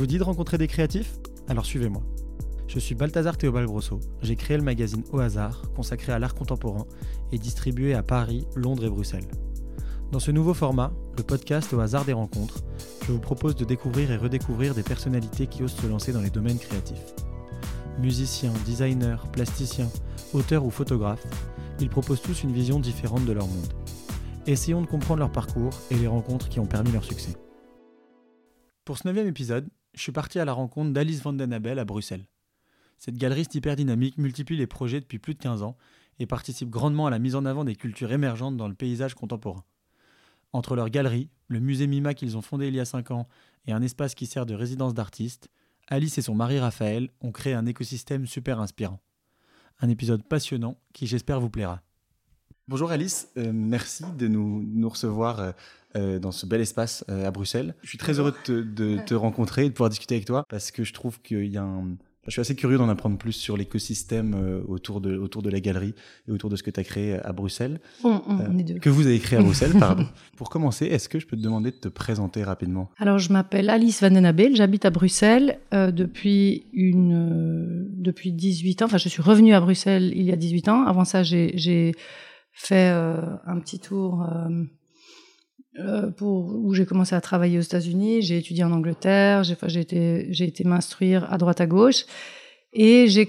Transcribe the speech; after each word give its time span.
vous 0.00 0.06
dit 0.06 0.16
de 0.16 0.24
rencontrer 0.24 0.56
des 0.56 0.66
créatifs? 0.66 1.18
Alors 1.46 1.66
suivez-moi. 1.66 2.00
Je 2.68 2.78
suis 2.78 2.94
Balthazar 2.94 3.36
Théobald 3.36 3.66
Grosso. 3.66 4.00
J'ai 4.22 4.34
créé 4.34 4.56
le 4.56 4.62
magazine 4.62 5.04
Au 5.12 5.18
hasard, 5.18 5.60
consacré 5.76 6.10
à 6.10 6.18
l'art 6.18 6.34
contemporain 6.34 6.86
et 7.32 7.38
distribué 7.38 7.92
à 7.92 8.02
Paris, 8.02 8.46
Londres 8.56 8.86
et 8.86 8.88
Bruxelles. 8.88 9.28
Dans 10.10 10.18
ce 10.18 10.30
nouveau 10.30 10.54
format, 10.54 10.90
le 11.18 11.22
podcast 11.22 11.74
Au 11.74 11.80
hasard 11.80 12.06
des 12.06 12.14
rencontres, 12.14 12.64
je 13.06 13.12
vous 13.12 13.18
propose 13.18 13.54
de 13.56 13.66
découvrir 13.66 14.10
et 14.10 14.16
redécouvrir 14.16 14.74
des 14.74 14.82
personnalités 14.82 15.46
qui 15.46 15.62
osent 15.62 15.76
se 15.76 15.86
lancer 15.86 16.14
dans 16.14 16.22
les 16.22 16.30
domaines 16.30 16.58
créatifs. 16.58 17.04
Musiciens, 17.98 18.54
designers, 18.64 19.28
plasticiens, 19.30 19.90
auteurs 20.32 20.64
ou 20.64 20.70
photographes, 20.70 21.26
ils 21.78 21.90
proposent 21.90 22.22
tous 22.22 22.42
une 22.42 22.52
vision 22.52 22.80
différente 22.80 23.26
de 23.26 23.32
leur 23.32 23.46
monde. 23.46 23.74
Essayons 24.46 24.80
de 24.80 24.86
comprendre 24.86 25.20
leur 25.20 25.30
parcours 25.30 25.74
et 25.90 25.96
les 25.96 26.06
rencontres 26.06 26.48
qui 26.48 26.58
ont 26.58 26.64
permis 26.64 26.90
leur 26.90 27.04
succès. 27.04 27.36
Pour 28.86 28.96
ce 28.96 29.06
neuvième 29.06 29.28
épisode, 29.28 29.68
je 29.94 30.02
suis 30.02 30.12
parti 30.12 30.38
à 30.38 30.44
la 30.44 30.52
rencontre 30.52 30.92
d'Alice 30.92 31.22
Van 31.22 31.32
Den 31.32 31.52
Abel 31.52 31.78
à 31.78 31.84
Bruxelles. 31.84 32.26
Cette 32.98 33.16
galeriste 33.16 33.54
hyper 33.54 33.76
dynamique 33.76 34.18
multiplie 34.18 34.56
les 34.56 34.66
projets 34.66 35.00
depuis 35.00 35.18
plus 35.18 35.34
de 35.34 35.38
15 35.40 35.62
ans 35.62 35.76
et 36.18 36.26
participe 36.26 36.68
grandement 36.68 37.06
à 37.06 37.10
la 37.10 37.18
mise 37.18 37.34
en 37.34 37.44
avant 37.46 37.64
des 37.64 37.76
cultures 37.76 38.12
émergentes 38.12 38.56
dans 38.56 38.68
le 38.68 38.74
paysage 38.74 39.14
contemporain. 39.14 39.64
Entre 40.52 40.76
leur 40.76 40.90
galerie, 40.90 41.30
le 41.48 41.60
musée 41.60 41.86
Mima 41.86 42.14
qu'ils 42.14 42.36
ont 42.36 42.42
fondé 42.42 42.68
il 42.68 42.74
y 42.74 42.80
a 42.80 42.84
5 42.84 43.10
ans 43.10 43.28
et 43.66 43.72
un 43.72 43.82
espace 43.82 44.14
qui 44.14 44.26
sert 44.26 44.46
de 44.46 44.54
résidence 44.54 44.94
d'artistes, 44.94 45.48
Alice 45.86 46.18
et 46.18 46.22
son 46.22 46.34
mari 46.34 46.58
Raphaël 46.58 47.08
ont 47.20 47.32
créé 47.32 47.54
un 47.54 47.66
écosystème 47.66 48.26
super 48.26 48.60
inspirant. 48.60 49.00
Un 49.80 49.88
épisode 49.88 50.22
passionnant 50.22 50.76
qui 50.92 51.06
j'espère 51.06 51.40
vous 51.40 51.50
plaira. 51.50 51.82
Bonjour 52.70 52.92
Alice, 52.92 53.26
euh, 53.36 53.50
merci 53.52 54.04
de 54.16 54.28
nous, 54.28 54.62
nous 54.62 54.88
recevoir 54.88 55.40
euh, 55.40 55.50
euh, 55.96 56.18
dans 56.20 56.30
ce 56.30 56.46
bel 56.46 56.60
espace 56.60 57.04
à 57.08 57.32
Bruxelles. 57.32 57.74
Je 57.82 57.88
suis 57.88 57.98
très 57.98 58.20
heureux 58.20 58.30
de 58.30 58.36
te, 58.44 58.52
de 58.62 58.98
te 59.04 59.12
rencontrer 59.12 59.64
et 59.64 59.68
de 59.68 59.74
pouvoir 59.74 59.90
discuter 59.90 60.14
avec 60.14 60.24
toi 60.24 60.44
parce 60.48 60.70
que 60.70 60.84
je 60.84 60.92
trouve 60.92 61.20
qu'il 61.20 61.46
y 61.46 61.56
a 61.56 61.64
un, 61.64 61.96
je 62.26 62.30
suis 62.30 62.40
assez 62.40 62.54
curieux 62.54 62.78
d'en 62.78 62.88
apprendre 62.88 63.18
plus 63.18 63.32
sur 63.32 63.56
l'écosystème 63.56 64.62
autour 64.68 65.00
de, 65.00 65.16
autour 65.16 65.42
de 65.42 65.50
la 65.50 65.58
galerie 65.58 65.96
et 66.28 66.30
autour 66.30 66.48
de 66.48 66.54
ce 66.54 66.62
que 66.62 66.70
tu 66.70 66.78
as 66.78 66.84
créé 66.84 67.14
à 67.14 67.32
Bruxelles. 67.32 67.80
On, 68.04 68.22
on, 68.28 68.56
est 68.56 68.62
deux. 68.62 68.78
Que 68.78 68.88
vous 68.88 69.08
avez 69.08 69.18
créé 69.18 69.40
à 69.40 69.42
Bruxelles, 69.42 69.72
pardon. 69.76 70.06
Pour 70.36 70.48
commencer, 70.48 70.86
est-ce 70.86 71.08
que 71.08 71.18
je 71.18 71.26
peux 71.26 71.36
te 71.36 71.42
demander 71.42 71.72
de 71.72 71.76
te 71.76 71.88
présenter 71.88 72.44
rapidement? 72.44 72.88
Alors, 72.98 73.18
je 73.18 73.32
m'appelle 73.32 73.68
Alice 73.68 74.00
Van 74.00 74.12
Den 74.12 74.24
Abel, 74.24 74.54
j'habite 74.54 74.84
à 74.84 74.90
Bruxelles 74.90 75.58
euh, 75.74 75.90
depuis, 75.90 76.66
une, 76.72 77.14
euh, 77.14 77.88
depuis 77.96 78.30
18 78.30 78.82
ans. 78.82 78.84
Enfin, 78.84 78.98
je 78.98 79.08
suis 79.08 79.22
revenue 79.22 79.54
à 79.54 79.60
Bruxelles 79.60 80.12
il 80.14 80.22
y 80.22 80.30
a 80.30 80.36
18 80.36 80.68
ans. 80.68 80.84
Avant 80.84 81.04
ça, 81.04 81.24
j'ai 81.24 81.92
fait 82.52 82.90
euh, 82.90 83.16
un 83.46 83.58
petit 83.60 83.80
tour 83.80 84.26
euh, 85.78 86.10
pour, 86.10 86.54
où 86.54 86.74
j'ai 86.74 86.84
commencé 86.84 87.14
à 87.14 87.20
travailler 87.20 87.58
aux 87.58 87.62
États-Unis, 87.62 88.22
j'ai 88.22 88.38
étudié 88.38 88.64
en 88.64 88.72
Angleterre, 88.72 89.44
j'ai 89.44 89.56
j'ai 89.66 89.80
été, 89.80 90.26
j'ai 90.30 90.46
été 90.46 90.64
m'instruire 90.64 91.32
à 91.32 91.38
droite 91.38 91.60
à 91.60 91.66
gauche, 91.66 92.06
et 92.72 93.06
j'ai 93.08 93.28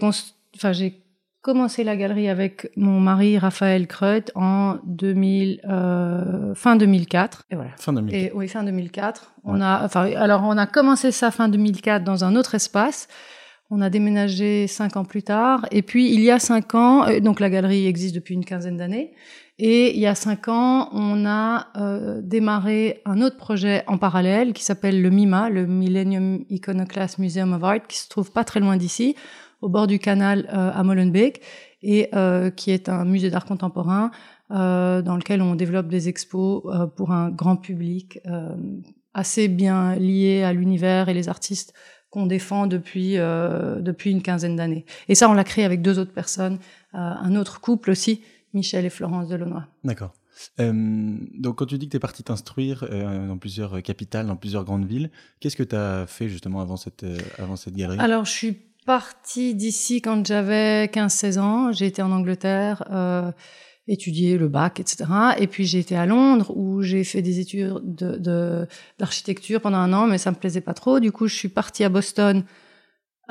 enfin, 0.56 0.72
j'ai 0.72 1.02
commencé 1.42 1.84
la 1.84 1.96
galerie 1.96 2.30
avec 2.30 2.72
mon 2.76 3.00
mari 3.00 3.38
Raphaël 3.38 3.88
Kreut 3.88 4.26
en 4.36 4.78
2000, 4.86 5.62
euh, 5.68 6.54
fin 6.56 6.76
2004. 6.76 7.44
Et 7.50 7.56
voilà. 7.56 7.72
Fin 7.78 7.94
2004. 7.94 8.16
Et, 8.16 8.32
oui, 8.36 8.48
fin 8.48 8.64
2004. 8.64 9.34
On 9.44 9.60
a, 9.60 9.84
enfin, 9.84 10.12
alors 10.16 10.44
on 10.44 10.58
a 10.58 10.68
commencé 10.68 11.12
ça 11.12 11.32
fin 11.32 11.50
2004 11.50 12.04
dans 12.04 12.24
un 12.24 12.36
autre 12.36 12.56
espace. 12.56 13.08
On 13.72 13.82
a 13.82 13.90
déménagé 13.90 14.68
cinq 14.68 14.98
ans 14.98 15.06
plus 15.06 15.24
tard. 15.24 15.66
Et 15.72 15.82
puis, 15.82 16.14
il 16.14 16.22
y 16.22 16.30
a 16.30 16.38
cinq 16.38 16.76
ans, 16.76 17.08
euh, 17.08 17.20
donc 17.20 17.40
la 17.40 17.50
galerie 17.50 17.88
existe 17.88 18.14
depuis 18.14 18.36
une 18.36 18.46
quinzaine 18.46 18.78
d'années. 18.78 19.14
Et 19.58 19.96
il 19.96 20.00
y 20.00 20.08
a 20.08 20.16
cinq 20.16 20.48
ans, 20.48 20.90
on 20.92 21.26
a 21.26 21.68
euh, 21.78 22.22
démarré 22.22 23.02
un 23.06 23.22
autre 23.22 23.38
projet 23.38 23.84
en 23.88 23.98
parallèle 23.98 24.54
qui 24.54 24.64
s'appelle 24.64 25.02
le 25.02 25.10
MIMA, 25.10 25.50
le 25.50 25.66
Millennium 25.66 26.44
Iconoclast 26.50 27.18
Museum 27.18 27.54
of 27.54 27.64
Art, 27.64 27.88
qui 27.88 27.98
se 27.98 28.10
trouve 28.10 28.32
pas 28.32 28.44
très 28.44 28.60
loin 28.60 28.78
d'ici, 28.78 29.16
au 29.62 29.70
bord 29.70 29.88
du 29.88 30.00
canal 30.00 30.48
euh, 30.54 30.72
à 30.74 30.84
Molenbeek, 30.84 31.42
et 31.84 32.10
euh, 32.14 32.50
qui 32.50 32.72
est 32.72 32.90
un 32.90 33.06
musée 33.06 33.30
d'art 33.30 33.46
contemporain 33.46 34.12
euh, 34.52 35.02
dans 35.02 35.16
lequel 35.16 35.42
on 35.42 35.56
développe 35.56 35.88
des 35.88 36.10
expos 36.10 36.64
euh, 36.66 36.88
pour 36.88 37.12
un 37.12 37.30
grand 37.30 37.56
public 37.56 38.20
assez 39.14 39.48
bien 39.50 39.96
lié 39.96 40.44
à 40.44 40.54
l'univers 40.54 41.10
et 41.10 41.14
les 41.14 41.28
artistes 41.28 41.74
qu'on 42.12 42.28
défend 42.28 42.68
depuis 42.68 43.16
depuis 43.16 44.12
une 44.12 44.22
quinzaine 44.22 44.56
d'années. 44.56 44.86
Et 45.08 45.16
ça, 45.16 45.30
on 45.30 45.34
l'a 45.34 45.44
créé 45.44 45.66
avec 45.66 45.82
deux 45.82 45.98
autres 45.98 46.14
personnes, 46.14 46.60
un 46.94 47.36
autre 47.36 47.60
couple 47.60 47.90
aussi 47.90 48.22
Michel 48.54 48.86
et 48.86 48.90
Florence 48.90 49.28
Delonois. 49.28 49.66
D'accord. 49.84 50.14
Euh, 50.60 51.18
donc, 51.36 51.58
quand 51.58 51.66
tu 51.66 51.78
dis 51.78 51.86
que 51.88 51.92
tu 51.92 51.98
es 51.98 52.00
parti 52.00 52.24
t'instruire 52.24 52.86
euh, 52.90 53.28
dans 53.28 53.38
plusieurs 53.38 53.82
capitales, 53.84 54.28
dans 54.28 54.36
plusieurs 54.36 54.64
grandes 54.64 54.86
villes, 54.86 55.12
qu'est-ce 55.40 55.56
que 55.56 55.64
tu 55.64 55.76
as 55.76 56.06
fait 56.08 56.30
justement 56.30 56.62
avant 56.62 56.78
cette, 56.78 57.04
euh, 57.04 57.18
avant 57.38 57.56
cette 57.56 57.76
galerie? 57.76 58.00
Alors, 58.00 58.26
je 58.26 58.32
suis 58.32 58.58
partie 58.86 59.54
d'ici 59.54 60.02
quand 60.02 60.26
j'avais 60.26 60.86
15-16 60.88 61.40
ans. 61.40 61.72
J'ai 61.72 61.86
été 61.86 62.02
en 62.02 62.12
Angleterre, 62.12 62.84
étudier 63.88 64.38
le 64.38 64.48
bac, 64.48 64.80
etc. 64.80 65.06
Et 65.40 65.48
puis, 65.48 65.66
j'ai 65.66 65.80
été 65.80 65.96
à 65.96 66.06
Londres 66.06 66.52
où 66.56 66.82
j'ai 66.82 67.04
fait 67.04 67.22
des 67.22 67.40
études 67.40 67.74
d'architecture 69.00 69.60
de, 69.60 69.64
pendant 69.64 69.78
un 69.78 69.94
an, 69.94 70.08
mais 70.08 70.18
ça 70.18 70.32
me 70.32 70.36
plaisait 70.36 70.62
pas 70.62 70.74
trop. 70.74 71.00
Du 71.00 71.12
coup, 71.12 71.28
je 71.28 71.36
suis 71.36 71.50
partie 71.50 71.84
à 71.84 71.90
Boston 71.90 72.44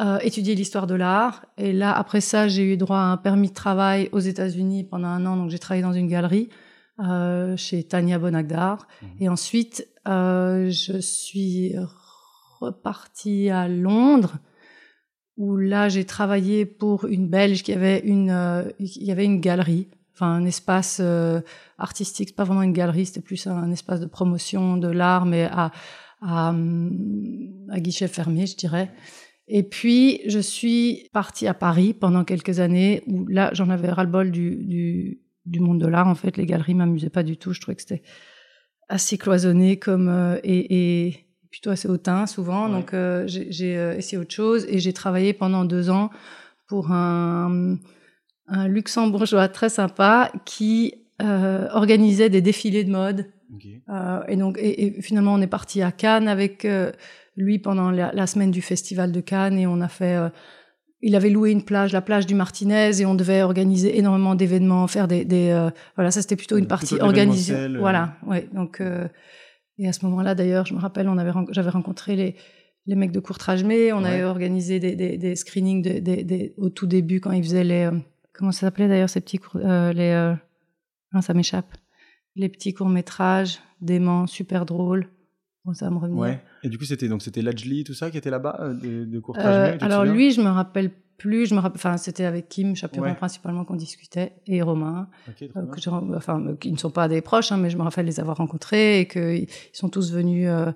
euh, 0.01 0.19
étudier 0.21 0.55
l'histoire 0.55 0.87
de 0.87 0.95
l'art. 0.95 1.47
Et 1.59 1.73
là, 1.73 1.93
après 1.93 2.21
ça, 2.21 2.49
j'ai 2.49 2.73
eu 2.73 2.77
droit 2.77 2.99
à 2.99 3.05
un 3.05 3.17
permis 3.17 3.49
de 3.49 3.55
travail 3.55 4.09
aux 4.13 4.19
États-Unis 4.21 4.85
pendant 4.85 5.09
un 5.09 5.27
an. 5.27 5.37
Donc, 5.37 5.51
j'ai 5.51 5.59
travaillé 5.59 5.83
dans 5.83 5.93
une 5.93 6.09
galerie 6.09 6.49
euh, 7.01 7.57
chez 7.57 7.85
Tania 7.85 8.19
Bonagdar. 8.19 8.89
Mmh. 9.03 9.07
Et 9.21 9.29
ensuite, 9.29 9.89
euh, 10.09 10.71
je 10.71 10.99
suis 11.01 11.75
repartie 12.61 13.51
à 13.51 13.69
Londres, 13.69 14.39
où 15.37 15.57
là, 15.57 15.89
j'ai 15.89 16.05
travaillé 16.05 16.67
pour 16.67 17.07
une 17.07 17.29
Belge 17.29 17.63
qui 17.63 17.73
avait 17.73 18.01
une, 18.01 18.73
il 18.79 19.05
y 19.05 19.11
avait 19.11 19.25
une 19.25 19.41
galerie, 19.41 19.89
enfin 20.21 20.33
un 20.35 20.45
espace 20.45 20.99
euh, 21.01 21.41
artistique, 21.79 22.37
pas 22.37 22.45
vraiment 22.45 22.63
une 22.63 22.73
galerie, 22.73 23.07
c'était 23.07 23.23
plus 23.23 23.47
un, 23.47 23.71
espace 23.71 24.01
de 24.01 24.07
promotion 24.07 24.77
de 24.77 24.89
l'art, 24.89 25.25
mais 25.25 25.45
à, 25.45 25.73
à, 26.21 26.55
à 27.71 27.81
guichet 27.81 28.09
fermé, 28.09 28.47
je 28.47 28.57
dirais. 28.57 28.91
Et 29.53 29.63
puis, 29.63 30.21
je 30.29 30.39
suis 30.39 31.09
partie 31.13 31.49
à 31.49 31.55
Paris 31.55 31.93
pendant 31.93 32.23
quelques 32.25 32.61
années 32.61 33.03
où 33.07 33.27
là, 33.27 33.51
j'en 33.53 33.69
avais 33.71 33.91
ras-le-bol 33.91 34.31
du, 34.31 34.57
du, 34.65 35.23
du, 35.45 35.59
monde 35.59 35.81
de 35.81 35.89
l'art. 35.89 36.07
En 36.07 36.15
fait, 36.15 36.37
les 36.37 36.47
galeries 36.47 36.75
m'amusaient 36.75 37.11
pas 37.11 37.25
du 37.25 37.37
tout. 37.37 37.53
Je 37.53 37.61
trouvais 37.61 37.75
que 37.75 37.83
c'était 37.83 38.03
assez 38.89 39.19
cloisonné 39.19 39.77
comme 39.77 40.09
euh, 40.09 40.39
et, 40.45 41.07
et, 41.07 41.27
plutôt 41.51 41.71
assez 41.71 41.89
hautain 41.89 42.27
souvent. 42.27 42.69
Donc, 42.69 42.95
euh, 42.95 43.25
j'ai 43.27 43.77
euh, 43.77 43.97
essayé 43.97 44.19
autre 44.19 44.33
chose 44.33 44.67
et 44.69 44.79
j'ai 44.79 44.93
travaillé 44.93 45.33
pendant 45.33 45.65
deux 45.65 45.91
ans 45.91 46.11
pour 46.69 46.93
un, 46.93 47.77
un 48.47 48.69
luxembourgeois 48.69 49.49
très 49.49 49.69
sympa 49.69 50.33
qui 50.45 50.95
euh, 51.23 51.69
organisait 51.73 52.31
des 52.31 52.41
défilés 52.41 52.85
de 52.85 52.91
mode. 52.91 53.27
Okay. 53.53 53.83
et 54.29 54.37
donc, 54.37 54.59
et, 54.59 54.85
et, 54.87 55.03
finalement, 55.03 55.35
on 55.35 55.41
est 55.41 55.49
parti 55.49 55.83
à 55.83 55.91
Cannes 55.91 56.29
avec 56.29 56.65
lui 57.37 57.59
pendant 57.59 57.91
la, 57.91 58.13
la, 58.13 58.27
semaine 58.27 58.51
du 58.51 58.63
festival 58.63 59.13
de 59.13 59.21
Cannes 59.21 59.59
et 59.59 59.67
on 59.67 59.81
a 59.81 59.89
fait 59.89 60.17
euh, 60.17 60.29
il 61.03 61.17
avait 61.17 61.31
loué 61.31 61.51
une 61.51 61.65
plage, 61.65 61.93
la 61.93 62.03
plage 62.03 62.27
du 62.27 62.35
Martinez, 62.35 63.01
et 63.01 63.07
on 63.07 63.15
devait 63.15 63.41
organiser 63.41 63.99
énormément 63.99 64.35
d'événements, 64.35 64.87
faire 64.87 65.09
des, 65.09 65.25
des 65.25 65.49
euh, 65.49 65.71
voilà, 65.97 66.11
ça 66.11 66.21
c'était 66.21 66.37
plutôt 66.37 66.59
une 66.59 66.67
partie 66.67 66.95
plutôt 66.95 67.07
organisée. 67.07 67.55
Euh. 67.55 67.79
Voilà, 67.79 68.17
ouais. 68.27 68.49
Donc 68.53 68.81
euh, 68.81 69.09
et 69.79 69.89
à 69.89 69.95
ce 69.95 70.05
moment-là, 70.05 70.35
d'ailleurs, 70.35 70.67
je 70.67 70.75
me 70.75 70.79
rappelle, 70.79 71.09
on 71.09 71.17
avait 71.17 71.33
j'avais 71.51 71.71
rencontré 71.71 72.17
les 72.17 72.37
les 72.87 72.97
mecs 72.97 73.13
de 73.13 73.21
Courtrage 73.21 73.63
mais 73.63 73.93
on 73.93 74.03
ouais. 74.03 74.09
avait 74.09 74.25
organisé 74.25 74.81
des, 74.81 74.97
des, 74.97 75.19
des 75.19 75.37
screenings 75.37 75.83
de, 75.83 75.99
des, 76.01 76.25
des, 76.25 76.55
au 76.57 76.71
tout 76.71 76.87
début 76.87 77.21
quand 77.21 77.31
ils 77.31 77.43
faisaient 77.43 77.63
les 77.63 77.91
comment 78.33 78.53
ça 78.53 78.61
s'appelait 78.61 78.89
d'ailleurs 78.89 79.11
ces 79.11 79.21
petits 79.21 79.39
cours, 79.39 79.61
les 79.61 80.35
non, 81.13 81.21
ça 81.23 81.35
m'échappe 81.35 81.77
les 82.37 82.49
petits 82.49 82.75
courts 82.75 82.89
métrages 82.89 83.59
déments 83.81 84.27
super 84.27 84.67
drôles 84.67 85.09
Bon, 85.65 85.75
ça 85.75 85.87
va 85.87 85.91
me 85.91 85.99
revenir. 85.99 86.19
Ouais. 86.19 86.43
Et 86.63 86.69
du 86.71 86.79
coup, 86.79 86.85
c'était 86.85 87.09
donc 87.09 87.21
c'était 87.21 87.43
Lajli, 87.43 87.85
tout 87.85 87.93
ça, 87.93 88.11
qui 88.11 88.17
était 88.17 88.31
là-bas 88.31 88.59
euh, 88.61 88.73
de, 88.75 89.05
de 89.05 89.23
euh, 89.37 89.77
Alors 89.81 90.05
lui, 90.05 90.31
je 90.31 90.41
me 90.41 90.49
rappelle 90.49 90.91
plus. 91.19 91.47
Je 91.47 91.55
me 91.55 91.61
rappelle, 91.61 91.77
enfin, 91.77 91.99
c'était 91.99 92.25
avec 92.25 92.49
Kim 92.49 92.75
Chaperon 92.75 93.03
ouais. 93.03 93.15
principalement 93.15 93.67
qu'on 93.67 93.77
discutait 93.77 94.33
et 94.47 94.63
Romain, 94.63 95.11
okay, 95.29 95.51
euh, 95.55 95.67
que 95.67 95.79
je, 95.79 95.91
enfin, 95.91 96.41
euh, 96.41 96.57
qui 96.57 96.73
ne 96.73 96.79
sont 96.79 96.91
pas 96.91 97.09
des 97.09 97.21
proches, 97.21 97.53
hein, 97.53 97.59
mais 97.59 97.69
je 97.69 97.77
me 97.77 97.83
rappelle 97.83 98.07
les 98.07 98.21
avoir 98.21 98.39
rencontrés 98.39 99.01
et 99.01 99.07
qu'ils 99.07 99.49
sont 99.73 99.91
tous 99.91 100.13
venus. 100.13 100.49
Euh, 100.49 100.73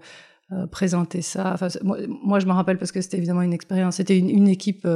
euh, 0.53 0.67
présenter 0.67 1.23
ça. 1.23 1.53
Enfin, 1.55 1.69
moi, 1.83 1.97
moi, 2.07 2.39
je 2.39 2.45
me 2.45 2.53
rappelle 2.53 2.77
parce 2.77 2.93
que 2.93 3.01
c'était 3.01 3.17
évidemment 3.17 3.41
une 3.41 3.55
expérience. 3.55 3.97
C'était 3.97 4.19
une, 4.19 4.29
une, 4.29 4.47
équipe 4.47 4.87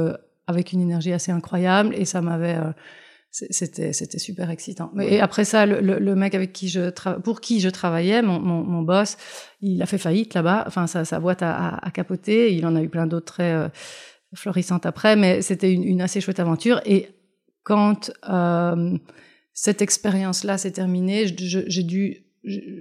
avec 0.49 0.73
une 0.73 0.81
énergie 0.81 1.13
assez 1.13 1.31
incroyable 1.31 1.93
et 1.95 2.05
ça 2.05 2.21
m'avait 2.21 2.57
c'était 3.31 3.93
c'était 3.93 4.17
super 4.17 4.49
excitant. 4.49 4.89
Mais 4.93 5.13
et 5.13 5.21
après 5.21 5.45
ça, 5.45 5.65
le, 5.65 5.81
le, 5.81 5.99
le, 5.99 6.15
mec 6.15 6.33
avec 6.33 6.51
qui 6.51 6.67
je 6.67 6.89
pour 7.19 7.41
qui 7.41 7.59
je 7.59 7.69
travaillais, 7.69 8.21
mon, 8.21 8.39
mon, 8.39 8.63
mon 8.63 8.81
boss, 8.81 9.17
il 9.61 9.81
a 9.81 9.85
fait 9.85 9.99
faillite 9.99 10.33
là-bas. 10.33 10.63
Enfin, 10.65 10.87
sa, 10.87 11.05
sa 11.05 11.19
boîte 11.19 11.43
a, 11.43 11.51
a, 11.55 11.87
a, 11.87 11.91
capoté. 11.91 12.55
Il 12.55 12.65
en 12.65 12.75
a 12.75 12.81
eu 12.81 12.89
plein 12.89 13.05
d'autres 13.05 13.27
très 13.27 13.53
euh, 13.53 13.69
florissantes 14.33 14.85
après, 14.87 15.15
mais 15.15 15.41
c'était 15.43 15.71
une, 15.71 15.83
une, 15.83 16.01
assez 16.01 16.21
chouette 16.21 16.39
aventure. 16.39 16.81
Et 16.85 17.09
quand 17.63 18.11
euh, 18.29 18.97
cette 19.53 19.83
expérience-là 19.83 20.57
s'est 20.57 20.71
terminée, 20.71 21.27
j'ai 21.27 21.83
dû 21.83 22.25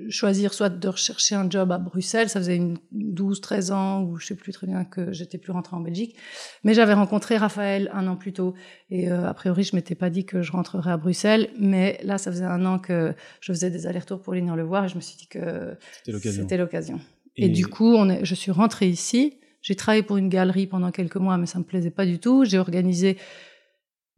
choisir 0.08 0.54
soit 0.54 0.68
de 0.68 0.88
rechercher 0.88 1.34
un 1.34 1.50
job 1.50 1.72
à 1.72 1.78
Bruxelles, 1.78 2.28
ça 2.28 2.38
faisait 2.38 2.56
une 2.56 2.78
12, 2.92 3.40
13 3.40 3.70
ans, 3.72 4.02
ou 4.02 4.16
je 4.16 4.26
sais 4.26 4.34
plus 4.36 4.52
très 4.52 4.66
bien 4.66 4.84
que 4.84 5.12
j'étais 5.12 5.38
plus 5.38 5.52
rentrée 5.52 5.74
en 5.74 5.80
Belgique, 5.80 6.16
mais 6.62 6.74
j'avais 6.74 6.92
rencontré 6.92 7.36
Raphaël 7.36 7.90
un 7.92 8.06
an 8.06 8.16
plus 8.16 8.32
tôt, 8.32 8.54
et 8.90 9.10
euh, 9.10 9.28
a 9.28 9.34
priori 9.34 9.64
je 9.64 9.74
m'étais 9.74 9.96
pas 9.96 10.10
dit 10.10 10.24
que 10.24 10.42
je 10.42 10.52
rentrerais 10.52 10.92
à 10.92 10.96
Bruxelles, 10.96 11.50
mais 11.58 11.98
là 12.04 12.18
ça 12.18 12.30
faisait 12.30 12.44
un 12.44 12.64
an 12.66 12.78
que 12.78 13.14
je 13.40 13.52
faisais 13.52 13.70
des 13.70 13.86
allers-retours 13.86 14.20
pour 14.20 14.34
venir 14.34 14.54
le 14.54 14.62
voir, 14.62 14.84
et 14.84 14.88
je 14.88 14.94
me 14.94 15.00
suis 15.00 15.16
dit 15.16 15.26
que 15.26 15.76
c'était 16.04 16.56
l'occasion. 16.56 17.00
Et... 17.36 17.48
du 17.48 17.66
coup, 17.66 17.94
on 17.94 18.08
est, 18.08 18.24
je 18.24 18.34
suis 18.34 18.50
rentrée 18.50 18.88
ici, 18.88 19.38
j'ai 19.62 19.76
travaillé 19.76 20.02
pour 20.02 20.16
une 20.16 20.28
galerie 20.28 20.66
pendant 20.66 20.90
quelques 20.90 21.16
mois, 21.16 21.36
mais 21.36 21.46
ça 21.46 21.58
me 21.58 21.64
plaisait 21.64 21.90
pas 21.90 22.06
du 22.06 22.18
tout, 22.18 22.44
j'ai 22.44 22.58
organisé 22.58 23.16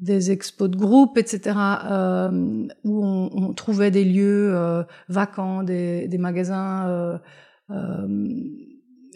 des 0.01 0.31
expos 0.31 0.71
de 0.71 0.77
groupe, 0.77 1.19
etc., 1.19 1.57
euh, 1.91 2.67
où 2.85 3.05
on, 3.05 3.31
on, 3.33 3.53
trouvait 3.53 3.91
des 3.91 4.05
lieux 4.05 4.55
euh, 4.55 4.83
vacants, 5.09 5.63
des, 5.63 6.09
des 6.09 6.19
magasins 6.19 6.89
euh, 6.89 7.19
euh 7.71 8.09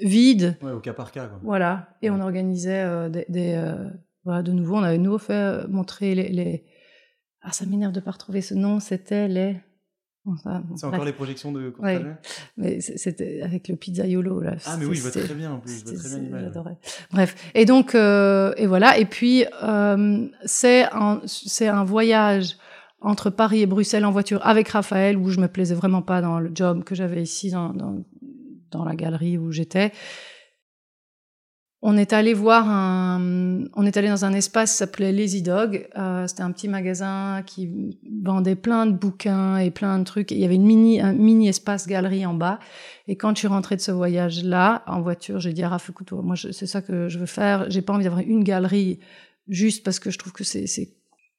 vides. 0.02 0.56
Ouais, 0.60 0.72
au 0.72 0.80
cas 0.80 0.92
par 0.92 1.12
cas. 1.12 1.28
Quoi. 1.28 1.38
Voilà, 1.42 1.88
et 2.02 2.10
on 2.10 2.20
organisait 2.20 2.82
euh, 2.82 3.08
des, 3.08 3.24
des 3.28 3.54
euh, 3.54 3.88
voilà, 4.24 4.42
de 4.42 4.52
nouveau, 4.52 4.76
on 4.76 4.82
avait 4.82 4.98
de 4.98 5.02
nouveau 5.02 5.18
fait 5.18 5.68
montrer 5.68 6.14
les, 6.14 6.28
les... 6.30 6.64
ah 7.42 7.52
ça 7.52 7.64
m'énerve 7.64 7.92
de 7.92 8.00
pas 8.00 8.10
retrouver 8.10 8.40
ce 8.40 8.54
nom, 8.54 8.80
c'était 8.80 9.28
les 9.28 9.56
c'est 10.76 10.86
encore 10.86 11.04
les 11.04 11.12
projections 11.12 11.52
de 11.52 11.74
ouais. 11.78 12.00
Mais 12.56 12.80
c'était 12.80 13.42
avec 13.42 13.68
le 13.68 13.76
pizzaiolo 13.76 14.40
là. 14.40 14.54
Ah 14.64 14.76
mais 14.78 14.86
oui, 14.86 14.96
je 14.96 15.02
vois 15.02 15.10
très 15.10 15.34
bien 15.34 15.52
en 15.52 15.58
plus, 15.58 15.84
J'adorais. 15.84 16.78
Bref, 17.12 17.34
et 17.54 17.66
donc 17.66 17.94
euh, 17.94 18.54
et 18.56 18.66
voilà, 18.66 18.98
et 18.98 19.04
puis 19.04 19.44
euh, 19.62 20.26
c'est 20.44 20.84
un 20.92 21.20
c'est 21.26 21.68
un 21.68 21.84
voyage 21.84 22.56
entre 23.00 23.28
Paris 23.28 23.60
et 23.60 23.66
Bruxelles 23.66 24.06
en 24.06 24.12
voiture 24.12 24.40
avec 24.46 24.68
Raphaël 24.68 25.18
où 25.18 25.28
je 25.28 25.40
me 25.40 25.48
plaisais 25.48 25.74
vraiment 25.74 26.00
pas 26.02 26.22
dans 26.22 26.40
le 26.40 26.50
job 26.54 26.84
que 26.84 26.94
j'avais 26.94 27.22
ici 27.22 27.50
dans, 27.50 27.74
dans 27.74 28.02
dans 28.70 28.84
la 28.84 28.94
galerie 28.94 29.36
où 29.36 29.52
j'étais 29.52 29.92
on 31.86 31.98
est 31.98 32.14
allé 32.14 32.32
voir 32.32 32.66
un, 32.66 33.64
on 33.74 33.84
est 33.84 33.98
allé 33.98 34.08
dans 34.08 34.24
un 34.24 34.32
espace 34.32 34.70
qui 34.70 34.78
s'appelait 34.78 35.12
Lazy 35.12 35.42
Dog. 35.42 35.86
Euh, 35.98 36.26
c'était 36.26 36.42
un 36.42 36.50
petit 36.50 36.66
magasin 36.66 37.42
qui 37.44 37.98
vendait 38.22 38.54
plein 38.54 38.86
de 38.86 38.92
bouquins 38.92 39.58
et 39.58 39.70
plein 39.70 39.98
de 39.98 40.04
trucs. 40.04 40.30
il 40.30 40.38
y 40.38 40.46
avait 40.46 40.54
une 40.54 40.64
mini, 40.64 41.02
un 41.02 41.12
mini 41.12 41.46
espace 41.48 41.86
galerie 41.86 42.24
en 42.24 42.32
bas. 42.32 42.58
Et 43.06 43.16
quand 43.16 43.34
je 43.34 43.40
suis 43.40 43.48
rentrée 43.48 43.76
de 43.76 43.82
ce 43.82 43.92
voyage-là, 43.92 44.82
en 44.86 45.02
voiture, 45.02 45.40
j'ai 45.40 45.52
dit 45.52 45.62
à 45.62 45.68
Raph, 45.68 45.90
écoute, 45.90 46.10
moi, 46.12 46.36
c'est 46.36 46.66
ça 46.66 46.80
que 46.80 47.10
je 47.10 47.18
veux 47.18 47.26
faire. 47.26 47.66
J'ai 47.68 47.82
pas 47.82 47.92
envie 47.92 48.04
d'avoir 48.04 48.22
une 48.22 48.44
galerie 48.44 48.98
juste 49.46 49.84
parce 49.84 49.98
que 49.98 50.10
je 50.10 50.16
trouve 50.16 50.32
que 50.32 50.42
c'est, 50.42 50.66
c'est, 50.66 50.94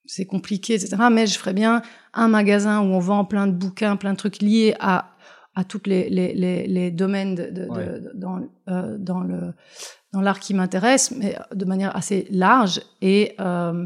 c'est 0.06 0.28
compliqué, 0.28 0.76
etc. 0.76 0.96
Mais 1.12 1.26
je 1.26 1.40
ferais 1.40 1.54
bien 1.54 1.82
un 2.14 2.28
magasin 2.28 2.82
où 2.82 2.94
on 2.94 3.00
vend 3.00 3.26
plein 3.26 3.48
de 3.48 3.54
bouquins, 3.54 3.96
plein 3.96 4.14
de 4.14 4.18
trucs 4.18 4.44
liés 4.44 4.76
à 4.80 5.16
à 5.56 5.64
toutes 5.64 5.88
les, 5.88 6.10
les, 6.10 6.34
les, 6.34 6.68
les 6.68 6.92
domaines 6.92 7.34
de, 7.34 7.46
de, 7.46 7.66
de, 7.66 8.12
dans, 8.14 8.42
euh, 8.68 8.98
dans 9.00 9.22
le 9.22 9.54
dans 10.16 10.22
l'art 10.22 10.40
qui 10.40 10.54
m'intéresse, 10.54 11.12
mais 11.12 11.36
de 11.54 11.66
manière 11.66 11.94
assez 11.96 12.26
large, 12.32 12.82
et, 13.02 13.36
euh, 13.42 13.86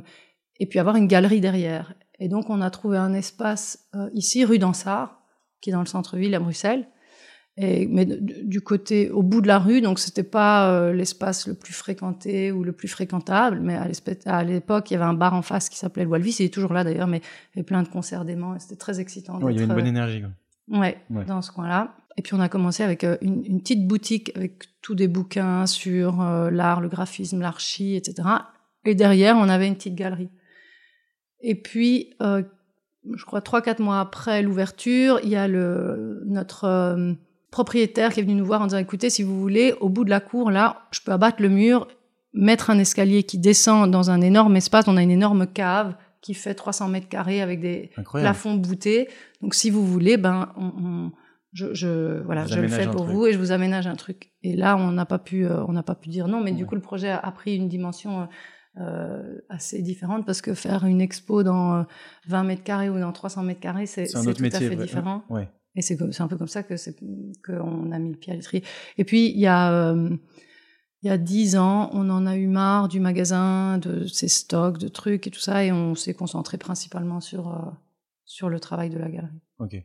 et 0.60 0.68
puis 0.68 0.78
avoir 0.78 0.96
une 0.96 1.08
galerie 1.08 1.42
derrière. 1.42 1.96
Et 2.20 2.30
donc, 2.30 2.52
on 2.52 2.62
a 2.62 2.70
trouvé 2.70 2.98
un 2.98 3.14
espace 3.14 3.90
euh, 3.96 4.10
ici, 4.14 4.46
rue 4.46 4.60
d'Ansart, 4.60 5.20
qui 5.60 5.72
est 5.72 5.74
dans 5.74 5.80
le 5.80 5.88
centre-ville 5.88 6.36
à 6.36 6.40
Bruxelles, 6.40 6.88
et, 7.58 7.88
mais 7.88 8.06
du 8.06 8.62
côté, 8.62 9.10
au 9.10 9.24
bout 9.24 9.42
de 9.42 9.48
la 9.48 9.58
rue, 9.58 9.82
donc 9.82 9.98
c'était 9.98 10.24
pas 10.24 10.72
euh, 10.72 10.94
l'espace 10.94 11.48
le 11.48 11.56
plus 11.56 11.74
fréquenté 11.74 12.52
ou 12.52 12.64
le 12.64 12.74
plus 12.74 12.88
fréquentable, 12.88 13.60
mais 13.60 13.76
à 14.26 14.44
l'époque, 14.44 14.92
il 14.92 14.94
y 14.94 14.98
avait 14.98 15.06
un 15.06 15.16
bar 15.16 15.34
en 15.34 15.42
face 15.42 15.68
qui 15.68 15.80
s'appelait 15.80 16.04
le 16.04 16.10
Walvis, 16.12 16.38
il 16.40 16.46
est 16.46 16.54
toujours 16.54 16.74
là 16.74 16.84
d'ailleurs, 16.84 17.08
mais 17.08 17.18
il 17.18 17.58
y 17.58 17.60
avait 17.60 17.66
plein 17.66 17.82
de 17.82 17.88
concerts 17.88 18.24
d'aimants, 18.24 18.56
et 18.56 18.60
c'était 18.60 18.76
très 18.76 19.00
excitant. 19.00 19.40
il 19.40 19.56
y 19.56 19.56
avait 19.56 19.66
une 19.66 19.74
bonne 19.74 19.88
énergie. 19.88 20.22
Quoi. 20.22 20.80
Ouais, 20.80 20.98
ouais, 21.10 21.26
dans 21.26 21.42
ce 21.42 21.52
coin-là. 21.52 21.96
Et 22.20 22.22
puis 22.22 22.34
on 22.34 22.42
a 22.42 22.50
commencé 22.50 22.84
avec 22.84 23.06
euh, 23.06 23.16
une, 23.22 23.46
une 23.46 23.62
petite 23.62 23.88
boutique 23.88 24.34
avec 24.36 24.66
tous 24.82 24.94
des 24.94 25.08
bouquins 25.08 25.66
sur 25.66 26.22
euh, 26.22 26.52
l'art, 26.52 26.82
le 26.82 26.90
graphisme, 26.90 27.40
l'archi, 27.40 27.96
etc. 27.96 28.28
Et 28.84 28.94
derrière, 28.94 29.38
on 29.38 29.48
avait 29.48 29.68
une 29.68 29.76
petite 29.76 29.96
galerie. 29.96 30.28
Et 31.40 31.56
puis, 31.56 32.14
euh, 32.22 32.44
je 33.16 33.24
crois 33.24 33.40
trois 33.40 33.62
quatre 33.62 33.80
mois 33.80 34.02
après 34.02 34.42
l'ouverture, 34.42 35.22
il 35.24 35.30
y 35.30 35.38
a 35.38 35.48
le 35.48 36.22
notre 36.26 36.66
euh, 36.66 37.14
propriétaire 37.52 38.12
qui 38.12 38.20
est 38.20 38.24
venu 38.24 38.36
nous 38.36 38.46
voir 38.46 38.62
en 38.62 38.66
disant 38.66 38.80
écoutez, 38.80 39.10
si 39.10 39.24
vous 39.24 39.40
voulez, 39.40 39.74
au 39.80 39.88
bout 39.88 40.04
de 40.04 40.10
la 40.10 40.20
cour 40.20 40.52
là, 40.52 40.88
je 40.92 41.00
peux 41.00 41.14
abattre 41.14 41.42
le 41.42 41.48
mur, 41.48 41.88
mettre 42.34 42.70
un 42.70 42.80
escalier 42.80 43.24
qui 43.24 43.38
descend 43.38 43.90
dans 43.90 44.12
un 44.12 44.20
énorme 44.20 44.58
espace. 44.58 44.90
On 44.90 44.98
a 44.98 45.02
une 45.02 45.10
énorme 45.10 45.48
cave 45.48 45.96
qui 46.20 46.34
fait 46.34 46.54
300 46.54 46.90
mètres 46.90 47.08
carrés 47.08 47.42
avec 47.42 47.62
des 47.62 47.92
plafonds 48.12 48.56
boutés. 48.56 49.08
Donc 49.42 49.56
si 49.56 49.70
vous 49.70 49.88
voulez, 49.88 50.18
ben 50.18 50.52
on, 50.58 50.74
on 50.84 51.12
je, 51.52 51.74
je 51.74 52.22
voilà, 52.22 52.46
je 52.46 52.60
le 52.60 52.68
fais 52.68 52.88
pour 52.88 53.06
vous 53.06 53.26
et 53.26 53.34
je 53.34 53.38
vous 53.38 53.52
aménage 53.52 53.88
un 53.88 53.96
truc. 53.96 54.32
Et 54.44 54.56
là, 54.56 54.78
on 54.78 54.92
n'a 54.92 55.06
pas 55.06 55.20
pu, 55.20 55.46
euh, 55.46 55.64
on 55.68 55.74
n'a 55.74 55.84
pas 55.84 55.96
pu 55.96 56.10
dire 56.10 56.28
non, 56.28 56.42
mais 56.42 56.52
du 56.52 56.66
coup, 56.66 56.76
le 56.76 56.82
projet 56.82 57.10
a, 57.10 57.32
pris 57.32 57.56
une 57.56 57.68
dimension 57.68 58.28
euh, 58.78 59.40
assez 59.50 59.82
différente 59.82 60.26
parce 60.26 60.42
que 60.42 60.54
faire 60.54 60.86
une 60.86 61.02
expo 61.02 61.44
dans 61.44 61.86
20 62.28 62.42
euh, 62.42 62.48
mètres 62.48 62.64
carrés 62.64 62.90
ou 62.90 63.00
dans 63.00 63.12
300 63.12 63.44
mètres 63.44 63.60
carrés, 63.60 63.88
c'est 63.88 64.06
tout 64.06 64.42
métier, 64.42 64.68
à 64.68 64.70
fait 64.70 64.76
différent. 64.76 65.24
Ouais. 65.30 65.50
Et 65.76 65.82
c'est 65.82 65.98
c'est 66.12 66.22
un 66.22 66.28
peu 66.28 66.38
comme 66.38 66.48
ça 66.48 66.64
que 66.64 66.78
c'est 66.78 66.96
qu'on 67.46 67.92
a 67.92 68.00
mis 68.00 68.12
le 68.12 68.18
pied 68.18 68.34
à 68.34 68.36
l'étrier. 68.36 68.64
Et 68.98 69.04
puis 69.04 69.30
il 69.30 69.40
y 69.40 69.48
a 69.48 69.74
euh, 69.74 70.16
il 71.02 71.08
y 71.08 71.12
a 71.12 71.18
dix 71.18 71.58
ans, 71.58 71.90
on 71.94 72.10
en 72.10 72.28
a 72.28 72.36
eu 72.36 72.48
marre 72.48 72.90
du 72.90 73.00
magasin, 73.00 73.78
de 73.78 74.06
ses 74.06 74.28
stocks, 74.28 74.78
de 74.78 74.88
trucs 74.88 75.26
et 75.28 75.32
tout 75.32 75.40
ça, 75.40 75.64
et 75.64 75.72
on 75.72 75.96
s'est 75.96 76.14
concentré 76.14 76.58
principalement 76.58 77.22
sur 77.22 77.74
sur 78.26 78.50
le 78.50 78.60
travail 78.60 78.90
de 78.90 79.00
la 79.00 79.10
galerie. 79.10 79.42
Ok. 79.58 79.84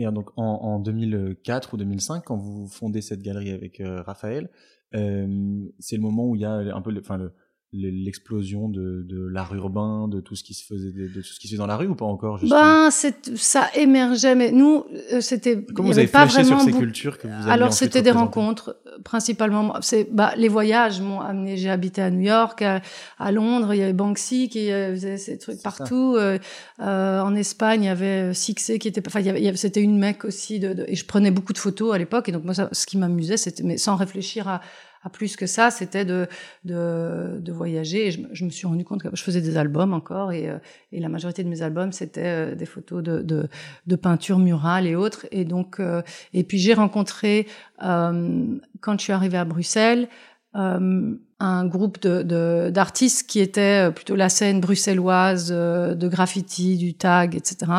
Et 0.00 0.10
donc 0.12 0.30
en, 0.36 0.44
en, 0.44 0.78
2004 0.78 1.74
ou 1.74 1.76
2005, 1.76 2.24
quand 2.24 2.36
vous 2.36 2.66
fondez 2.66 3.02
cette 3.02 3.20
galerie 3.20 3.50
avec 3.50 3.80
euh, 3.80 4.02
Raphaël, 4.02 4.48
euh, 4.94 5.68
c'est 5.78 5.96
le 5.96 6.02
moment 6.02 6.26
où 6.26 6.36
il 6.36 6.42
y 6.42 6.44
a 6.46 6.52
un 6.52 6.80
peu, 6.80 6.92
enfin 6.98 7.18
le, 7.18 7.34
l'explosion 7.72 8.68
de, 8.68 9.04
de 9.08 9.24
l'art 9.26 9.54
urbain, 9.54 10.08
de 10.08 10.20
tout 10.20 10.34
ce 10.34 10.42
qui 10.42 10.54
se 10.54 10.64
faisait, 10.64 10.90
de, 10.90 11.06
tout 11.06 11.22
ce 11.22 11.38
qui 11.38 11.46
se 11.46 11.54
fait 11.54 11.58
dans 11.58 11.68
la 11.68 11.76
rue 11.76 11.86
ou 11.86 11.94
pas 11.94 12.04
encore 12.04 12.38
justement? 12.38 12.60
Ben, 12.60 12.90
ça 12.90 13.68
émergeait, 13.76 14.34
mais 14.34 14.50
nous, 14.50 14.84
euh, 15.12 15.20
c'était. 15.20 15.64
Comment 15.74 15.90
vous 15.90 15.98
avez 15.98 16.08
pas 16.08 16.24
vraiment 16.24 16.60
sur 16.60 16.72
ces 16.72 16.78
cultures 16.78 17.18
que 17.18 17.28
vous 17.28 17.48
Alors, 17.48 17.72
c'était 17.72 18.02
des 18.02 18.10
rencontres, 18.10 18.76
euh, 18.86 18.98
principalement. 19.04 19.76
C'est, 19.82 20.08
bah, 20.10 20.32
les 20.36 20.48
voyages 20.48 21.00
m'ont 21.00 21.20
amené. 21.20 21.56
J'ai 21.56 21.70
habité 21.70 22.02
à 22.02 22.10
New 22.10 22.22
York, 22.22 22.62
à, 22.62 23.32
Londres, 23.32 23.72
il 23.72 23.78
y 23.78 23.82
avait 23.82 23.92
Banksy 23.92 24.48
qui 24.48 24.72
euh, 24.72 24.92
faisait 24.92 25.16
ces 25.16 25.38
trucs 25.38 25.62
partout. 25.62 26.16
Euh, 26.16 26.38
en 26.78 27.34
Espagne, 27.36 27.84
il 27.84 27.86
y 27.86 27.88
avait 27.88 28.34
Sixé 28.34 28.80
qui 28.80 28.88
était. 28.88 29.02
Enfin, 29.06 29.20
il 29.20 29.26
y 29.26 29.30
avait, 29.30 29.56
c'était 29.56 29.82
une 29.82 29.98
mec 29.98 30.24
aussi, 30.24 30.58
de, 30.58 30.84
et 30.88 30.96
je 30.96 31.04
prenais 31.06 31.30
beaucoup 31.30 31.52
de 31.52 31.58
photos 31.58 31.94
à 31.94 31.98
l'époque. 31.98 32.28
Et 32.28 32.32
donc, 32.32 32.42
moi, 32.42 32.54
ça, 32.54 32.68
ce 32.72 32.84
qui 32.86 32.98
m'amusait, 32.98 33.36
c'était, 33.36 33.62
mais 33.62 33.78
sans 33.78 33.94
réfléchir 33.94 34.48
à 34.48 34.60
à 35.02 35.08
plus 35.08 35.36
que 35.36 35.46
ça, 35.46 35.70
c'était 35.70 36.04
de, 36.04 36.26
de, 36.64 37.38
de, 37.40 37.52
voyager. 37.52 38.08
Et 38.08 38.10
je, 38.10 38.44
me 38.44 38.50
suis 38.50 38.66
rendu 38.66 38.84
compte 38.84 39.02
que 39.02 39.08
je 39.12 39.22
faisais 39.22 39.40
des 39.40 39.56
albums 39.56 39.94
encore, 39.94 40.32
et, 40.32 40.48
euh, 40.48 40.58
et 40.92 41.00
la 41.00 41.08
majorité 41.08 41.42
de 41.42 41.48
mes 41.48 41.62
albums, 41.62 41.92
c'était 41.92 42.24
euh, 42.24 42.54
des 42.54 42.66
photos 42.66 43.02
de, 43.02 43.22
de, 43.22 43.48
de, 43.86 43.96
peinture 43.96 44.38
murale 44.38 44.86
et 44.86 44.94
autres. 44.94 45.26
Et 45.30 45.44
donc, 45.44 45.80
euh, 45.80 46.02
et 46.34 46.44
puis 46.44 46.58
j'ai 46.58 46.74
rencontré, 46.74 47.46
quand 47.80 48.98
je 48.98 49.02
suis 49.02 49.12
arrivée 49.12 49.38
à 49.38 49.46
Bruxelles, 49.46 50.08
euh, 50.56 51.14
un 51.42 51.64
groupe 51.64 52.00
de, 52.00 52.70
d'artistes 52.70 53.26
qui 53.28 53.38
était 53.38 53.88
euh, 53.88 53.90
plutôt 53.92 54.16
la 54.16 54.28
scène 54.28 54.60
bruxelloise 54.60 55.50
euh, 55.52 55.94
de 55.94 56.08
graffiti, 56.08 56.76
du 56.76 56.94
tag, 56.94 57.36
etc. 57.36 57.70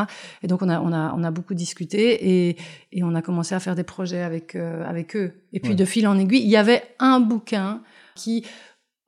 Et 0.41 0.47
donc 0.47 0.61
on 0.61 0.69
a 0.69 0.79
on 0.79 0.93
a 0.93 1.13
on 1.15 1.23
a 1.23 1.31
beaucoup 1.31 1.53
discuté 1.53 2.47
et 2.49 2.57
et 2.93 3.03
on 3.03 3.13
a 3.13 3.21
commencé 3.21 3.53
à 3.53 3.59
faire 3.59 3.75
des 3.75 3.83
projets 3.83 4.21
avec 4.21 4.55
avec 4.55 5.17
eux. 5.17 5.33
Et 5.51 5.59
puis 5.59 5.75
de 5.75 5.85
fil 5.85 6.07
en 6.07 6.17
aiguille, 6.17 6.41
il 6.41 6.49
y 6.49 6.55
avait 6.55 6.83
un 6.99 7.19
bouquin 7.19 7.81
qui 8.15 8.45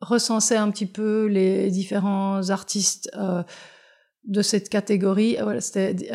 recensait 0.02 0.58
un 0.58 0.70
petit 0.70 0.86
peu 0.86 1.28
les 1.28 1.72
différents 1.72 2.50
artistes 2.50 3.10
de 4.26 4.42
cette 4.42 4.68
catégorie. 4.68 5.38
Voilà, 5.42 5.62
c'était 5.62 6.12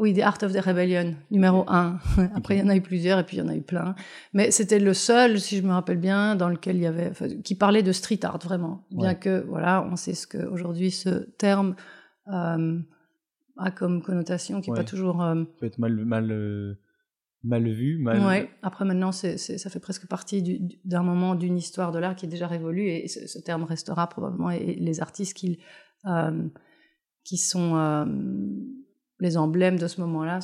oui, 0.00 0.14
The 0.14 0.20
Art 0.20 0.38
of 0.42 0.52
the 0.52 0.60
Rebellion, 0.64 1.14
numéro 1.30 1.64
un. 1.68 1.98
Après, 2.34 2.56
il 2.56 2.60
y 2.60 2.62
en 2.62 2.68
a 2.68 2.76
eu 2.76 2.80
plusieurs 2.80 3.18
et 3.18 3.24
puis 3.24 3.36
il 3.36 3.40
y 3.40 3.42
en 3.42 3.48
a 3.48 3.54
eu 3.54 3.60
plein. 3.60 3.94
Mais 4.32 4.50
c'était 4.50 4.78
le 4.78 4.94
seul, 4.94 5.38
si 5.38 5.58
je 5.58 5.62
me 5.62 5.72
rappelle 5.72 5.98
bien, 5.98 6.36
dans 6.36 6.48
lequel 6.48 6.76
il 6.76 6.82
y 6.82 6.86
avait, 6.86 7.12
qui 7.44 7.54
parlait 7.54 7.82
de 7.82 7.92
street 7.92 8.20
art 8.22 8.38
vraiment. 8.38 8.86
Bien 8.90 9.14
que, 9.14 9.44
voilà, 9.46 9.86
on 9.90 9.96
sait 9.96 10.14
ce 10.14 10.26
que 10.26 10.38
aujourd'hui 10.38 10.90
ce 10.90 11.10
terme 11.36 11.76
euh, 12.28 12.80
a 13.58 13.70
comme 13.70 14.02
connotation 14.02 14.62
qui 14.62 14.70
n'est 14.70 14.76
pas 14.76 14.84
toujours. 14.84 15.22
Euh, 15.22 15.44
peut 15.58 15.66
être 15.66 15.78
mal, 15.78 15.94
mal, 16.06 16.32
euh, 16.32 16.78
mal 17.44 17.68
vu. 17.68 17.98
Mal... 17.98 18.24
Ouais. 18.24 18.50
Après, 18.62 18.86
maintenant, 18.86 19.12
c'est, 19.12 19.36
ça 19.36 19.68
fait 19.68 19.80
presque 19.80 20.06
partie 20.06 20.80
d'un 20.86 21.02
moment 21.02 21.34
d'une 21.34 21.58
histoire 21.58 21.92
de 21.92 21.98
l'art 21.98 22.16
qui 22.16 22.24
est 22.24 22.30
déjà 22.30 22.46
révolue 22.46 22.88
et 22.88 23.06
ce, 23.06 23.38
terme 23.38 23.64
restera 23.64 24.08
probablement. 24.08 24.50
Et, 24.50 24.76
les 24.76 25.02
artistes 25.02 25.36
qui, 25.36 25.58
qui 27.22 27.36
sont 27.36 27.76
les 29.20 29.36
emblèmes 29.36 29.78
de 29.78 29.86
ce 29.86 30.00
moment-là 30.00 30.40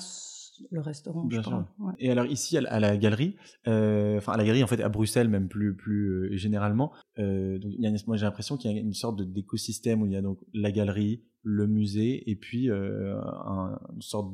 le 0.70 0.82
je 0.82 1.40
crois. 1.40 1.66
Et 1.98 2.10
alors 2.10 2.26
ici 2.26 2.56
à 2.56 2.80
la, 2.80 2.96
galerie, 2.96 3.36
euh, 3.66 4.18
enfin 4.18 4.32
à 4.32 4.36
la 4.36 4.44
galerie 4.44 4.64
en 4.64 4.66
fait 4.66 4.80
à 4.80 4.88
Bruxelles 4.88 5.28
même 5.28 5.48
plus 5.48 5.74
plus 5.76 6.08
euh, 6.08 6.36
généralement, 6.36 6.92
euh, 7.18 7.58
donc 7.58 7.72
il 7.76 7.82
y 7.82 7.86
a 7.86 7.90
moi 8.06 8.16
j'ai 8.16 8.24
l'impression 8.24 8.56
qu'il 8.56 8.70
y 8.70 8.74
a 8.74 8.80
une 8.80 8.94
sorte 8.94 9.20
d'écosystème 9.22 10.02
où 10.02 10.06
il 10.06 10.12
y 10.12 10.16
a 10.16 10.22
donc 10.22 10.38
la 10.54 10.70
galerie, 10.70 11.22
le 11.42 11.66
musée 11.66 12.28
et 12.30 12.36
puis 12.36 12.70
une 12.70 14.00
sorte 14.00 14.32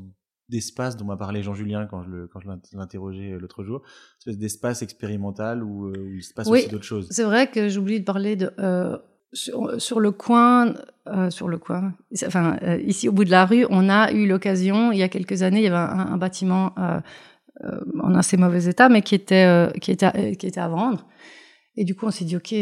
d'espace 0.49 0.97
dont 0.97 1.07
m'a 1.07 1.17
parlé 1.17 1.43
Jean-Julien 1.43 1.87
quand 1.87 2.03
je 2.03 2.11
le, 2.11 2.29
quand 2.29 2.41
je 2.41 2.49
l'interrogeais 2.77 3.39
l'autre 3.39 3.65
jour, 3.65 3.79
une 3.81 4.19
espèce 4.19 4.39
d'espace 4.39 4.83
expérimental 4.83 5.63
où, 5.63 5.89
où, 5.89 6.15
il 6.15 6.23
se 6.23 6.35
passe 6.35 6.49
aussi 6.49 6.69
d'autres 6.69 6.85
choses. 6.85 7.09
C'est 7.11 7.25
vrai 7.25 7.51
que 7.51 7.69
j'oublie 7.69 8.01
de 8.01 8.05
parler 8.05 8.37
de 8.37 8.51
sur, 9.33 10.01
le 10.01 10.11
coin, 10.11 10.75
euh, 11.09 11.31
sur 11.31 11.49
le 11.49 11.59
coin, 11.59 11.95
enfin 12.27 12.59
euh, 12.63 12.79
ici 12.85 13.09
au 13.09 13.13
bout 13.13 13.25
de 13.25 13.31
la 13.31 13.47
rue, 13.47 13.67
on 13.71 13.89
a 13.89 14.13
eu 14.13 14.27
l'occasion, 14.27 14.93
il 14.93 14.99
y 14.99 15.03
a 15.03 15.09
quelques 15.09 15.43
années, 15.43 15.61
il 15.61 15.65
y 15.65 15.69
avait 15.69 15.77
un, 15.77 16.17
bâtiment 16.19 16.75
euh, 16.79 17.01
en 18.01 18.15
assez 18.15 18.37
mauvais 18.37 18.67
état, 18.67 18.89
mais 18.89 19.03
qui 19.03 19.15
était 19.15 19.69
qui 19.81 19.91
était 19.91 20.37
qui 20.37 20.47
était 20.47 20.61
à 20.61 20.69
vendre. 20.69 21.07
Et 21.77 21.85
du 21.85 21.95
coup, 21.95 22.05
on 22.05 22.11
s'est 22.11 22.27
dit 22.27 22.37
ok, 22.37 22.55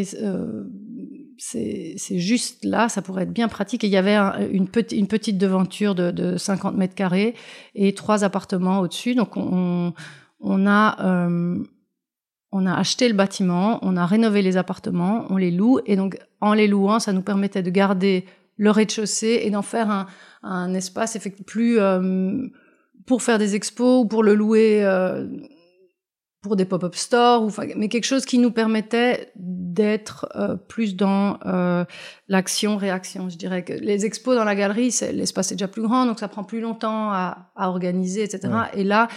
c'est 1.38 2.18
juste 2.18 2.64
là, 2.64 2.88
ça 2.88 3.02
pourrait 3.02 3.24
être 3.24 3.32
bien 3.32 3.48
pratique. 3.48 3.82
Et 3.82 3.88
il 3.88 3.92
y 3.92 3.96
avait 3.96 4.16
une, 4.52 4.68
petite, 4.68 4.96
une 4.96 5.08
petite 5.08 5.36
devanture 5.36 5.96
de, 5.96 6.12
de 6.12 6.36
50 6.36 6.76
mètres 6.76 6.94
carrés 6.94 7.34
et 7.74 7.92
trois 7.94 8.22
appartements 8.22 8.78
au-dessus. 8.78 9.16
Donc 9.16 9.36
on, 9.36 9.92
on 10.38 10.66
a 10.68 11.26
on 12.52 12.66
a 12.66 12.74
acheté 12.74 13.08
le 13.08 13.14
bâtiment, 13.14 13.78
on 13.82 13.96
a 13.96 14.06
rénové 14.06 14.42
les 14.42 14.56
appartements, 14.56 15.26
on 15.30 15.36
les 15.36 15.50
loue, 15.50 15.80
et 15.86 15.96
donc 15.96 16.18
en 16.40 16.52
les 16.52 16.66
louant, 16.66 16.98
ça 16.98 17.12
nous 17.12 17.22
permettait 17.22 17.62
de 17.62 17.70
garder 17.70 18.24
le 18.56 18.70
rez-de-chaussée 18.70 19.40
et 19.44 19.50
d'en 19.50 19.62
faire 19.62 19.90
un, 19.90 20.06
un 20.42 20.74
espace 20.74 21.16
plus 21.46 21.78
euh, 21.78 22.46
pour 23.06 23.22
faire 23.22 23.38
des 23.38 23.54
expos 23.54 24.04
ou 24.04 24.06
pour 24.06 24.22
le 24.22 24.34
louer 24.34 24.84
euh, 24.84 25.26
pour 26.42 26.56
des 26.56 26.64
pop-up 26.64 26.94
stores, 26.94 27.44
ou, 27.44 27.50
mais 27.76 27.88
quelque 27.88 28.04
chose 28.04 28.24
qui 28.24 28.38
nous 28.38 28.50
permettait 28.50 29.30
d'être 29.36 30.26
euh, 30.34 30.56
plus 30.56 30.96
dans 30.96 31.38
l'action-réaction. 32.28 33.28
Je 33.28 33.36
dirais 33.36 33.64
que 33.64 33.74
les 33.74 34.04
expos 34.06 34.34
dans 34.36 34.44
la 34.44 34.54
galerie, 34.54 34.94
l'espace 35.12 35.52
est 35.52 35.54
déjà 35.54 35.68
plus 35.68 35.82
grand, 35.82 36.04
donc 36.04 36.18
ça 36.18 36.28
prend 36.28 36.44
plus 36.44 36.60
longtemps 36.60 37.10
à, 37.12 37.52
à 37.54 37.68
organiser, 37.68 38.24
etc. 38.24 38.52
Et 38.74 38.84
là, 38.84 39.08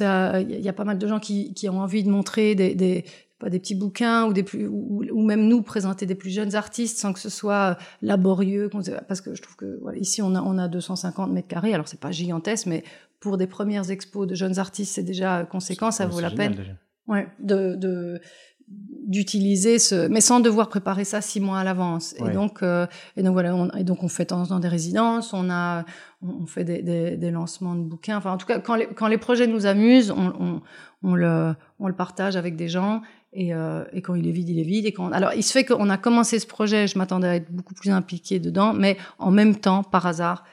il 0.00 0.60
y 0.60 0.68
a 0.68 0.72
pas 0.72 0.84
mal 0.84 0.98
de 0.98 1.06
gens 1.06 1.20
qui, 1.20 1.54
qui 1.54 1.68
ont 1.68 1.80
envie 1.80 2.02
de 2.02 2.10
montrer 2.10 2.54
des, 2.54 2.74
des 2.74 3.04
pas 3.38 3.50
des 3.50 3.58
petits 3.58 3.74
bouquins 3.74 4.24
ou 4.26 4.32
des 4.32 4.42
plus 4.42 4.66
ou, 4.66 5.04
ou, 5.12 5.22
même 5.22 5.46
nous 5.46 5.62
présenter 5.62 6.06
des 6.06 6.14
plus 6.14 6.30
jeunes 6.30 6.54
artistes 6.54 6.98
sans 6.98 7.12
que 7.12 7.20
ce 7.20 7.28
soit 7.28 7.76
laborieux 8.00 8.70
parce 9.08 9.20
que 9.20 9.34
je 9.34 9.42
trouve 9.42 9.56
que 9.56 9.78
voilà, 9.82 9.98
ici 9.98 10.22
on 10.22 10.34
a 10.34 10.40
on 10.40 10.56
a 10.56 10.68
250 10.68 11.30
mètres 11.30 11.48
carrés 11.48 11.74
alors 11.74 11.86
c'est 11.86 12.00
pas 12.00 12.12
gigantesque 12.12 12.66
mais 12.66 12.82
pour 13.20 13.36
des 13.36 13.46
premières 13.46 13.90
expos 13.90 14.26
de 14.26 14.34
jeunes 14.34 14.58
artistes 14.58 14.94
c'est 14.94 15.02
déjà 15.02 15.44
conséquent 15.44 15.90
ça 15.90 16.06
vaut 16.06 16.20
la 16.20 16.30
peine. 16.30 16.78
ouais 17.08 17.28
de, 17.38 18.18
d'utiliser 18.68 19.78
ce, 19.78 20.08
mais 20.08 20.20
sans 20.20 20.40
devoir 20.40 20.68
préparer 20.68 21.04
ça 21.04 21.20
six 21.20 21.40
mois 21.40 21.60
à 21.60 21.64
l'avance. 21.64 22.14
Et 22.18 22.30
donc, 22.30 22.62
euh, 22.62 22.86
et 23.16 23.22
donc 23.22 23.34
voilà, 23.34 23.54
on, 23.54 23.70
et 23.70 23.84
donc 23.84 24.02
on 24.02 24.08
fait 24.08 24.24
de 24.24 24.28
temps 24.30 24.42
en 24.42 24.46
temps 24.46 24.58
des 24.58 24.68
résidences, 24.68 25.32
on 25.32 25.48
a, 25.48 25.84
on 26.40 26.46
fait 26.46 26.64
des, 26.64 26.82
des, 26.82 27.16
des, 27.16 27.30
lancements 27.30 27.74
de 27.74 27.82
bouquins. 27.82 28.16
Enfin, 28.16 28.32
en 28.32 28.36
tout 28.36 28.46
cas, 28.46 28.58
quand 28.60 28.74
les, 28.74 28.86
quand 28.86 29.08
les 29.08 29.18
projets 29.18 29.46
nous 29.46 29.66
amusent, 29.66 30.10
on, 30.10 30.32
on, 30.38 30.62
on 31.02 31.14
le, 31.14 31.54
on 31.78 31.88
le 31.88 31.94
partage 31.94 32.36
avec 32.36 32.56
des 32.56 32.68
gens. 32.68 33.02
Et, 33.32 33.54
euh, 33.54 33.84
et, 33.92 34.00
quand 34.02 34.14
il 34.14 34.26
est 34.26 34.32
vide, 34.32 34.48
il 34.48 34.58
est 34.58 34.64
vide. 34.64 34.86
Et 34.86 34.92
quand, 34.92 35.12
alors, 35.12 35.32
il 35.34 35.42
se 35.42 35.52
fait 35.52 35.64
qu'on 35.64 35.90
a 35.90 35.98
commencé 35.98 36.38
ce 36.38 36.46
projet, 36.46 36.86
je 36.86 36.96
m'attendais 36.98 37.28
à 37.28 37.36
être 37.36 37.52
beaucoup 37.52 37.74
plus 37.74 37.90
impliqué 37.90 38.40
dedans, 38.40 38.72
mais 38.72 38.96
en 39.18 39.30
même 39.30 39.56
temps, 39.56 39.82
par 39.82 40.06
hasard, 40.06 40.44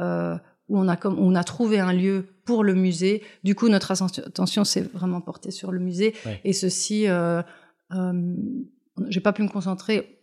euh, 0.00 0.36
où 0.68 0.78
on 0.78 0.88
a 0.88 0.96
comme 0.96 1.18
on 1.18 1.34
a 1.34 1.44
trouvé 1.44 1.78
un 1.78 1.92
lieu 1.92 2.26
pour 2.44 2.64
le 2.64 2.74
musée. 2.74 3.22
Du 3.44 3.54
coup, 3.54 3.68
notre 3.68 3.92
attention 3.92 4.64
s'est 4.64 4.80
vraiment 4.80 5.20
portée 5.20 5.50
sur 5.50 5.72
le 5.72 5.78
musée. 5.78 6.14
Et 6.44 6.52
ceci, 6.52 7.08
euh, 7.08 7.42
euh, 7.92 8.34
j'ai 9.08 9.20
pas 9.20 9.32
pu 9.32 9.42
me 9.42 9.48
concentrer 9.48 10.20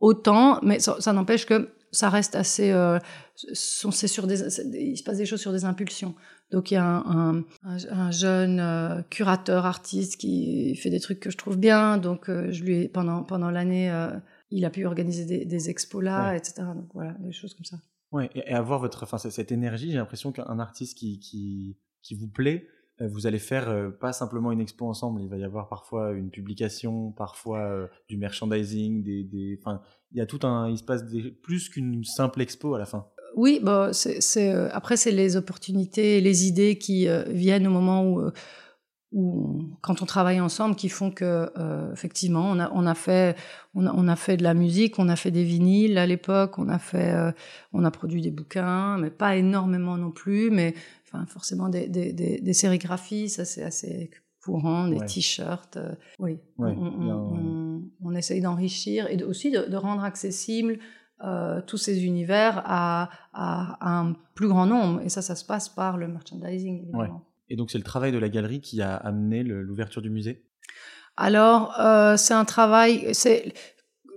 autant, 0.00 0.58
mais 0.62 0.78
ça, 0.80 0.96
ça 1.00 1.12
n'empêche 1.12 1.46
que 1.46 1.70
ça 1.92 2.08
reste 2.08 2.34
assez. 2.34 2.72
Euh, 2.72 2.98
c'est 3.34 4.08
sur 4.08 4.26
des, 4.26 4.40
il 4.74 4.96
se 4.96 5.04
passe 5.04 5.18
des 5.18 5.26
choses 5.26 5.40
sur 5.40 5.52
des 5.52 5.64
impulsions. 5.64 6.14
Donc 6.50 6.70
il 6.70 6.74
y 6.74 6.76
a 6.76 6.84
un, 6.84 7.38
un, 7.38 7.44
un 7.90 8.10
jeune 8.10 8.60
euh, 8.60 9.02
curateur 9.10 9.64
artiste 9.64 10.18
qui 10.18 10.74
fait 10.76 10.90
des 10.90 11.00
trucs 11.00 11.20
que 11.20 11.30
je 11.30 11.36
trouve 11.36 11.58
bien. 11.58 11.98
Donc 11.98 12.28
euh, 12.28 12.50
je 12.50 12.62
lui 12.64 12.82
ai, 12.82 12.88
pendant 12.88 13.22
pendant 13.22 13.50
l'année, 13.50 13.90
euh, 13.90 14.10
il 14.50 14.64
a 14.64 14.70
pu 14.70 14.84
organiser 14.84 15.24
des, 15.24 15.44
des 15.44 15.70
expos 15.70 16.02
là, 16.02 16.34
etc. 16.34 16.62
Donc 16.74 16.88
voilà, 16.94 17.12
des 17.20 17.32
choses 17.32 17.54
comme 17.54 17.64
ça. 17.64 17.76
Ouais, 18.10 18.28
et 18.34 18.52
avoir 18.52 18.78
votre, 18.78 19.04
enfin 19.04 19.16
cette 19.16 19.52
énergie, 19.52 19.90
j'ai 19.90 19.96
l'impression 19.96 20.32
qu'un 20.32 20.58
artiste 20.58 20.98
qui, 20.98 21.18
qui 21.18 21.78
qui 22.02 22.14
vous 22.14 22.28
plaît, 22.28 22.66
vous 23.08 23.26
allez 23.26 23.38
faire 23.38 23.68
euh, 23.68 23.90
pas 23.90 24.12
simplement 24.12 24.52
une 24.52 24.60
expo 24.60 24.86
ensemble, 24.86 25.22
il 25.22 25.28
va 25.28 25.36
y 25.36 25.44
avoir 25.44 25.68
parfois 25.68 26.12
une 26.12 26.30
publication, 26.30 27.12
parfois 27.12 27.60
euh, 27.60 27.86
du 28.08 28.16
merchandising, 28.16 29.02
des, 29.02 29.28
il 30.12 30.18
y 30.18 30.20
a 30.20 30.26
tout 30.26 30.40
un, 30.46 30.68
il 30.68 30.78
se 30.78 30.84
passe 30.84 31.04
plus 31.42 31.68
qu'une 31.68 32.04
simple 32.04 32.40
expo 32.40 32.74
à 32.74 32.78
la 32.78 32.86
fin. 32.86 33.06
Oui, 33.34 33.60
bah, 33.62 33.90
après 34.72 34.96
c'est 34.96 35.10
les 35.10 35.36
opportunités, 35.36 36.20
les 36.20 36.46
idées 36.46 36.76
qui 36.76 37.08
viennent 37.28 37.66
au 37.66 37.70
moment 37.70 38.04
où 38.04 38.30
quand 39.82 40.00
on 40.00 40.06
travaille 40.06 40.40
ensemble 40.40 40.74
qui 40.74 40.88
font 40.88 41.10
que 41.10 41.50
euh, 41.58 41.92
effectivement 41.92 42.50
on 42.50 42.86
a 42.86 42.94
fait 42.94 43.36
on 43.74 44.08
a, 44.08 44.16
fait 44.16 44.38
de 44.38 44.42
la 44.42 44.54
musique 44.54 44.98
on 44.98 45.08
a 45.08 45.16
fait 45.16 45.30
des 45.30 45.44
vinyles 45.44 45.98
à 45.98 46.06
l'époque 46.06 46.58
on 46.58 46.68
a 46.68 46.78
fait 46.78 47.12
euh, 47.12 47.30
on 47.74 47.84
a 47.84 47.90
produit 47.90 48.22
des 48.22 48.30
bouquins 48.30 48.96
mais 48.98 49.10
pas 49.10 49.36
énormément 49.36 49.98
non 49.98 50.10
plus 50.10 50.50
mais 50.50 50.74
enfin 51.12 51.26
forcément 51.26 51.68
des 51.68 51.88
des, 51.88 52.12
des, 52.12 52.40
des 52.40 52.52
sérigraphies 52.52 53.28
ça 53.28 53.44
c'est 53.44 53.62
assez 53.62 54.10
courant 54.42 54.88
des 54.88 55.00
t-shirts 55.06 55.76
euh, 55.76 55.94
oui. 56.18 56.38
On, 56.58 56.66
on, 56.66 57.82
on, 58.02 58.14
essaye 58.14 58.40
d'enrichir 58.40 59.06
et 59.08 59.22
aussi 59.22 59.50
de, 59.50 59.68
de, 59.68 59.76
rendre 59.76 60.02
accessible 60.02 60.78
euh, 61.24 61.60
tous 61.62 61.76
ces 61.76 62.04
univers 62.04 62.62
à, 62.64 63.10
à, 63.32 63.78
à, 63.80 64.00
un 64.00 64.16
plus 64.34 64.48
grand 64.48 64.66
nombre. 64.66 65.00
Et 65.02 65.08
ça 65.08 65.22
ça 65.22 65.36
se 65.36 65.44
passe 65.44 65.68
par 65.68 65.96
le 65.96 66.08
merchandising 66.08 66.82
évidemment. 66.82 67.24
Et 67.48 67.56
donc 67.56 67.70
c'est 67.70 67.78
le 67.78 67.84
travail 67.84 68.12
de 68.12 68.18
la 68.18 68.28
galerie 68.28 68.60
qui 68.60 68.82
a 68.82 68.96
amené 68.96 69.42
l'ouverture 69.42 70.02
du 70.02 70.10
musée? 70.10 70.44
Alors 71.16 71.78
euh, 71.80 72.16
c'est 72.16 72.34
un 72.34 72.44
travail, 72.44 73.14
c'est 73.14 73.52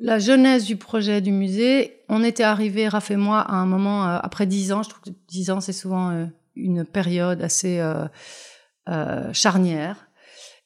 la 0.01 0.19
jeunesse 0.19 0.65
du 0.65 0.75
projet 0.75 1.21
du 1.21 1.31
musée. 1.31 2.01
On 2.09 2.23
était 2.23 2.43
arrivé, 2.43 2.87
Raph 2.87 3.11
et 3.11 3.15
moi, 3.15 3.39
à 3.39 3.55
un 3.55 3.65
moment, 3.65 4.03
après 4.03 4.45
dix 4.45 4.71
ans, 4.71 4.83
je 4.83 4.89
trouve 4.89 5.01
que 5.01 5.17
dix 5.27 5.51
ans 5.51 5.61
c'est 5.61 5.73
souvent 5.73 6.27
une 6.55 6.85
période 6.85 7.41
assez 7.41 7.79
euh, 7.79 8.05
euh, 8.89 9.31
charnière. 9.33 10.07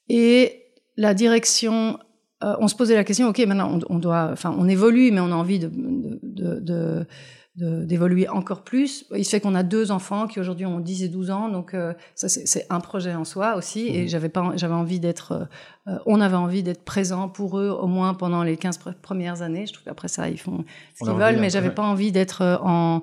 Et 0.07 0.65
la 0.97 1.13
direction 1.13 1.99
on 2.41 2.69
se 2.69 2.75
posait 2.75 2.95
la 2.95 3.03
question, 3.03 3.27
ok, 3.27 3.37
maintenant 3.39 3.79
on, 3.89 3.95
on, 3.95 3.99
doit, 3.99 4.29
enfin, 4.31 4.55
on 4.57 4.69
évolue, 4.69 5.11
mais 5.11 5.19
on 5.19 5.29
a 5.29 5.35
envie 5.35 5.59
de, 5.59 7.05
d'évoluer 7.59 8.27
encore 8.29 8.63
plus. 8.63 9.05
Il 9.15 9.25
se 9.25 9.31
fait 9.31 9.39
qu'on 9.39 9.55
a 9.55 9.63
deux 9.63 9.91
enfants 9.91 10.27
qui 10.27 10.39
aujourd'hui 10.39 10.65
ont 10.65 10.79
10 10.79 11.03
et 11.03 11.07
12 11.09 11.31
ans, 11.31 11.49
donc 11.49 11.73
euh, 11.73 11.93
ça 12.15 12.29
c'est 12.29 12.65
un 12.69 12.79
projet 12.79 13.13
en 13.13 13.25
soi 13.25 13.55
aussi. 13.55 13.87
Et 13.87 14.03
mhm. 14.03 14.07
j'avais 14.07 14.29
pas, 14.29 14.51
j'avais 14.55 14.73
envie 14.73 14.99
d'être, 14.99 15.49
euh, 15.87 15.97
on 16.05 16.21
avait 16.21 16.37
envie 16.37 16.63
d'être 16.63 16.83
présent 16.85 17.27
pour 17.27 17.59
eux 17.59 17.69
au 17.69 17.87
moins 17.87 18.13
pendant 18.13 18.43
les 18.43 18.55
15 18.55 18.79
premières 19.01 19.41
années. 19.41 19.65
Je 19.65 19.73
trouve 19.73 19.85
qu'après 19.85 20.07
ça 20.07 20.29
ils 20.29 20.39
font 20.39 20.63
ce 20.97 21.03
qu'ils 21.03 21.13
veulent, 21.13 21.39
mais 21.39 21.49
j'avais 21.49 21.71
pas 21.71 21.83
envie 21.83 22.11
d'être 22.11 22.41
euh, 22.41 22.57
en, 22.61 23.01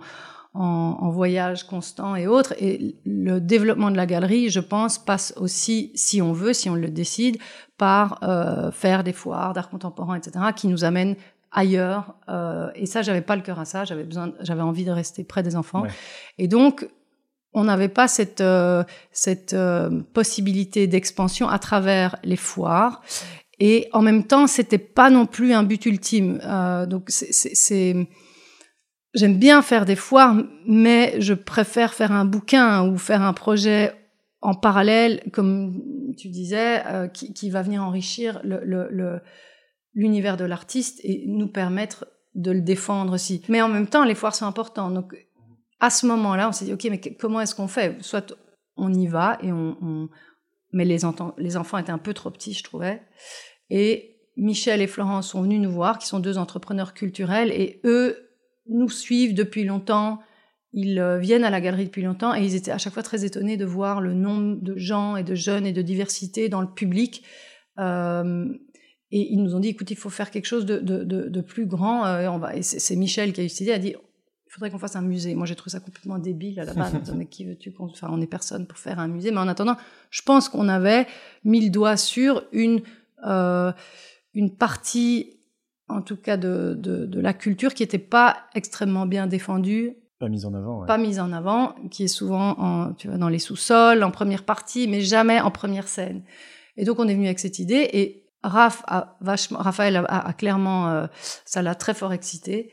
en, 0.56 0.98
en, 1.00 1.10
voyage 1.10 1.64
constant 1.64 2.16
et 2.16 2.26
autres. 2.26 2.54
Et 2.58 2.96
le 3.04 3.40
développement 3.40 3.90
de 3.90 3.96
la 3.96 4.06
galerie, 4.06 4.50
je 4.50 4.60
pense, 4.60 4.98
passe 4.98 5.34
aussi, 5.36 5.92
si 5.94 6.20
on 6.22 6.32
veut, 6.32 6.52
si 6.52 6.70
on 6.70 6.74
le 6.74 6.88
décide, 6.88 7.38
par 7.78 8.18
euh, 8.22 8.70
faire 8.70 9.04
des 9.04 9.12
foires 9.12 9.52
d'art 9.52 9.70
contemporain, 9.70 10.16
etc., 10.16 10.44
qui 10.54 10.68
nous 10.68 10.84
amènent 10.84 11.16
ailleurs. 11.52 12.14
Euh, 12.28 12.70
et 12.74 12.86
ça, 12.86 13.02
j'avais 13.02 13.20
pas 13.20 13.36
le 13.36 13.42
cœur 13.42 13.58
à 13.58 13.64
ça. 13.64 13.84
J'avais 13.84 14.04
besoin, 14.04 14.32
j'avais 14.40 14.62
envie 14.62 14.84
de 14.84 14.90
rester 14.90 15.24
près 15.24 15.42
des 15.42 15.56
enfants. 15.56 15.82
Ouais. 15.82 15.90
Et 16.38 16.48
donc, 16.48 16.88
on 17.56 17.64
n'avait 17.64 17.88
pas 17.88 18.06
cette 18.06 18.42
euh, 18.42 18.84
cette 19.12 19.54
euh, 19.54 20.02
possibilité 20.12 20.86
d'expansion 20.86 21.48
à 21.48 21.58
travers 21.58 22.16
les 22.22 22.36
foires. 22.36 23.02
Et 23.58 23.88
en 23.92 24.02
même 24.02 24.24
temps, 24.24 24.46
c'était 24.46 24.78
pas 24.78 25.08
non 25.08 25.24
plus 25.24 25.54
un 25.54 25.62
but 25.62 25.86
ultime. 25.86 26.38
Euh, 26.44 26.84
donc, 26.84 27.04
c'est 27.08 28.08
j'aime 29.16 29.38
bien 29.38 29.62
faire 29.62 29.84
des 29.86 29.96
foires, 29.96 30.36
mais 30.66 31.20
je 31.20 31.34
préfère 31.34 31.94
faire 31.94 32.12
un 32.12 32.24
bouquin 32.24 32.86
ou 32.86 32.98
faire 32.98 33.22
un 33.22 33.32
projet 33.32 33.92
en 34.42 34.54
parallèle, 34.54 35.22
comme 35.32 35.82
tu 36.16 36.28
disais, 36.28 36.86
euh, 36.86 37.08
qui, 37.08 37.50
va 37.50 37.62
venir 37.62 37.82
enrichir 37.82 38.42
l'univers 39.94 40.36
de 40.36 40.44
l'artiste 40.44 41.00
et 41.02 41.24
nous 41.26 41.48
permettre 41.48 42.06
de 42.34 42.50
le 42.52 42.60
défendre 42.60 43.14
aussi. 43.14 43.42
Mais 43.48 43.62
en 43.62 43.68
même 43.68 43.88
temps, 43.88 44.04
les 44.04 44.14
foires 44.14 44.34
sont 44.34 44.44
importantes. 44.44 44.94
Donc, 44.94 45.16
à 45.80 45.90
ce 45.90 46.06
moment-là, 46.06 46.48
on 46.48 46.52
s'est 46.52 46.66
dit, 46.66 46.74
OK, 46.74 46.86
mais 46.90 47.00
comment 47.00 47.40
est-ce 47.40 47.54
qu'on 47.54 47.68
fait? 47.68 47.96
Soit 48.02 48.34
on 48.76 48.92
y 48.92 49.06
va 49.06 49.38
et 49.42 49.50
on... 49.50 50.08
Mais 50.72 50.84
les 50.84 51.04
enfants 51.56 51.78
étaient 51.78 51.90
un 51.90 51.98
peu 51.98 52.12
trop 52.12 52.30
petits, 52.30 52.52
je 52.52 52.62
trouvais. 52.62 53.02
Et 53.70 54.16
Michel 54.36 54.82
et 54.82 54.86
Florence 54.86 55.30
sont 55.30 55.42
venus 55.42 55.60
nous 55.60 55.70
voir, 55.70 55.98
qui 55.98 56.06
sont 56.06 56.20
deux 56.20 56.36
entrepreneurs 56.36 56.92
culturels, 56.92 57.50
et 57.50 57.80
eux 57.84 58.25
nous 58.68 58.88
suivent 58.88 59.34
depuis 59.34 59.64
longtemps. 59.64 60.20
Ils 60.72 60.98
euh, 60.98 61.18
viennent 61.18 61.44
à 61.44 61.50
la 61.50 61.60
galerie 61.60 61.86
depuis 61.86 62.02
longtemps 62.02 62.34
et 62.34 62.44
ils 62.44 62.54
étaient 62.54 62.70
à 62.70 62.78
chaque 62.78 62.92
fois 62.92 63.02
très 63.02 63.24
étonnés 63.24 63.56
de 63.56 63.64
voir 63.64 64.00
le 64.00 64.12
nombre 64.12 64.56
de 64.60 64.76
gens 64.76 65.16
et 65.16 65.24
de 65.24 65.34
jeunes 65.34 65.66
et 65.66 65.72
de 65.72 65.82
diversité 65.82 66.48
dans 66.48 66.60
le 66.60 66.68
public. 66.68 67.22
Euh, 67.78 68.46
et 69.10 69.32
ils 69.32 69.42
nous 69.42 69.54
ont 69.54 69.60
dit, 69.60 69.68
écoute, 69.68 69.90
il 69.90 69.96
faut 69.96 70.10
faire 70.10 70.30
quelque 70.30 70.46
chose 70.46 70.66
de, 70.66 70.78
de, 70.78 71.04
de, 71.04 71.28
de 71.28 71.40
plus 71.40 71.66
grand. 71.66 72.04
Euh, 72.06 72.28
on 72.28 72.38
va, 72.38 72.56
et 72.56 72.62
c'est 72.62 72.96
Michel 72.96 73.32
qui 73.32 73.40
a 73.40 73.44
eu 73.44 73.48
cette 73.48 73.60
idée, 73.60 73.72
a 73.72 73.78
dit, 73.78 73.94
il 73.94 74.52
faudrait 74.52 74.70
qu'on 74.70 74.78
fasse 74.78 74.96
un 74.96 75.02
musée. 75.02 75.34
Moi, 75.34 75.46
j'ai 75.46 75.54
trouvé 75.54 75.70
ça 75.70 75.80
complètement 75.80 76.18
débile 76.18 76.58
à 76.60 76.64
la 76.64 76.74
base. 76.74 76.92
mais 77.16 77.26
qui 77.26 77.44
veux-tu 77.44 77.72
Enfin, 77.78 78.08
on 78.10 78.20
est 78.20 78.26
personne 78.26 78.66
pour 78.66 78.78
faire 78.78 78.98
un 78.98 79.08
musée. 79.08 79.30
Mais 79.30 79.38
en 79.38 79.48
attendant, 79.48 79.76
je 80.10 80.22
pense 80.22 80.48
qu'on 80.48 80.68
avait 80.68 81.06
mis 81.44 81.64
le 81.64 81.70
doigt 81.70 81.96
sur 81.96 82.44
une 82.52 82.82
euh, 83.24 83.72
une 84.34 84.54
partie, 84.54 85.35
en 85.88 86.02
tout 86.02 86.16
cas 86.16 86.36
de, 86.36 86.74
de, 86.78 87.06
de 87.06 87.20
la 87.20 87.32
culture, 87.32 87.74
qui 87.74 87.82
n'était 87.82 87.98
pas 87.98 88.36
extrêmement 88.54 89.06
bien 89.06 89.26
défendue 89.26 89.96
pas 90.18 90.28
mise 90.30 90.46
en 90.46 90.54
avant. 90.54 90.80
Ouais. 90.80 90.86
Pas 90.86 90.96
mise 90.96 91.20
en 91.20 91.30
avant, 91.30 91.74
qui 91.90 92.04
est 92.04 92.08
souvent 92.08 92.58
en, 92.58 92.94
tu 92.94 93.08
vois, 93.08 93.18
dans 93.18 93.28
les 93.28 93.38
sous-sols, 93.38 94.02
en 94.02 94.10
première 94.10 94.44
partie, 94.44 94.88
mais 94.88 95.02
jamais 95.02 95.40
en 95.40 95.50
première 95.50 95.88
scène. 95.88 96.22
Et 96.78 96.84
donc 96.84 96.98
on 96.98 97.08
est 97.08 97.14
venu 97.14 97.26
avec 97.26 97.38
cette 97.38 97.58
idée 97.58 97.88
et 97.92 98.22
Raph 98.42 98.82
a 98.86 99.16
vachement, 99.20 99.58
Raphaël 99.58 99.96
a, 99.96 100.04
a, 100.04 100.32
clairement, 100.32 100.88
euh, 100.88 101.06
ça 101.44 101.62
l'a 101.62 101.74
très 101.74 101.94
fort 101.94 102.12
excité. 102.12 102.70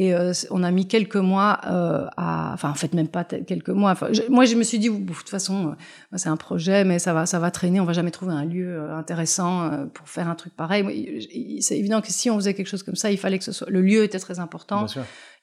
Et 0.00 0.14
euh, 0.14 0.32
on 0.52 0.62
a 0.62 0.70
mis 0.70 0.86
quelques 0.86 1.16
mois 1.16 1.58
euh, 1.66 2.06
à, 2.16 2.52
enfin 2.54 2.70
en 2.70 2.74
fait 2.74 2.94
même 2.94 3.08
pas 3.08 3.24
quelques 3.24 3.70
mois. 3.70 3.90
Enfin, 3.90 4.10
moi 4.28 4.44
je 4.44 4.54
me 4.54 4.62
suis 4.62 4.78
dit, 4.78 4.90
de 4.90 5.12
toute 5.12 5.28
façon, 5.28 5.70
euh, 5.70 6.16
c'est 6.16 6.28
un 6.28 6.36
projet, 6.36 6.84
mais 6.84 7.00
ça 7.00 7.12
va, 7.12 7.26
ça 7.26 7.40
va 7.40 7.50
traîner. 7.50 7.80
On 7.80 7.84
va 7.84 7.94
jamais 7.94 8.12
trouver 8.12 8.32
un 8.32 8.44
lieu 8.44 8.92
intéressant 8.92 9.88
pour 9.94 10.08
faire 10.08 10.28
un 10.28 10.36
truc 10.36 10.54
pareil. 10.54 11.58
C'est 11.60 11.76
évident 11.76 12.00
que 12.00 12.12
si 12.12 12.30
on 12.30 12.36
faisait 12.36 12.54
quelque 12.54 12.68
chose 12.68 12.84
comme 12.84 12.94
ça, 12.94 13.10
il 13.10 13.18
fallait 13.18 13.38
que 13.38 13.44
ce 13.44 13.50
soit. 13.50 13.68
Le 13.70 13.82
lieu 13.82 14.04
était 14.04 14.20
très 14.20 14.38
important. 14.38 14.86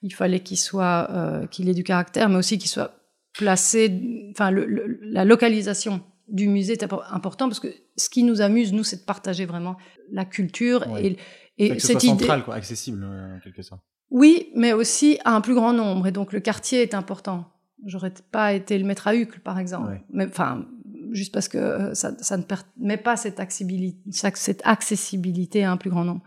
Il 0.02 0.14
fallait 0.14 0.40
qu'il 0.40 0.58
soit, 0.58 1.10
qu'il 1.52 1.68
ait 1.68 1.74
du 1.74 1.84
caractère, 1.84 2.30
mais 2.30 2.38
aussi 2.38 2.58
qu'il 2.58 2.70
soit 2.70 2.92
placé. 3.38 4.30
Enfin, 4.32 4.52
le, 4.52 4.66
le, 4.66 5.00
la 5.02 5.26
localisation 5.26 6.02
du 6.30 6.48
musée 6.48 6.74
est 6.74 6.86
important 7.12 7.50
parce 7.50 7.60
que 7.60 7.68
ce 7.98 8.10
qui 8.10 8.24
nous 8.24 8.40
amuse, 8.40 8.72
nous, 8.72 8.86
c'est 8.86 9.02
de 9.02 9.06
partager 9.06 9.46
vraiment 9.46 9.76
la 10.14 10.24
culture 10.24 10.90
ouais. 10.90 11.18
et, 11.58 11.76
et 11.76 11.80
cette 11.80 12.06
idée 12.06 12.20
central, 12.20 12.46
quoi, 12.46 12.56
accessible 12.56 13.04
en 13.04 13.42
quelque 13.44 13.62
sorte. 13.62 13.82
Oui, 14.12 14.50
mais 14.56 14.74
aussi 14.74 15.20
à 15.26 15.36
un 15.36 15.42
plus 15.42 15.56
grand 15.56 15.74
nombre. 15.74 16.08
Et 16.08 16.12
donc 16.12 16.34
le 16.34 16.40
quartier 16.40 16.82
est 16.82 16.94
important. 16.94 17.46
J'aurais 17.86 18.14
pas 18.32 18.54
été 18.54 18.78
le 18.78 18.86
maître 18.86 19.08
à 19.08 19.16
Uccle, 19.16 19.40
par 19.42 19.60
exemple. 19.60 19.90
Ouais. 19.90 20.04
Mais, 20.10 20.26
enfin, 20.26 20.66
juste 21.12 21.34
parce 21.34 21.48
que 21.48 21.58
euh, 21.58 21.94
ça, 21.94 22.12
ça 22.20 22.38
ne 22.38 22.44
permet 22.44 22.98
pas 22.98 23.16
cette 23.16 23.40
accessibilité, 23.40 24.00
cette 24.12 24.62
accessibilité 24.64 25.64
à 25.64 25.72
un 25.72 25.78
plus 25.78 25.90
grand 25.90 26.04
nombre. 26.04 26.22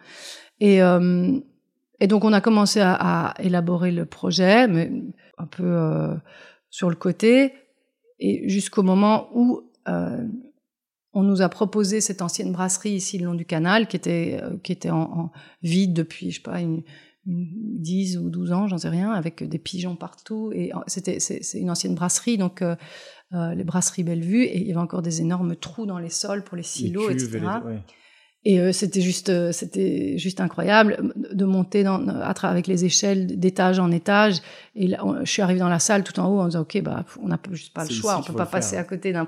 Et, 0.60 0.82
euh, 0.82 1.38
et 2.00 2.06
donc 2.06 2.24
on 2.24 2.32
a 2.32 2.40
commencé 2.40 2.80
à, 2.80 2.94
à, 2.94 3.42
élaborer 3.42 3.90
le 3.90 4.06
projet, 4.06 4.68
mais 4.68 4.90
un 5.38 5.46
peu 5.46 5.64
euh, 5.64 6.14
sur 6.70 6.90
le 6.90 6.96
côté, 6.96 7.52
et 8.18 8.48
jusqu'au 8.48 8.82
moment 8.82 9.28
où 9.34 9.62
euh, 9.88 10.24
on 11.12 11.22
nous 11.22 11.42
a 11.42 11.48
proposé 11.48 12.00
cette 12.00 12.22
ancienne 12.22 12.52
brasserie 12.52 12.90
ici 12.90 13.18
le 13.18 13.26
long 13.26 13.34
du 13.34 13.44
canal, 13.44 13.88
qui 13.88 13.96
était 13.96 14.40
qui 14.62 14.72
était 14.72 14.90
en, 14.90 15.02
en 15.02 15.32
vide 15.62 15.92
depuis, 15.92 16.30
je 16.30 16.36
sais 16.36 16.42
pas, 16.42 16.60
une 16.60 16.82
10 17.28 18.18
ou 18.18 18.30
12 18.30 18.52
ans, 18.52 18.66
j'en 18.68 18.78
sais 18.78 18.88
rien, 18.88 19.12
avec 19.12 19.46
des 19.46 19.58
pigeons 19.58 19.96
partout. 19.96 20.50
Et 20.54 20.72
c'était, 20.86 21.20
c'est, 21.20 21.58
une 21.58 21.70
ancienne 21.70 21.94
brasserie, 21.94 22.38
donc 22.38 22.62
euh, 22.62 22.74
euh, 23.34 23.54
les 23.54 23.64
brasseries 23.64 24.02
Bellevue, 24.02 24.44
et 24.44 24.58
il 24.58 24.66
y 24.66 24.70
avait 24.70 24.80
encore 24.80 25.02
des 25.02 25.20
énormes 25.20 25.54
trous 25.54 25.86
dans 25.86 25.98
les 25.98 26.08
sols 26.08 26.42
pour 26.42 26.56
les 26.56 26.62
silos, 26.62 27.08
les 27.08 27.22
etc. 27.22 27.44
Ouais. 27.64 27.80
Et 28.44 28.60
euh, 28.60 28.72
c'était 28.72 29.02
juste, 29.02 29.52
c'était 29.52 30.16
juste 30.16 30.40
incroyable 30.40 31.12
de 31.32 31.44
monter 31.44 31.82
dans, 31.82 32.08
à 32.08 32.30
avec 32.30 32.66
les 32.66 32.84
échelles 32.84 33.38
d'étage 33.38 33.78
en 33.78 33.90
étage. 33.90 34.40
Et 34.74 34.86
là, 34.86 35.04
on, 35.04 35.22
je 35.24 35.30
suis 35.30 35.42
arrivée 35.42 35.60
dans 35.60 35.68
la 35.68 35.80
salle 35.80 36.04
tout 36.04 36.18
en 36.20 36.28
haut 36.28 36.40
en 36.40 36.46
disant, 36.46 36.62
ok, 36.62 36.80
bah, 36.82 37.04
on 37.20 37.28
n'a 37.28 37.38
juste 37.50 37.74
pas 37.74 37.84
le 37.84 37.90
choix, 37.90 38.18
on 38.18 38.22
peut 38.22 38.32
pas 38.32 38.46
passer 38.46 38.76
faire. 38.76 38.80
à 38.80 38.84
côté 38.84 39.12
d'un, 39.12 39.26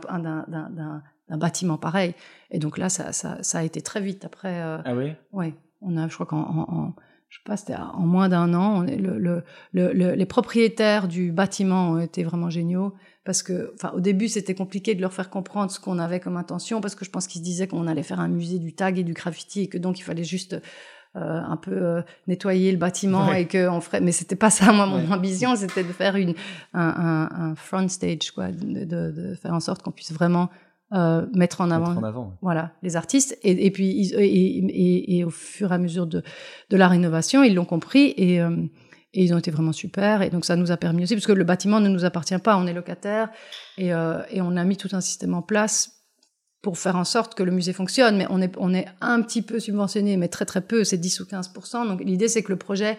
bâtiment 1.37 1.77
pareil. 1.77 2.15
Et 2.51 2.59
donc 2.59 2.79
là, 2.79 2.89
ça, 2.89 3.13
ça, 3.13 3.43
ça 3.43 3.59
a 3.59 3.63
été 3.63 3.83
très 3.83 4.01
vite 4.01 4.25
après. 4.25 4.63
Euh, 4.63 4.79
ah 4.85 4.95
oui. 4.95 5.13
Ouais. 5.33 5.55
On 5.83 5.97
a, 5.97 6.09
je 6.09 6.15
crois 6.15 6.27
qu'en 6.27 6.39
en, 6.39 6.75
en, 6.75 6.95
je 7.31 7.37
sais 7.37 7.43
pas, 7.45 7.57
c'était 7.57 7.77
en 7.77 8.01
moins 8.01 8.29
d'un 8.29 8.53
an. 8.55 8.83
Le, 8.83 9.17
le, 9.19 9.43
le, 9.73 10.15
les 10.15 10.27
propriétaires 10.27 11.07
du 11.07 11.31
bâtiment 11.31 11.91
ont 11.93 12.01
été 12.01 12.25
vraiment 12.25 12.51
géniaux 12.51 12.93
parce 13.25 13.45
que, 13.45 13.73
enfin, 13.77 13.93
au 13.95 14.01
début, 14.01 14.27
c'était 14.27 14.57
compliqué 14.57 14.97
de 14.97 15.01
leur 15.01 15.13
faire 15.13 15.31
comprendre 15.31 15.71
ce 15.71 15.79
qu'on 15.79 16.01
avait 16.01 16.19
comme 16.19 16.37
intention 16.37 16.81
parce 16.81 16.97
que 16.97 17.05
je 17.05 17.11
pense 17.11 17.29
qu'ils 17.29 17.41
se 17.41 17.45
disaient 17.45 17.69
qu'on 17.69 17.87
allait 17.87 18.03
faire 18.03 18.19
un 18.19 18.27
musée 18.27 18.59
du 18.59 18.75
tag 18.75 18.99
et 18.99 19.05
du 19.05 19.13
graffiti 19.13 19.63
et 19.63 19.69
que 19.69 19.79
donc 19.79 20.01
il 20.01 20.03
fallait 20.03 20.25
juste 20.25 20.55
euh, 21.15 21.41
un 21.41 21.57
peu 21.57 21.71
euh, 21.71 22.03
nettoyer 22.27 22.73
le 22.73 22.79
bâtiment 22.79 23.29
ouais. 23.29 23.43
et 23.43 23.47
que 23.47 23.69
on 23.69 23.81
ferait. 23.81 24.01
Mais 24.01 24.13
c'était 24.13 24.35
pas 24.35 24.51
ça, 24.51 24.73
moi, 24.73 24.87
mon 24.87 25.07
ouais. 25.07 25.13
ambition, 25.13 25.55
c'était 25.55 25.85
de 25.85 25.93
faire 25.93 26.17
une 26.17 26.35
un, 26.75 27.29
un, 27.31 27.51
un, 27.51 27.55
front 27.55 27.87
stage, 27.87 28.33
quoi, 28.33 28.51
de, 28.51 28.85
de, 28.85 29.13
de 29.13 29.35
faire 29.37 29.55
en 29.55 29.61
sorte 29.61 29.83
qu'on 29.83 29.93
puisse 29.93 30.13
vraiment 30.13 30.51
euh, 30.93 31.27
mettre 31.35 31.61
en 31.61 31.71
avant, 31.71 31.91
mettre 31.91 32.01
en 32.01 32.05
avant. 32.05 32.37
voilà 32.43 32.73
les 32.83 32.97
artistes. 32.97 33.39
Et, 33.43 33.67
et 33.67 33.71
puis 33.71 33.89
ils, 33.89 34.15
et, 34.15 34.27
et, 34.27 35.19
et, 35.19 35.25
au 35.25 35.31
fur 35.31 35.71
et 35.71 35.75
à 35.75 35.79
mesure 35.79 36.07
de, 36.07 36.23
de 36.69 36.77
la 36.77 36.89
rénovation 36.89 37.45
ils 37.45 37.55
l'ont 37.55 37.65
compris 37.65 38.13
et, 38.17 38.41
euh, 38.41 38.51
et 39.15 39.23
ils 39.23 39.33
ont 39.33 39.39
été 39.39 39.51
vraiment 39.51 39.73
super. 39.73 40.23
Et 40.23 40.31
donc 40.31 40.45
ça 40.45 40.57
nous 40.57 40.73
a 40.73 40.77
permis 40.77 41.05
aussi 41.05 41.15
parce 41.15 41.27
que 41.27 41.33
le 41.33 41.45
bâtiment 41.45 41.81
ne 41.81 41.89
nous 41.89 42.05
appartient 42.05 42.39
pas. 42.39 42.57
On 42.57 42.67
est 42.67 42.73
locataire 42.73 43.31
et, 43.79 43.93
euh, 43.93 44.23
et 44.31 44.41
on 44.41 44.57
a 44.57 44.65
mis 44.65 44.77
tout 44.77 44.89
un 44.93 45.01
système 45.01 45.35
en 45.35 45.43
place 45.43 45.93
pour 46.63 46.77
faire 46.77 46.97
en 46.97 47.05
sorte 47.05 47.35
que 47.35 47.43
le 47.43 47.53
musée 47.53 47.73
fonctionne. 47.73 48.17
Mais 48.17 48.27
on 48.29 48.43
est 48.43 48.53
on 48.59 48.75
est 48.75 48.87
un 49.01 49.23
petit 49.23 49.43
peu 49.43 49.61
subventionné 49.61 50.17
mais 50.17 50.29
très 50.29 50.45
très 50.45 50.61
peu. 50.61 50.83
C'est 50.83 50.99
10 50.99 51.21
ou 51.21 51.27
15 51.27 51.53
donc 51.87 52.03
l'idée 52.05 52.29
c'est 52.29 52.43
que 52.43 52.51
le 52.51 52.59
projet 52.59 52.99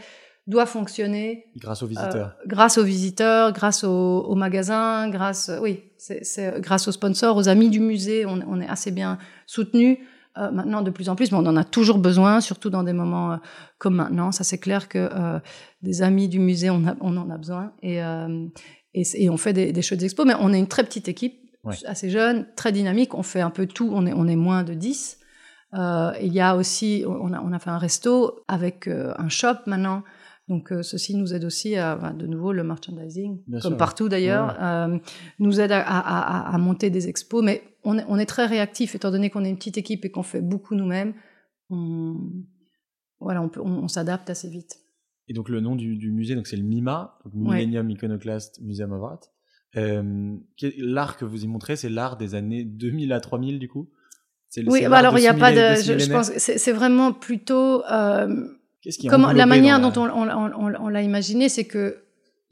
doit 0.51 0.67
fonctionner 0.67 1.45
grâce 1.57 1.81
aux 1.81 1.87
visiteurs, 1.87 2.35
euh, 2.39 2.47
grâce 2.47 2.77
aux 2.77 2.83
visiteurs, 2.83 3.51
grâce 3.51 3.83
aux, 3.83 4.21
aux 4.21 4.35
magasins, 4.35 5.09
grâce 5.09 5.49
oui, 5.61 5.81
c'est 5.97 6.61
grâce 6.61 6.87
aux 6.87 6.91
sponsors, 6.91 7.35
aux 7.35 7.49
amis 7.49 7.69
du 7.69 7.79
musée, 7.79 8.27
on, 8.27 8.39
on 8.47 8.61
est 8.61 8.67
assez 8.67 8.91
bien 8.91 9.17
soutenu. 9.47 9.99
Euh, 10.37 10.49
maintenant 10.49 10.81
de 10.81 10.91
plus 10.91 11.09
en 11.09 11.15
plus, 11.17 11.33
mais 11.33 11.37
on 11.37 11.45
en 11.45 11.57
a 11.57 11.65
toujours 11.65 11.97
besoin, 11.97 12.39
surtout 12.39 12.69
dans 12.69 12.83
des 12.83 12.93
moments 12.93 13.33
euh, 13.33 13.37
comme 13.79 13.95
maintenant. 13.95 14.31
Ça 14.31 14.45
c'est 14.45 14.59
clair 14.59 14.87
que 14.87 15.09
euh, 15.11 15.39
des 15.81 16.03
amis 16.03 16.29
du 16.29 16.39
musée, 16.39 16.69
on, 16.69 16.87
a, 16.87 16.95
on 17.01 17.17
en 17.17 17.29
a 17.29 17.37
besoin 17.37 17.73
et, 17.81 18.01
euh, 18.01 18.47
et, 18.93 19.03
et, 19.15 19.29
on 19.29 19.35
fait 19.35 19.51
des, 19.51 19.73
des 19.73 19.81
chouettes 19.81 20.03
expos, 20.03 20.25
mais 20.25 20.35
on 20.39 20.53
est 20.53 20.59
une 20.59 20.69
très 20.69 20.85
petite 20.85 21.09
équipe, 21.09 21.37
ouais. 21.65 21.75
assez 21.85 22.09
jeune, 22.09 22.47
très 22.55 22.71
dynamique. 22.71 23.13
On 23.13 23.23
fait 23.23 23.41
un 23.41 23.49
peu 23.49 23.67
tout. 23.67 23.89
On 23.91 24.05
est 24.05 24.13
on 24.13 24.25
est 24.25 24.37
moins 24.37 24.63
de 24.63 24.73
10. 24.73 25.19
il 25.73 26.33
y 26.33 26.39
a 26.39 26.55
aussi, 26.55 27.03
on 27.05 27.33
a, 27.33 27.41
on 27.41 27.51
a 27.51 27.59
fait 27.59 27.69
un 27.69 27.77
resto 27.77 28.39
avec 28.47 28.87
un 28.87 29.27
shop 29.27 29.57
maintenant. 29.65 30.03
Donc 30.51 30.73
euh, 30.73 30.83
ceci 30.83 31.15
nous 31.15 31.33
aide 31.33 31.45
aussi 31.45 31.77
à, 31.77 31.95
de 32.11 32.27
nouveau, 32.27 32.51
le 32.51 32.65
merchandising, 32.65 33.41
Bien 33.47 33.61
comme 33.61 33.71
sûr. 33.71 33.77
partout 33.77 34.09
d'ailleurs, 34.09 34.49
Ouais. 34.49 34.63
euh, 34.95 34.99
nous 35.39 35.61
aide 35.61 35.71
à, 35.71 35.79
à, 35.79 36.53
à, 36.53 36.57
monter 36.57 36.89
des 36.89 37.07
expos. 37.07 37.41
Mais 37.41 37.63
on 37.85 37.97
est, 37.97 38.03
on 38.09 38.17
est 38.17 38.25
très 38.25 38.47
réactif, 38.47 38.93
étant 38.93 39.11
donné 39.11 39.29
qu'on 39.29 39.45
est 39.45 39.49
une 39.49 39.55
petite 39.55 39.77
équipe 39.77 40.03
et 40.03 40.11
qu'on 40.11 40.23
fait 40.23 40.41
beaucoup 40.41 40.75
nous-mêmes. 40.75 41.13
On, 41.69 42.17
voilà, 43.21 43.49
on, 43.63 43.87
s'adapte 43.87 44.29
assez 44.29 44.49
vite. 44.49 44.75
Et 45.29 45.33
donc 45.33 45.47
le 45.47 45.61
nom 45.61 45.77
du, 45.77 45.95
du 45.95 46.11
musée, 46.11 46.35
donc 46.35 46.47
c'est 46.47 46.57
le 46.57 46.63
MIMA, 46.63 47.17
donc 47.23 47.33
Millennium 47.33 47.87
ouais. 47.87 47.93
Iconoclast 47.93 48.59
Museum 48.61 48.91
of 48.91 49.03
Art. 49.03 49.21
Euh, 49.77 50.35
l'art 50.79 51.15
que 51.15 51.23
vous 51.23 51.45
y 51.45 51.47
montrez, 51.47 51.77
c'est 51.77 51.87
l'art 51.87 52.17
des 52.17 52.35
années 52.35 52.65
2000 52.65 53.13
à 53.13 53.21
3000 53.21 53.57
du 53.57 53.69
coup? 53.69 53.89
Oui, 54.67 54.85
bah 54.89 54.97
alors 54.97 55.17
il 55.17 55.21
n'y 55.21 55.29
a 55.29 55.33
pas 55.33 55.53
de, 55.53 55.81
je, 55.81 55.97
je, 55.97 56.11
pense, 56.11 56.29
c'est 56.35 56.73
vraiment 56.73 57.13
plutôt 57.13 57.85
euh, 57.85 58.49
Qui 58.81 59.07
comment 59.07 59.31
la 59.31 59.45
manière 59.45 59.79
dont 59.79 59.93
on, 59.95 60.09
on, 60.09 60.29
on, 60.29 60.73
on 60.79 60.87
l'a 60.89 61.01
imaginé, 61.01 61.49
c'est 61.49 61.65
que 61.65 62.03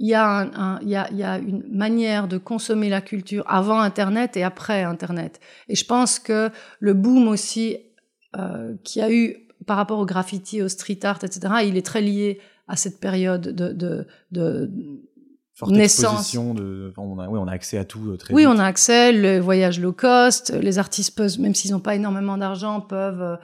il 0.01 0.07
y, 0.07 0.13
a 0.13 0.25
un, 0.25 0.53
un, 0.53 0.79
il, 0.81 0.89
y 0.89 0.95
a, 0.95 1.09
il 1.11 1.17
y 1.17 1.23
a 1.23 1.37
une 1.37 1.63
manière 1.69 2.29
de 2.29 2.37
consommer 2.37 2.87
la 2.87 3.01
culture 3.01 3.43
avant 3.47 3.81
Internet 3.81 4.37
et 4.37 4.43
après 4.43 4.83
Internet. 4.83 5.41
Et 5.67 5.75
je 5.75 5.83
pense 5.83 6.19
que 6.19 6.51
le 6.79 6.93
boom 6.93 7.27
aussi 7.27 7.77
euh, 8.37 8.75
qu'il 8.85 9.01
y 9.01 9.05
a 9.05 9.11
eu 9.11 9.35
par 9.65 9.75
rapport 9.75 9.99
au 9.99 10.05
graffiti, 10.05 10.61
au 10.61 10.69
street 10.69 10.99
art, 11.03 11.19
etc., 11.23 11.53
il 11.65 11.75
est 11.75 11.85
très 11.85 12.01
lié 12.01 12.39
à 12.69 12.77
cette 12.77 13.01
période 13.01 13.41
de, 13.41 13.73
de, 13.73 14.07
de 14.31 14.71
Forte 15.53 15.71
naissance. 15.71 16.33
De, 16.33 16.93
on, 16.95 17.19
a, 17.19 17.27
oui, 17.27 17.37
on 17.37 17.47
a 17.47 17.51
accès 17.51 17.77
à 17.77 17.83
tout 17.83 18.11
euh, 18.11 18.15
très 18.15 18.33
Oui, 18.33 18.43
vite. 18.43 18.51
on 18.55 18.59
a 18.59 18.63
accès, 18.63 19.11
le 19.11 19.39
voyage 19.39 19.81
low 19.81 19.91
cost, 19.91 20.53
les 20.53 20.79
artistes 20.79 21.17
peuvent, 21.17 21.37
même 21.41 21.53
s'ils 21.53 21.71
n'ont 21.71 21.81
pas 21.81 21.95
énormément 21.95 22.37
d'argent, 22.37 22.79
peuvent 22.79 23.21
euh, 23.21 23.35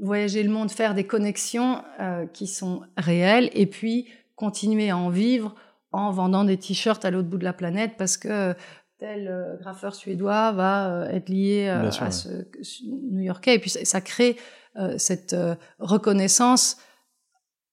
voyager 0.00 0.42
le 0.42 0.50
monde, 0.50 0.70
faire 0.70 0.94
des 0.94 1.04
connexions 1.04 1.82
euh, 2.00 2.26
qui 2.26 2.46
sont 2.46 2.82
réelles, 2.96 3.50
et 3.52 3.66
puis 3.66 4.08
continuer 4.36 4.90
à 4.90 4.96
en 4.96 5.10
vivre 5.10 5.54
en 5.92 6.10
vendant 6.10 6.44
des 6.44 6.56
t-shirts 6.56 7.04
à 7.04 7.10
l'autre 7.10 7.28
bout 7.28 7.38
de 7.38 7.44
la 7.44 7.52
planète 7.52 7.92
parce 7.96 8.16
que 8.16 8.54
tel 8.98 9.28
euh, 9.28 9.56
graffeur 9.58 9.94
suédois 9.94 10.52
va 10.52 10.90
euh, 10.90 11.10
être 11.10 11.28
lié 11.28 11.68
euh, 11.68 11.90
sûr, 11.90 12.02
à 12.02 12.06
ouais. 12.06 12.12
ce 12.12 12.28
new-yorkais 13.10 13.54
et 13.54 13.58
puis 13.58 13.70
ça, 13.70 13.84
ça 13.84 14.00
crée 14.00 14.36
euh, 14.76 14.98
cette 14.98 15.34
euh, 15.34 15.54
reconnaissance 15.78 16.78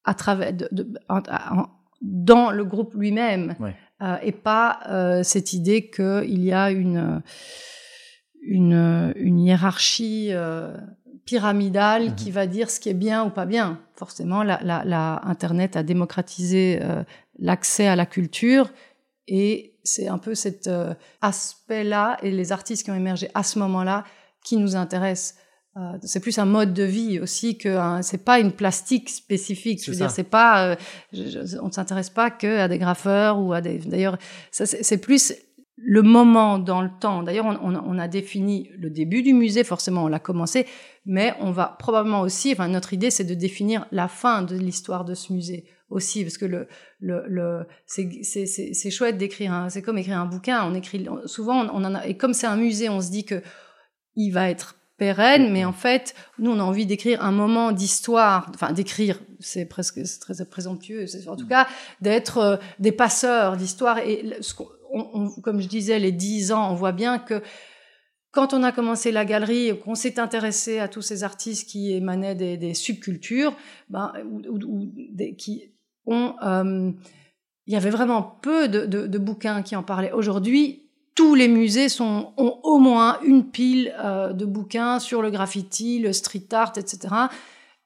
à 0.04 0.14
travers 0.14 0.54
de, 0.54 0.68
de, 0.72 0.88
en, 1.10 1.20
en, 1.20 1.68
dans 2.02 2.52
le 2.52 2.64
groupe 2.64 2.94
lui-même 2.94 3.56
ouais. 3.60 3.76
euh, 4.02 4.18
et 4.22 4.32
pas 4.32 5.24
cette 5.24 5.54
idée 5.54 5.90
qu'il 5.90 6.44
y 6.44 6.54
a 6.54 6.72
une 6.72 7.22
une, 8.42 9.14
une 9.16 9.40
hiérarchie 9.40 10.30
euh, 10.32 10.76
pyramidale 11.26 12.10
Mhm. 12.10 12.16
qui 12.16 12.32
va 12.32 12.48
dire 12.48 12.70
ce 12.70 12.80
qui 12.80 12.90
est 12.90 12.94
bien 12.94 13.24
ou 13.26 13.30
pas 13.30 13.46
bien. 13.46 13.80
Forcément, 13.96 14.44
la, 14.44 14.60
la, 14.64 14.84
la 14.86 15.22
Internet 15.26 15.76
a 15.76 15.84
démocratisé 15.84 16.80
euh, 16.82 17.04
l'accès 17.40 17.88
à 17.88 17.96
la 17.96 18.06
culture 18.06 18.72
et 19.28 19.76
c'est 19.84 20.08
un 20.08 20.18
peu 20.18 20.36
cet 20.36 20.68
euh, 20.68 20.94
aspect-là 21.22 22.18
et 22.22 22.32
les 22.32 22.52
artistes 22.52 22.84
qui 22.84 22.92
ont 22.92 22.96
émergé 22.96 23.30
à 23.34 23.44
ce 23.44 23.60
moment-là 23.60 24.04
qui 24.44 24.58
nous 24.58 24.76
intéressent. 24.76 25.36
Euh, 25.78 25.80
c'est 26.04 26.20
plus 26.20 26.38
un 26.38 26.46
mode 26.46 26.74
de 26.74 26.84
vie 26.84 27.20
aussi 27.20 27.58
que 27.58 27.78
c'est 28.02 28.26
pas 28.26 28.40
une 28.40 28.52
plastique 28.52 29.10
spécifique. 29.10 29.80
Je 29.82 29.92
veux 29.92 29.94
C'est 29.94 30.02
dire, 30.04 30.10
ça. 30.10 30.16
c'est 30.18 30.24
pas, 30.30 30.76
je- 31.14 31.46
je- 31.46 31.58
on 31.62 31.68
ne 31.68 31.72
s'intéresse 31.72 32.10
pas 32.10 32.30
que 32.30 32.58
à 32.60 32.68
des 32.68 32.78
graffeurs 32.78 33.40
ou 33.40 33.54
à 33.54 33.62
des. 33.62 33.78
D'ailleurs, 33.78 34.18
c'est 34.52 34.98
plus 34.98 35.34
le 35.78 36.02
moment 36.04 36.60
dans 36.60 36.82
le 36.82 36.90
temps. 37.00 37.24
D'ailleurs, 37.24 37.46
on, 37.46 37.58
on 37.62 37.76
a- 37.76 37.84
on 37.86 37.98
a 37.98 38.08
défini 38.08 38.70
le 38.78 38.90
début 38.90 39.24
du 39.24 39.34
musée, 39.34 39.64
forcément, 39.64 40.04
on 40.04 40.08
l'a 40.08 40.20
commencé, 40.20 40.68
mais 41.06 41.34
on 41.40 41.52
va 41.52 41.76
probablement 41.80 42.22
aussi. 42.22 42.52
Enfin, 42.52 42.68
notre 42.68 42.94
idée, 42.94 43.10
c'est 43.10 43.24
de 43.24 43.34
définir 43.34 43.86
la 43.92 44.08
fin 44.08 44.42
de 44.44 44.56
l'histoire 44.56 45.06
de 45.06 45.14
ce 45.16 45.34
musée 45.34 45.66
aussi, 45.90 46.24
parce 46.24 46.38
que 46.38 46.46
le, 46.46 46.68
le, 47.00 47.24
le 47.28 47.66
c'est 47.84 48.92
chouette 48.92 49.18
d'écrire. 49.18 49.68
C'est 49.70 49.82
comme 49.82 49.98
écrire 49.98 50.20
un 50.20 50.26
bouquin. 50.26 50.64
On 50.66 50.74
écrit 50.76 51.08
on- 51.10 51.28
souvent, 51.28 51.66
on 51.74 51.84
en 51.84 51.96
a, 51.96 52.06
et 52.08 52.16
comme 52.16 52.34
c'est 52.34 52.48
un 52.48 52.56
musée, 52.58 52.88
on 52.90 53.02
se 53.02 53.10
dit 53.10 53.26
que 53.26 53.42
il 54.16 54.32
va 54.32 54.50
être 54.50 54.76
pérenne, 54.98 55.52
mais 55.52 55.66
en 55.66 55.74
fait, 55.74 56.14
nous, 56.38 56.52
on 56.52 56.60
a 56.60 56.64
envie 56.64 56.86
d'écrire 56.86 57.24
un 57.24 57.32
moment 57.32 57.72
d'histoire, 57.72 58.52
enfin, 58.54 58.72
d'écrire, 58.72 59.20
c'est 59.40 59.66
presque, 59.66 60.06
c'est 60.06 60.20
très 60.20 60.46
présomptueux, 60.46 61.06
en 61.28 61.36
tout 61.36 61.48
cas, 61.48 61.66
d'être 62.02 62.38
euh, 62.38 62.58
des 62.78 62.92
passeurs 62.92 63.58
d'histoire. 63.58 63.98
Et 64.00 64.24
ce 64.42 64.54
qu'on- 64.54 64.68
comme 65.44 65.62
je 65.62 65.68
disais, 65.68 66.00
les 66.00 66.12
dix 66.12 66.52
ans, 66.52 66.72
on 66.72 66.76
voit 66.76 66.92
bien 66.92 67.20
que 67.20 67.42
quand 68.32 68.54
on 68.54 68.64
a 68.64 68.72
commencé 68.72 69.12
la 69.12 69.26
galerie, 69.26 69.78
qu'on 69.84 69.96
s'est 69.96 70.20
intéressé 70.20 70.80
à 70.80 70.88
tous 70.88 71.02
ces 71.02 71.24
artistes 71.24 71.70
qui 71.70 71.94
émanaient 71.94 72.36
des, 72.36 72.74
subcultures, 72.74 73.54
ben, 73.90 74.14
qui 75.38 75.72
ont, 76.06 76.36
euh, 76.42 76.92
il 77.68 77.74
y 77.74 77.76
avait 77.76 77.90
vraiment 77.90 78.22
peu 78.42 78.68
de, 78.70 79.18
bouquins 79.18 79.62
qui 79.62 79.76
en 79.76 79.84
parlaient. 79.84 80.14
Aujourd'hui, 80.14 80.88
tous 81.14 81.36
les 81.36 81.50
musées 81.50 81.88
ont 82.00 82.32
au 82.38 82.78
moins 82.78 83.20
une 83.22 83.52
pile 83.52 83.94
euh, 84.00 84.32
de 84.32 84.46
bouquins 84.46 85.00
sur 85.00 85.22
le 85.22 85.30
graffiti, 85.30 86.00
le 86.00 86.14
street 86.14 86.48
art, 86.54 86.74
etc. 86.78 87.14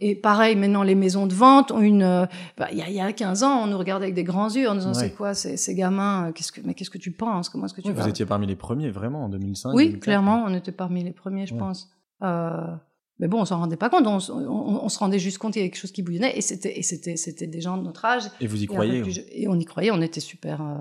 Et 0.01 0.13
pareil, 0.15 0.55
maintenant, 0.57 0.83
les 0.83 0.95
maisons 0.95 1.25
de 1.25 1.33
vente 1.33 1.71
ont 1.71 1.79
une. 1.81 2.03
euh, 2.03 2.25
bah, 2.57 2.67
Il 2.71 2.77
y, 2.77 2.81
a, 2.81 2.89
il 2.89 2.95
y 2.95 2.99
a 2.99 3.13
15 3.13 3.43
ans, 3.43 3.63
on 3.63 3.67
nous 3.67 3.77
regardait 3.77 4.05
avec 4.05 4.15
des 4.15 4.25
grands 4.25 4.49
yeux 4.49 4.69
en 4.69 4.75
disant 4.75 4.89
Ouais. 4.89 4.93
c'est 4.99 5.11
quoi 5.13 5.33
ces, 5.33 5.55
ces 5.55 5.73
gamins 5.73 6.27
euh, 6.27 6.31
qu'est-ce 6.33 6.51
que, 6.51 6.59
Mais 6.65 6.73
qu'est-ce 6.73 6.89
que 6.89 6.97
tu 6.97 7.11
penses? 7.11 7.47
Comment 7.47 7.65
est-ce 7.65 7.73
que 7.73 7.81
tu 7.81 7.87
Oui, 7.89 7.93
vous 7.95 8.07
étiez 8.07 8.25
parmi 8.25 8.45
les 8.45 8.57
premiers, 8.57 8.89
vraiment, 8.91 9.23
en 9.25 9.29
2005. 9.29 9.69
Oui, 9.73 9.85
2004. 9.85 10.03
clairement, 10.03 10.43
on 10.47 10.53
était 10.53 10.73
parmi 10.73 11.03
les 11.03 11.13
premiers, 11.13 11.45
je 11.45 11.53
Ouais. 11.53 11.59
pense. 11.59 11.89
Euh, 12.23 12.75
mais 13.19 13.29
bon, 13.29 13.39
on 13.39 13.45
s'en 13.45 13.57
rendait 13.59 13.77
pas 13.77 13.89
compte. 13.89 14.05
On, 14.05 14.17
s- 14.17 14.29
on- 14.29 14.81
on 14.83 14.89
se 14.89 14.99
rendait 14.99 15.19
juste 15.19 15.37
compte 15.37 15.53
qu'il 15.53 15.61
y 15.61 15.63
avait 15.63 15.71
quelque 15.71 15.79
chose 15.79 15.93
qui 15.93 16.03
bouillonnait. 16.03 16.37
Et 16.37 16.41
c'était, 16.41 16.77
et 16.77 16.83
c'était, 16.83 17.15
c'était 17.15 17.47
des 17.47 17.61
gens 17.61 17.77
de 17.77 17.83
notre 17.83 18.03
âge. 18.03 18.23
Et 18.41 18.47
vous 18.47 18.59
y 18.59 18.65
et 18.65 18.67
croyez 18.67 19.01
plus 19.01 19.13
je- 19.13 19.21
Et 19.31 19.47
on 19.47 19.55
y 19.57 19.63
croyait. 19.63 19.91
On 19.91 20.01
était 20.01 20.19
super 20.19 20.61
euh, 20.61 20.75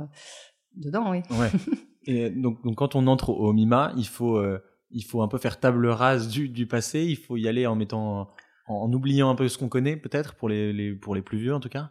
dedans, 0.77 1.11
oui. 1.13 1.19
Ouais. 1.31 1.51
Et 2.07 2.31
donc, 2.31 2.63
donc, 2.65 2.75
quand 2.75 2.97
on 2.97 3.07
entre 3.07 3.31
au 3.31 3.53
MIMA, 3.53 3.93
il 3.97 4.07
faut, 4.07 4.43
il 4.91 5.03
faut 5.05 5.23
un 5.23 5.29
peu 5.29 5.39
faire 5.39 5.59
table 5.59 5.87
rase 5.87 6.29
du, 6.29 6.49
du 6.51 6.67
passé. 6.67 7.03
Il 7.05 7.17
faut 7.17 7.37
y 7.39 7.49
aller 7.49 7.67
en 7.67 7.77
mettant, 7.77 8.29
en, 8.67 8.75
en 8.75 8.93
oubliant 8.93 9.31
un 9.31 9.35
peu 9.35 9.49
ce 9.49 9.59
qu'on 9.59 9.69
connaît, 9.69 9.97
peut-être 9.97 10.35
pour 10.35 10.49
les, 10.49 10.73
les, 10.73 10.93
pour 10.93 11.15
les 11.15 11.23
plus 11.23 11.39
vieux 11.39 11.55
en 11.55 11.61
tout 11.61 11.69
cas? 11.69 11.91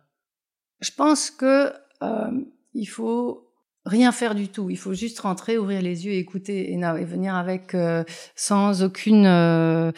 Je 0.79 0.91
pense 0.91 1.31
que 1.31 1.71
euh, 2.01 2.31
il 2.73 2.85
faut 2.85 3.49
rien 3.85 4.11
faire 4.11 4.35
du 4.35 4.47
tout. 4.47 4.69
Il 4.69 4.77
faut 4.77 4.93
juste 4.93 5.19
rentrer, 5.19 5.57
ouvrir 5.57 5.81
les 5.81 6.05
yeux, 6.05 6.13
et 6.13 6.19
écouter 6.19 6.71
et, 6.71 7.05
venir 7.05 7.35
avec 7.35 7.75
euh, 7.75 8.03
sans 8.35 8.83
aucune 8.83 9.25
euh, 9.25 9.91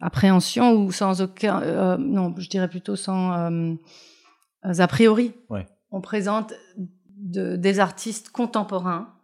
appréhension 0.00 0.72
ou 0.74 0.92
sans 0.92 1.20
aucun, 1.22 1.62
euh, 1.62 1.96
non, 1.98 2.34
je 2.38 2.48
dirais 2.48 2.68
plutôt 2.68 2.96
sans 2.96 3.32
a 4.62 4.86
priori. 4.88 5.32
Ouais. 5.48 5.66
On 5.90 6.00
présente 6.00 6.52
de- 7.16 7.56
des 7.56 7.80
artistes 7.80 8.30
contemporains 8.30 9.14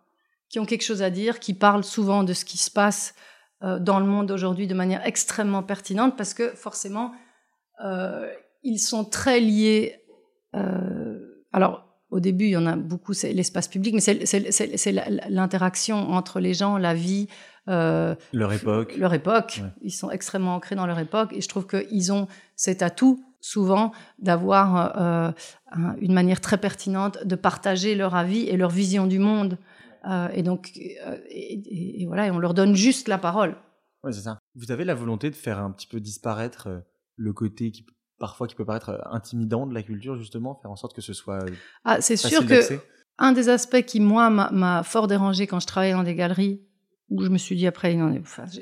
qui 0.48 0.58
ont 0.58 0.64
quelque 0.64 0.84
chose 0.84 1.02
à 1.02 1.10
dire, 1.10 1.40
qui 1.40 1.54
parlent 1.54 1.84
souvent 1.84 2.24
de 2.24 2.32
ce 2.32 2.44
qui 2.44 2.58
se 2.58 2.70
passe 2.70 3.14
dans 3.62 3.98
le 4.00 4.06
monde 4.06 4.30
aujourd'hui 4.30 4.66
de 4.66 4.74
manière 4.74 5.04
extrêmement 5.06 5.62
pertinente 5.62 6.16
parce 6.16 6.34
que 6.34 6.48
forcément, 6.50 7.12
euh, 7.84 8.30
ils 8.62 8.78
sont 8.78 9.04
très 9.04 9.40
liés. 9.40 9.96
euh, 10.54 11.18
alors, 11.52 11.84
au 12.10 12.20
début, 12.20 12.44
il 12.44 12.50
y 12.50 12.56
en 12.56 12.66
a 12.66 12.76
beaucoup, 12.76 13.14
c'est 13.14 13.32
l'espace 13.32 13.66
public, 13.68 13.94
mais 13.94 14.00
c'est- 14.00 14.92
l'interaction 15.28 16.10
entre 16.12 16.40
les 16.40 16.54
gens, 16.54 16.78
la 16.78 16.94
vie, 16.94 17.28
euh, 17.68 18.14
Leur 18.32 18.52
époque. 18.52 18.96
leur 18.96 19.12
époque. 19.14 19.60
Ouais. 19.62 19.68
Ils 19.82 19.90
sont 19.90 20.10
extrêmement 20.10 20.54
ancrés 20.54 20.76
dans 20.76 20.86
leur 20.86 20.98
époque 20.98 21.32
et 21.32 21.40
je 21.40 21.48
trouve 21.48 21.66
qu'ils 21.66 22.12
ont 22.12 22.28
cet 22.54 22.82
atout 22.82 23.22
souvent 23.40 23.92
d'avoir 24.18 25.00
euh, 25.00 25.30
un- 25.72 25.96
une 26.00 26.12
manière 26.12 26.40
très 26.40 26.58
pertinente 26.58 27.18
de 27.24 27.34
partager 27.36 27.94
leur 27.94 28.14
avis 28.14 28.42
et 28.48 28.56
leur 28.56 28.70
vision 28.70 29.06
du 29.06 29.18
monde. 29.18 29.58
Euh, 30.06 30.28
et 30.32 30.42
donc, 30.42 30.72
euh, 31.06 31.18
et, 31.28 32.04
voilà, 32.06 32.26
et 32.26 32.30
on 32.30 32.38
leur 32.38 32.54
donne 32.54 32.74
juste 32.74 33.08
la 33.08 33.18
parole. 33.18 33.56
Ouais, 34.04 34.12
c'est 34.12 34.20
ça. 34.20 34.38
Vous 34.54 34.70
avez 34.70 34.84
la 34.84 34.94
volonté 34.94 35.30
de 35.30 35.34
faire 35.34 35.58
un 35.58 35.70
petit 35.72 35.86
peu 35.86 36.00
disparaître 36.00 36.68
euh, 36.68 36.78
le 37.16 37.32
côté 37.32 37.70
qui 37.72 37.84
parfois 38.18 38.46
qui 38.46 38.54
peut 38.54 38.64
paraître 38.64 39.02
intimidant 39.10 39.66
de 39.66 39.74
la 39.74 39.82
culture, 39.82 40.16
justement, 40.16 40.54
faire 40.54 40.70
en 40.70 40.76
sorte 40.76 40.94
que 40.94 41.02
ce 41.02 41.12
soit 41.12 41.44
Ah, 41.84 42.00
c'est 42.00 42.16
sûr 42.16 42.46
que 42.46 42.80
un 43.18 43.32
des 43.32 43.48
aspects 43.48 43.82
qui, 43.82 44.00
moi, 44.00 44.30
m'a- 44.30 44.50
m'a 44.52 44.82
fort 44.82 45.06
dérangé 45.06 45.46
quand 45.46 45.60
je 45.60 45.66
travaillais 45.66 45.92
dans 45.94 46.02
des 46.02 46.14
galeries, 46.14 46.65
où 47.08 47.22
je 47.22 47.28
me 47.28 47.38
suis 47.38 47.54
dit 47.54 47.66
après, 47.66 47.96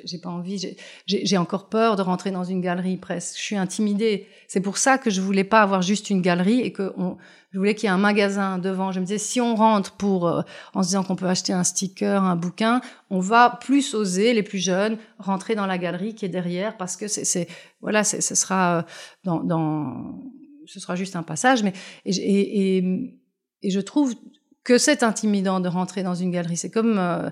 j'ai 0.04 0.18
pas 0.18 0.28
envie, 0.28 0.76
j'ai- 1.06 1.38
encore 1.38 1.68
peur 1.68 1.96
de 1.96 2.02
rentrer 2.02 2.30
dans 2.30 2.44
une 2.44 2.60
galerie 2.60 2.98
presque. 2.98 3.36
Je 3.38 3.42
suis 3.42 3.56
intimidée. 3.56 4.26
C'est 4.48 4.60
pour 4.60 4.76
ça 4.76 4.98
que 4.98 5.08
je 5.08 5.20
voulais 5.22 5.44
pas 5.44 5.62
avoir 5.62 5.80
juste 5.80 6.10
une 6.10 6.20
galerie 6.20 6.60
et 6.60 6.70
que 6.72 6.92
je 7.52 7.58
voulais 7.58 7.74
qu'il 7.74 7.84
y 7.84 7.86
ait 7.86 7.94
un 7.94 7.98
magasin 7.98 8.58
devant. 8.58 8.92
Je 8.92 9.00
me 9.00 9.06
disais, 9.06 9.18
si 9.18 9.40
on 9.40 9.54
rentre 9.54 9.92
pour, 9.92 10.28
euh, 10.28 10.42
en 10.74 10.82
se 10.82 10.88
disant 10.88 11.04
qu'on 11.04 11.16
peut 11.16 11.26
acheter 11.26 11.54
un 11.54 11.64
sticker, 11.64 12.22
un 12.22 12.36
bouquin, 12.36 12.82
on 13.08 13.20
va 13.20 13.58
plus 13.62 13.94
oser, 13.94 14.34
les 14.34 14.42
plus 14.42 14.58
jeunes, 14.58 14.98
rentrer 15.18 15.54
dans 15.54 15.66
la 15.66 15.78
galerie 15.78 16.14
qui 16.14 16.26
est 16.26 16.28
derrière 16.30 16.76
parce 16.76 16.96
que 16.96 17.08
c'est, 17.08 17.48
voilà, 17.80 18.04
ce 18.04 18.20
sera 18.34 18.78
euh, 18.78 18.82
dans, 19.24 20.20
ce 20.66 20.80
sera 20.80 20.96
juste 20.96 21.16
un 21.16 21.22
passage. 21.22 21.62
Mais 21.62 21.72
et 22.04 23.70
je 23.70 23.80
trouve 23.80 24.14
que 24.64 24.76
c'est 24.78 25.02
intimidant 25.02 25.60
de 25.60 25.68
rentrer 25.68 26.02
dans 26.02 26.14
une 26.14 26.30
galerie. 26.30 26.56
C'est 26.56 26.70
comme 26.70 26.98
euh, 26.98 27.30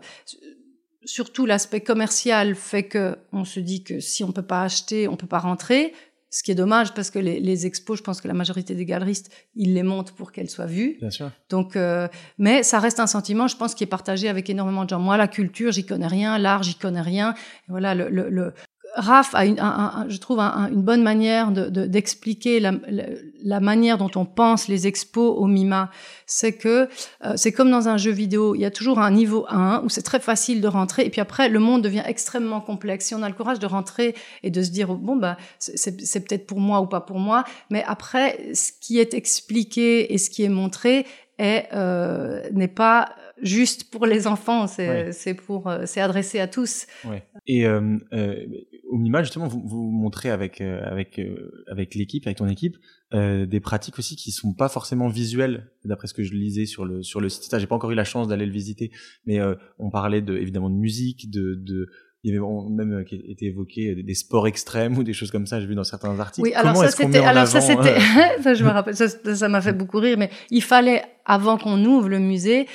surtout 1.04 1.46
l'aspect 1.46 1.80
commercial 1.80 2.54
fait 2.54 2.84
que 2.84 3.16
on 3.32 3.44
se 3.44 3.60
dit 3.60 3.82
que 3.84 4.00
si 4.00 4.24
on 4.24 4.32
peut 4.32 4.42
pas 4.42 4.62
acheter, 4.62 5.08
on 5.08 5.16
peut 5.16 5.26
pas 5.26 5.38
rentrer. 5.38 5.92
Ce 6.34 6.42
qui 6.42 6.50
est 6.50 6.54
dommage 6.54 6.94
parce 6.94 7.10
que 7.10 7.18
les, 7.18 7.40
les 7.40 7.66
expos, 7.66 7.98
je 7.98 8.02
pense 8.02 8.22
que 8.22 8.28
la 8.28 8.32
majorité 8.32 8.74
des 8.74 8.86
galeristes, 8.86 9.30
ils 9.54 9.74
les 9.74 9.82
montent 9.82 10.12
pour 10.12 10.32
qu'elles 10.32 10.48
soient 10.48 10.64
vues. 10.64 10.96
Bien 10.98 11.10
sûr. 11.10 11.30
Donc, 11.50 11.76
euh, 11.76 12.08
mais 12.38 12.62
ça 12.62 12.78
reste 12.78 13.00
un 13.00 13.06
sentiment, 13.06 13.48
je 13.48 13.56
pense, 13.58 13.74
qui 13.74 13.84
est 13.84 13.86
partagé 13.86 14.30
avec 14.30 14.48
énormément 14.48 14.84
de 14.84 14.88
gens. 14.88 14.98
Moi, 14.98 15.18
la 15.18 15.28
culture, 15.28 15.72
j'y 15.72 15.84
connais 15.84 16.06
rien, 16.06 16.38
l'art, 16.38 16.62
j'y 16.62 16.74
connais 16.74 17.02
rien. 17.02 17.34
Et 17.34 17.70
voilà, 17.70 17.94
le, 17.94 18.08
le, 18.08 18.30
le... 18.30 18.54
Raph 18.94 19.34
a, 19.34 19.46
une, 19.46 19.58
un, 19.58 19.64
un, 20.04 20.08
je 20.08 20.16
trouve, 20.18 20.40
un, 20.40 20.68
une 20.70 20.82
bonne 20.82 21.02
manière 21.02 21.50
d'expliquer 21.50 22.60
de, 22.60 22.70
de, 22.70 23.32
la, 23.42 23.60
manière 23.60 23.98
dont 23.98 24.10
on 24.16 24.24
pense 24.24 24.68
les 24.68 24.86
expos 24.86 25.34
au 25.36 25.46
MIMA. 25.46 25.90
C'est 26.26 26.52
que 26.52 26.88
euh, 27.24 27.32
c'est 27.36 27.52
comme 27.52 27.70
dans 27.70 27.88
un 27.88 27.96
jeu 27.96 28.10
vidéo, 28.10 28.54
il 28.54 28.60
y 28.60 28.64
a 28.64 28.70
toujours 28.70 28.98
un 28.98 29.10
niveau 29.10 29.46
1 29.48 29.82
où 29.84 29.88
c'est 29.88 30.02
très 30.02 30.20
facile 30.20 30.60
de 30.60 30.68
rentrer, 30.68 31.04
et 31.04 31.10
puis 31.10 31.20
après, 31.20 31.48
le 31.48 31.58
monde 31.58 31.82
devient 31.82 32.02
extrêmement 32.04 32.60
complexe. 32.60 33.06
Si 33.06 33.14
on 33.14 33.22
a 33.22 33.28
le 33.28 33.34
courage 33.34 33.58
de 33.58 33.66
rentrer 33.66 34.14
et 34.42 34.50
de 34.50 34.62
se 34.62 34.70
dire, 34.70 34.94
bon, 34.94 35.16
bah, 35.16 35.36
c'est 35.58 36.26
peut-être 36.26 36.46
pour 36.46 36.60
moi 36.60 36.80
ou 36.80 36.86
pas 36.86 37.00
pour 37.00 37.18
moi, 37.18 37.44
mais 37.70 37.84
après, 37.86 38.54
ce 38.54 38.72
qui 38.80 38.98
est 38.98 39.14
expliqué 39.14 40.12
et 40.12 40.18
ce 40.18 40.30
qui 40.30 40.42
est 40.42 40.48
montré 40.48 41.06
euh, 41.40 42.42
n'est 42.52 42.68
pas 42.68 43.08
juste 43.42 43.90
pour 43.90 44.06
les 44.06 44.26
enfants, 44.26 44.66
c'est 44.66 45.34
pour 45.34 45.68
euh, 45.68 45.82
c'est 45.86 46.00
adressé 46.00 46.38
à 46.40 46.46
tous. 46.46 46.86
Ouais. 47.04 47.22
Et 47.46 47.66
euh, 47.66 47.98
euh, 48.12 48.46
au 48.92 48.98
MIMA, 48.98 49.22
justement, 49.22 49.48
vous, 49.48 49.62
vous 49.64 49.90
montrez 49.90 50.30
avec 50.30 50.60
euh, 50.60 50.82
avec 50.84 51.18
euh, 51.18 51.64
avec 51.66 51.94
l'équipe, 51.94 52.26
avec 52.26 52.38
ton 52.38 52.46
équipe, 52.46 52.76
euh, 53.14 53.46
des 53.46 53.58
pratiques 53.58 53.98
aussi 53.98 54.16
qui 54.16 54.30
sont 54.30 54.52
pas 54.52 54.68
forcément 54.68 55.08
visuelles, 55.08 55.70
d'après 55.84 56.06
ce 56.06 56.14
que 56.14 56.22
je 56.22 56.34
lisais 56.34 56.66
sur 56.66 56.84
le 56.84 57.02
sur 57.02 57.20
le 57.20 57.30
site. 57.30 57.44
Ça, 57.44 57.58
j'ai 57.58 57.66
pas 57.66 57.74
encore 57.74 57.90
eu 57.90 57.94
la 57.94 58.04
chance 58.04 58.28
d'aller 58.28 58.44
le 58.44 58.52
visiter, 58.52 58.90
mais 59.26 59.40
euh, 59.40 59.54
on 59.78 59.90
parlait 59.90 60.20
de 60.20 60.36
évidemment 60.36 60.68
de 60.68 60.76
musique, 60.76 61.30
de 61.30 61.54
de 61.54 61.88
il 62.22 62.32
y 62.32 62.36
avait 62.36 62.46
même 62.70 63.04
qui 63.04 63.16
était 63.16 63.46
évoqué 63.46 63.96
des, 63.96 64.14
sports 64.14 64.46
extrêmes 64.46 64.96
ou 64.98 65.04
des 65.04 65.14
choses 65.14 65.30
comme 65.30 65.46
ça. 65.46 65.58
J'ai 65.58 65.66
vu 65.66 65.74
dans 65.74 65.84
certains 65.84 66.20
articles. 66.20 66.46
Oui, 66.46 66.54
alors 66.54 66.74
Comment 66.74 66.86
ça 66.86 66.96
c'était, 66.96 67.18
alors 67.18 67.46
ça 67.46 67.60
c'était, 67.60 67.98
ça 68.42 68.54
je 68.54 68.62
me 68.62 68.70
rappelle, 68.70 68.94
ça 68.94 69.08
ça 69.08 69.48
m'a 69.48 69.60
fait 69.62 69.72
beaucoup 69.72 69.98
rire, 69.98 70.18
mais 70.18 70.30
il 70.50 70.62
fallait 70.62 71.02
avant 71.24 71.56
qu'on 71.56 71.82
ouvre 71.84 72.08
le 72.08 72.18
musée 72.18 72.66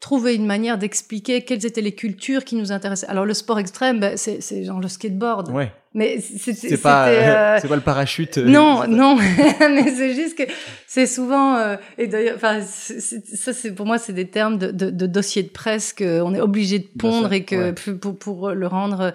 trouver 0.00 0.34
une 0.34 0.46
manière 0.46 0.78
d'expliquer 0.78 1.44
quelles 1.44 1.66
étaient 1.66 1.82
les 1.82 1.94
cultures 1.94 2.44
qui 2.44 2.56
nous 2.56 2.72
intéressaient. 2.72 3.06
Alors 3.06 3.26
le 3.26 3.34
sport 3.34 3.58
extrême, 3.58 4.00
ben, 4.00 4.16
c'est, 4.16 4.64
genre 4.64 4.80
le 4.80 4.88
skateboard. 4.88 5.50
Ouais. 5.50 5.70
Mais 5.92 6.20
c'est, 6.20 6.80
pas, 6.80 7.08
euh... 7.08 7.58
c'est 7.60 7.66
pas 7.66 7.74
le 7.74 7.82
parachute. 7.82 8.38
Non, 8.38 8.86
non, 8.86 9.16
mais 9.60 9.90
c'est 9.90 10.14
juste 10.14 10.38
que 10.38 10.44
c'est 10.86 11.06
souvent 11.06 11.56
euh, 11.56 11.76
et 11.98 12.06
d'ailleurs, 12.06 12.36
enfin, 12.36 12.60
ça 12.62 13.52
c'est 13.52 13.74
pour 13.74 13.86
moi 13.86 13.98
c'est 13.98 14.12
des 14.12 14.28
termes 14.28 14.56
de, 14.56 14.70
de, 14.70 14.90
de 14.90 15.06
dossier 15.06 15.42
de 15.42 15.48
presse 15.48 15.92
qu'on 15.92 16.32
est 16.34 16.40
obligé 16.40 16.78
de 16.78 16.88
pondre 16.96 17.32
et 17.32 17.44
que 17.44 17.72
ouais. 17.72 17.96
pour, 17.96 18.16
pour 18.16 18.50
le 18.50 18.66
rendre 18.68 19.12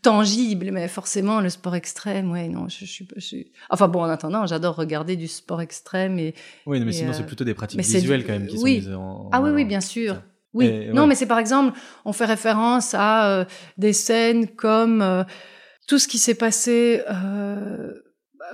tangible. 0.00 0.70
Mais 0.72 0.88
forcément, 0.88 1.40
le 1.40 1.50
sport 1.50 1.74
extrême, 1.74 2.30
ouais, 2.30 2.48
non, 2.48 2.68
je, 2.68 2.84
suis, 2.84 3.08
je. 3.16 3.36
Enfin 3.70 3.88
bon, 3.88 4.00
en 4.00 4.08
attendant, 4.08 4.46
j'adore 4.46 4.76
regarder 4.76 5.16
du 5.16 5.28
sport 5.28 5.60
extrême 5.60 6.18
et. 6.18 6.34
Oui, 6.66 6.80
mais 6.80 6.90
et 6.90 6.92
sinon 6.92 7.10
euh... 7.10 7.14
c'est 7.14 7.26
plutôt 7.26 7.44
des 7.44 7.54
pratiques 7.54 7.80
visuelles 7.80 8.20
du... 8.20 8.26
quand 8.26 8.32
même 8.32 8.46
qui 8.46 8.56
oui. 8.58 8.82
sont 8.82 8.88
mises 8.88 8.96
en. 8.96 9.28
Ah 9.32 9.42
oui, 9.42 9.50
oui, 9.50 9.64
bien 9.64 9.80
sûr. 9.80 10.22
Oui, 10.54 10.66
et, 10.66 10.92
non, 10.92 11.02
ouais. 11.02 11.08
mais 11.08 11.14
c'est 11.16 11.26
par 11.26 11.40
exemple, 11.40 11.76
on 12.04 12.12
fait 12.12 12.26
référence 12.26 12.94
à 12.94 13.28
euh, 13.28 13.44
des 13.76 13.92
scènes 13.92 14.46
comme 14.46 15.02
euh, 15.02 15.24
tout 15.86 15.98
ce 15.98 16.08
qui 16.08 16.18
s'est 16.18 16.34
passé 16.34 17.02
euh, 17.10 17.92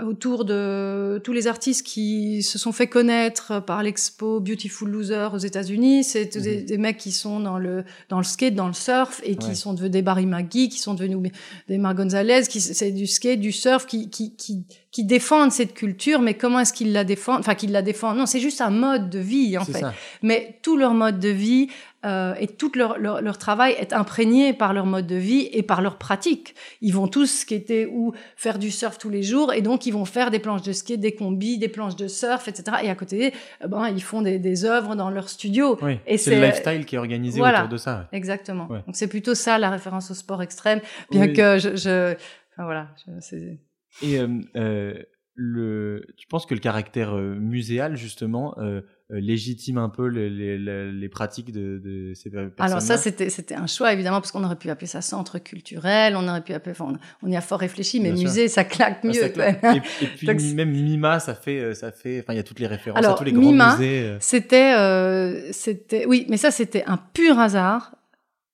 autour 0.03 0.45
de 0.45 1.21
tous 1.25 1.33
les 1.33 1.47
artistes 1.47 1.85
qui 1.85 2.43
se 2.43 2.59
sont 2.59 2.73
fait 2.73 2.87
connaître 2.87 3.61
par 3.61 3.83
l'expo 3.83 4.41
Beautiful 4.41 4.89
Loser 4.89 5.29
aux 5.33 5.39
États-Unis. 5.39 6.05
C'est 6.05 6.39
des, 6.39 6.59
mhm. 6.59 6.65
des, 6.65 6.79
mecs 6.79 6.97
qui 6.97 7.13
sont 7.13 7.41
dans 7.41 7.59
le 7.59 7.85
dans 8.09 8.19
le 8.19 8.25
skate, 8.25 8.55
dans 8.55 8.67
le 8.67 8.73
surf 8.73 9.21
et 9.25 9.37
qui 9.37 9.57
sont 9.57 9.73
devenus 9.73 9.91
des 9.91 10.03
Barry 10.03 10.27
McGee, 10.27 10.69
qui 10.69 10.79
sont 10.79 10.95
devenus 10.95 11.33
des 11.69 11.79
Mar 11.79 11.95
Gonzalez, 11.95 12.43
qui 12.49 12.61
c'est 12.61 12.93
du 12.93 13.07
skate, 13.07 13.41
du 13.41 13.53
surf, 13.53 13.87
qui 13.87 14.11
qui 14.11 14.35
qui 14.37 14.65
qui 14.91 15.05
défendent 15.05 15.53
cette 15.53 15.75
culture, 15.75 16.21
mais 16.21 16.35
comment 16.35 16.61
est-ce 16.61 16.73
qu'ils 16.73 16.93
la 16.93 17.05
défendent 17.05 17.41
Enfin, 17.41 17.55
qu'ils 17.55 17.73
la 17.73 17.83
défendent? 17.83 18.17
Non, 18.17 18.27
c'est 18.27 18.41
juste 18.41 18.61
un 18.61 18.71
mode 18.71 19.09
de 19.09 19.21
vie 19.21 19.57
en 19.57 19.65
fait. 19.65 19.81
Ça. 19.81 19.95
Mais 20.23 20.59
tout 20.63 20.77
leur 20.77 20.95
mode 20.95 21.21
de 21.21 21.29
vie 21.29 21.69
euh, 22.05 22.35
et 22.41 22.47
tout 22.47 22.73
leur, 22.75 22.99
leur, 22.99 23.21
leur, 23.21 23.39
travail 23.39 23.75
est 23.79 23.93
imprégné 23.93 24.53
par 24.53 24.73
leur 24.73 24.87
mode 24.87 25.07
de 25.07 25.17
vie 25.17 25.49
et 25.53 25.63
par 25.63 25.83
leur 25.83 25.99
pratique. 25.99 26.55
Ils 26.81 26.95
vont 26.95 27.09
tous 27.09 27.41
skater 27.41 27.87
ou 27.87 28.13
faire 28.37 28.59
du 28.59 28.71
surf 28.71 28.99
tous 28.99 29.11
les 29.11 29.23
jours, 29.23 29.53
et 29.53 29.61
donc 29.61 29.87
ils 29.87 29.93
vont 29.93 30.05
faire 30.05 30.31
des 30.31 30.39
planches 30.39 30.63
de 30.63 30.73
skate, 30.73 31.01
des 31.01 31.15
combis, 31.15 31.59
des 31.59 31.69
planches 31.69 31.97
de 31.97 32.09
surf, 32.09 32.49
etc. 32.49 32.79
Et 32.85 32.91
à 32.91 32.95
côté, 32.95 33.35
euh, 33.63 33.69
ben, 33.69 33.89
ils 33.89 34.03
font 34.03 34.23
des, 34.23 34.39
des 34.39 34.65
œuvres 34.65 34.97
dans 34.97 35.11
leur 35.11 35.29
studio. 35.29 35.79
Oui, 35.83 35.99
et 36.07 36.17
c'est 36.17 36.37
le 36.37 36.47
lifestyle 36.47 36.87
qui 36.87 36.95
est 36.95 36.99
organisé 36.99 37.39
voilà, 37.39 37.61
autour 37.61 37.71
de 37.71 37.77
ça. 37.77 38.09
Exactement. 38.13 38.67
Ouais. 38.69 38.83
Donc 38.87 38.97
c'est 38.97 39.09
plutôt 39.09 39.35
ça 39.35 39.59
la 39.59 39.71
référence 39.71 40.11
au 40.11 40.15
sport 40.15 40.43
extrême, 40.43 40.81
bien 41.11 41.27
oui. 41.27 41.33
que 41.33 41.59
je, 41.59 41.77
je 41.77 42.15
enfin, 42.53 42.65
voilà. 42.65 42.89
Je, 43.07 43.57
et 44.03 44.19
euh, 44.19 44.29
euh, 44.57 44.95
le, 45.35 46.07
tu 46.17 46.27
penses 46.27 46.47
que 46.47 46.55
le 46.55 46.61
caractère 46.61 47.17
euh, 47.17 47.35
muséal 47.35 47.97
justement 47.97 48.55
euh, 48.59 48.83
légitime 49.13 49.79
un 49.79 49.89
peu 49.89 50.07
les, 50.07 50.31
les, 50.31 50.93
les 50.93 51.09
pratiques 51.09 51.53
de, 51.53 51.79
de 51.79 52.13
ces 52.15 52.31
personnes 52.31 52.53
Alors 52.59 52.83
ça, 52.83 52.97
c'était 52.97 53.31
c'était 53.31 53.55
un 53.55 53.67
choix 53.67 53.93
évidemment 53.93 54.21
parce 54.21 54.33
qu'on 54.33 54.45
aurait 54.45 54.57
pu 54.57 54.71
appeler 54.71 54.87
ça 54.87 55.03
centre 55.03 55.39
culturel, 55.39 56.17
on 56.17 56.29
aurait 56.29 56.43
pu 56.43 56.53
appeler, 56.53 56.73
enfin, 56.73 56.95
on, 57.23 57.27
on 57.27 57.31
y 57.31 57.37
a 57.37 57.41
fort 57.41 57.61
réfléchi, 57.61 58.01
mais 58.01 58.13
Bien 58.13 58.25
musée, 58.25 58.49
sûr. 58.49 58.55
ça 58.57 58.65
claque 58.65 59.03
mieux. 59.05 59.13
Ça 59.15 59.29
claque. 59.29 59.63
Et, 59.65 60.05
et, 60.05 60.07
puis 60.17 60.27
Donc, 60.27 60.41
même 60.55 60.71
Mima, 60.71 61.21
ça 61.21 61.35
fait 61.35 61.75
ça 61.75 61.93
fait, 61.93 62.21
enfin 62.21 62.33
il 62.35 62.37
y 62.37 62.41
a 62.41 62.45
toutes 62.45 62.61
les 62.61 62.67
références 62.67 62.99
Alors, 62.99 63.15
à 63.15 63.19
tous 63.19 63.25
les 63.25 63.33
grands 63.33 63.41
Mima, 63.43 63.77
musées. 63.77 64.17
C'était 64.21 64.75
euh, 64.77 65.53
c'était 65.53 66.07
oui, 66.07 66.27
mais 66.29 66.37
ça 66.37 66.51
c'était 66.51 66.85
un 66.87 66.97
pur 66.97 67.39
hasard. 67.39 67.95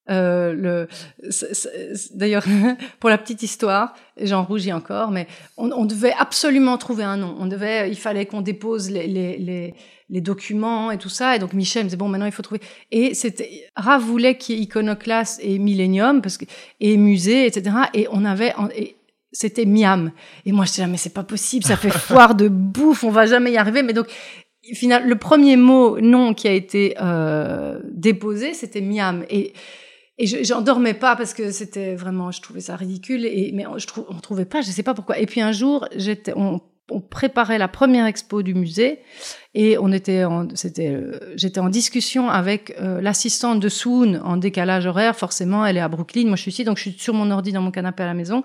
Euh, 0.09 0.53
le, 0.53 0.89
d'ailleurs, 2.15 2.45
pour 3.01 3.11
la 3.11 3.19
petite 3.19 3.43
histoire, 3.43 3.95
j'en 4.21 4.45
rougis 4.45 4.73
encore, 4.73 5.11
mais 5.11 5.27
on, 5.57 5.71
on, 5.73 5.85
devait 5.85 6.15
absolument 6.17 6.79
trouver 6.79 7.05
un 7.05 7.17
nom. 7.17 7.37
On 7.39 7.47
devait, 7.47 7.91
il 7.91 7.97
fallait 7.97 8.27
qu'on 8.27 8.41
dépose 8.41 8.91
les, 8.91 9.07
les, 9.07 9.37
les, 9.39 9.75
les, 10.09 10.21
documents 10.21 10.91
et 10.91 10.99
tout 10.99 11.09
ça. 11.09 11.35
Et 11.35 11.39
donc 11.39 11.53
Michel 11.53 11.85
me 11.85 11.89
disait 11.89 11.97
bon, 11.97 12.09
maintenant 12.09 12.27
il 12.27 12.33
faut 12.33 12.43
trouver. 12.43 12.61
Et 12.93 13.15
c'était 13.15 13.69
Rav 13.75 14.01
voulait 14.01 14.37
qu'il 14.37 14.57
y 14.57 14.59
ait 14.59 14.63
Iconoclaste 14.63 15.41
et 15.43 15.59
Millennium 15.59 16.23
parce 16.23 16.39
que 16.39 16.45
et 16.81 16.97
musée, 16.97 17.47
etc. 17.47 17.77
Et 17.93 18.07
on 18.13 18.25
avait 18.25 18.55
et, 18.77 18.97
c'était 19.33 19.67
Miam. 19.67 20.13
Et 20.45 20.53
moi, 20.53 20.65
je 20.65 20.71
disais, 20.71 20.87
mais 20.87 20.97
c'est 20.97 21.13
pas 21.13 21.23
possible, 21.23 21.65
ça 21.65 21.77
fait 21.77 21.91
foire 21.91 22.35
de 22.35 22.49
bouffe, 22.49 23.05
on 23.05 23.11
va 23.11 23.27
jamais 23.27 23.53
y 23.53 23.57
arriver. 23.57 23.83
Mais 23.83 23.93
donc, 23.93 24.07
final, 24.75 25.07
le 25.07 25.17
premier 25.17 25.57
mot, 25.57 26.01
nom 26.01 26.35
qui 26.35 26.49
a 26.49 26.53
été 26.53 26.97
euh, 27.01 27.81
déposé, 27.85 28.55
c'était 28.55 28.81
Miam. 28.81 29.25
Et, 29.31 29.53
et 30.19 30.45
j'en 30.45 30.63
dormais 30.63 30.95
pas 30.95 31.15
parce 31.15 31.35
que 31.35 31.51
c'était 31.51 31.95
vraiment, 31.95 32.31
je 32.31 32.41
trouvais 32.41 32.61
ça 32.61 32.75
ridicule. 32.75 33.27
Et 33.27 33.51
mais 33.53 33.67
on, 33.67 33.77
je 33.77 33.87
trou, 33.87 34.07
on 34.09 34.15
trouvait 34.15 34.47
pas, 34.47 34.63
je 34.63 34.71
sais 34.71 34.83
pas 34.83 34.95
pourquoi. 34.95 35.19
Et 35.19 35.27
puis 35.27 35.43
un 35.43 35.53
jour, 35.53 35.87
j'étais, 35.95 36.33
on, 36.35 36.63
on, 36.91 37.01
préparait 37.03 37.59
la 37.59 37.69
première 37.69 38.07
expo 38.07 38.43
du 38.43 38.55
musée 38.55 39.01
et 39.55 39.77
on 39.77 39.93
était, 39.93 40.25
c'était, 40.55 40.89
euh, 40.89 41.19
j'étais 41.37 41.61
en 41.61 41.69
discussion 41.69 42.31
avec 42.31 42.75
euh, 42.81 43.03
l'assistante 43.03 43.61
de 43.61 43.69
Soon 43.69 44.21
en 44.25 44.39
décalage 44.39 44.87
horaire. 44.87 45.15
Forcément, 45.15 45.67
elle 45.67 45.77
est 45.77 45.81
à 45.81 45.89
Brooklyn, 45.89 46.27
moi 46.29 46.37
je 46.37 46.43
suis 46.43 46.51
ici, 46.51 46.65
donc 46.65 46.79
je 46.79 46.83
suis 46.83 46.99
sur 46.99 47.13
mon 47.13 47.31
ordi 47.31 47.53
dans 47.53 47.63
mon 47.63 47.71
canapé 47.71 48.03
à 48.03 48.07
la 48.07 48.15
maison. 48.15 48.43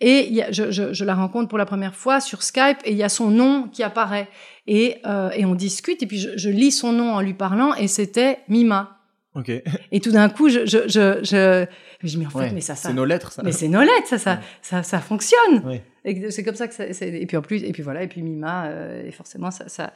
Et 0.00 0.28
y 0.32 0.42
a, 0.42 0.50
je, 0.50 0.72
je, 0.72 0.92
je, 0.92 1.04
la 1.04 1.14
rencontre 1.14 1.48
pour 1.48 1.58
la 1.58 1.66
première 1.66 1.94
fois 1.94 2.20
sur 2.20 2.42
Skype 2.42 2.78
et 2.84 2.90
il 2.90 2.96
y 2.96 3.04
a 3.04 3.08
son 3.08 3.30
nom 3.30 3.68
qui 3.68 3.84
apparaît. 3.84 4.28
Et, 4.66 4.96
euh, 5.06 5.30
et 5.30 5.44
on 5.44 5.54
discute 5.54 6.02
et 6.02 6.06
puis 6.06 6.18
je, 6.18 6.30
je 6.36 6.50
lis 6.50 6.72
son 6.72 6.92
nom 6.92 7.12
en 7.12 7.20
lui 7.20 7.34
parlant 7.34 7.72
et 7.74 7.86
c'était 7.86 8.40
Mima. 8.48 9.03
Okay. 9.36 9.64
Et 9.90 10.00
tout 10.00 10.12
d'un 10.12 10.28
coup, 10.28 10.48
je, 10.48 10.60
je, 10.64 10.86
je, 10.86 11.18
je, 11.24 11.66
je 12.06 12.18
me 12.18 12.26
en 12.26 12.30
fait, 12.30 12.38
ouais, 12.38 12.52
mais 12.52 12.60
ça, 12.60 12.74
ça. 12.76 12.88
C'est 12.88 12.94
nos 12.94 13.04
lettres, 13.04 13.32
ça. 13.32 13.42
Mais 13.42 13.50
c'est 13.52 13.68
nos 13.68 13.80
lettres, 13.80 14.06
ça, 14.06 14.18
ça, 14.18 14.34
Ouais. 14.34 14.38
ça, 14.62 14.82
ça 14.82 15.00
fonctionne. 15.00 15.62
Ouais. 15.64 15.82
Et 16.04 16.30
c'est 16.30 16.44
comme 16.44 16.54
ça 16.54 16.68
que 16.68 16.74
ça, 16.74 16.84
et 16.86 17.26
puis 17.26 17.36
en 17.36 17.42
plus, 17.42 17.64
et 17.64 17.72
puis 17.72 17.82
voilà, 17.82 18.02
et 18.02 18.06
puis 18.08 18.22
Mima, 18.22 18.66
euh, 18.66 19.06
et 19.06 19.10
forcément, 19.10 19.50
ça, 19.50 19.68
ça, 19.68 19.92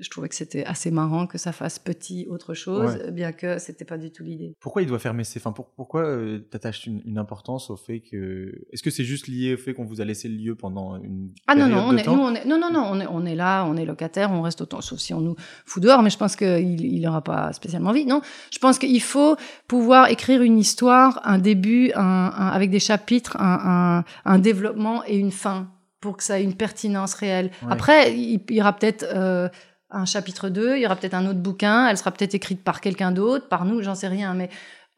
je 0.00 0.10
trouvais 0.10 0.28
que 0.28 0.34
c'était 0.34 0.64
assez 0.64 0.90
marrant 0.90 1.26
que 1.26 1.38
ça 1.38 1.52
fasse 1.52 1.78
petit 1.78 2.26
autre 2.28 2.52
chose, 2.54 2.96
Ouais. 2.96 3.10
bien 3.12 3.32
que 3.32 3.58
c'était 3.58 3.84
pas 3.84 3.96
du 3.98 4.10
tout 4.10 4.24
l'idée. 4.24 4.54
Pourquoi 4.60 4.82
il 4.82 4.88
doit 4.88 4.98
fermer 4.98 5.22
ses... 5.24 5.38
Enfin, 5.38 5.52
pour- 5.52 5.70
pourquoi 5.70 6.02
euh, 6.04 6.38
t'attaches 6.50 6.86
une, 6.86 7.00
une 7.06 7.18
importance 7.18 7.70
au 7.70 7.76
fait 7.76 8.00
que... 8.00 8.52
Est-ce 8.72 8.82
que 8.82 8.90
c'est 8.90 9.04
juste 9.04 9.28
lié 9.28 9.54
au 9.54 9.56
fait 9.56 9.72
qu'on 9.74 9.84
vous 9.84 10.00
a 10.00 10.04
laissé 10.04 10.28
le 10.28 10.34
lieu 10.36 10.54
pendant 10.56 10.96
une 10.96 11.30
Ah 11.46 11.54
non, 11.54 11.66
période 11.66 11.78
non, 11.78 11.88
on 11.88 11.92
de 11.92 11.98
temps 12.00 12.16
nous, 12.16 12.22
on 12.22 12.34
est, 12.34 12.44
non, 12.44 12.58
non, 12.58 12.70
non, 12.72 12.88
on 12.90 13.00
est, 13.00 13.06
on 13.08 13.24
est 13.24 13.34
là, 13.36 13.64
on 13.66 13.76
est 13.76 13.84
locataire, 13.84 14.32
on 14.32 14.42
reste 14.42 14.60
autant, 14.60 14.80
sauf 14.80 14.98
si 14.98 15.14
on 15.14 15.20
nous 15.20 15.36
fout 15.64 15.82
dehors, 15.82 16.02
mais 16.02 16.10
je 16.10 16.18
pense 16.18 16.34
qu'il 16.36 16.80
il 16.84 17.06
aura 17.06 17.22
pas 17.22 17.52
spécialement 17.52 17.90
envie. 17.90 18.04
Non, 18.06 18.20
je 18.52 18.58
pense 18.58 18.78
qu'il 18.78 19.00
faut 19.02 19.36
pouvoir 19.68 20.08
écrire 20.10 20.42
une 20.42 20.58
histoire, 20.58 21.20
un 21.24 21.38
début, 21.38 21.92
un, 21.94 22.00
un- 22.02 22.48
avec 22.48 22.70
des 22.70 22.80
chapitres, 22.80 23.36
un, 23.40 24.02
un, 24.24 24.30
un 24.30 24.38
développement 24.38 25.04
et 25.06 25.16
une 25.18 25.30
fin 25.30 25.70
pour 26.00 26.16
que 26.18 26.22
ça 26.24 26.38
ait 26.38 26.44
une 26.44 26.54
pertinence 26.54 27.14
réelle. 27.14 27.46
Ouais. 27.62 27.68
Après, 27.70 28.14
il, 28.14 28.40
il 28.50 28.56
y 28.56 28.60
aura 28.60 28.74
peut-être 28.76 29.06
euh, 29.14 29.48
un 29.90 30.04
chapitre 30.04 30.48
2, 30.48 30.76
il 30.76 30.82
y 30.82 30.86
aura 30.86 30.96
peut-être 30.96 31.14
un 31.14 31.26
autre 31.26 31.38
bouquin, 31.40 31.88
elle 31.88 31.96
sera 31.98 32.10
peut-être 32.10 32.34
écrite 32.34 32.64
par 32.64 32.80
quelqu'un 32.80 33.12
d'autre, 33.12 33.48
par 33.48 33.64
nous, 33.64 33.82
j'en 33.82 33.94
sais 33.94 34.08
rien, 34.08 34.34
mais 34.34 34.48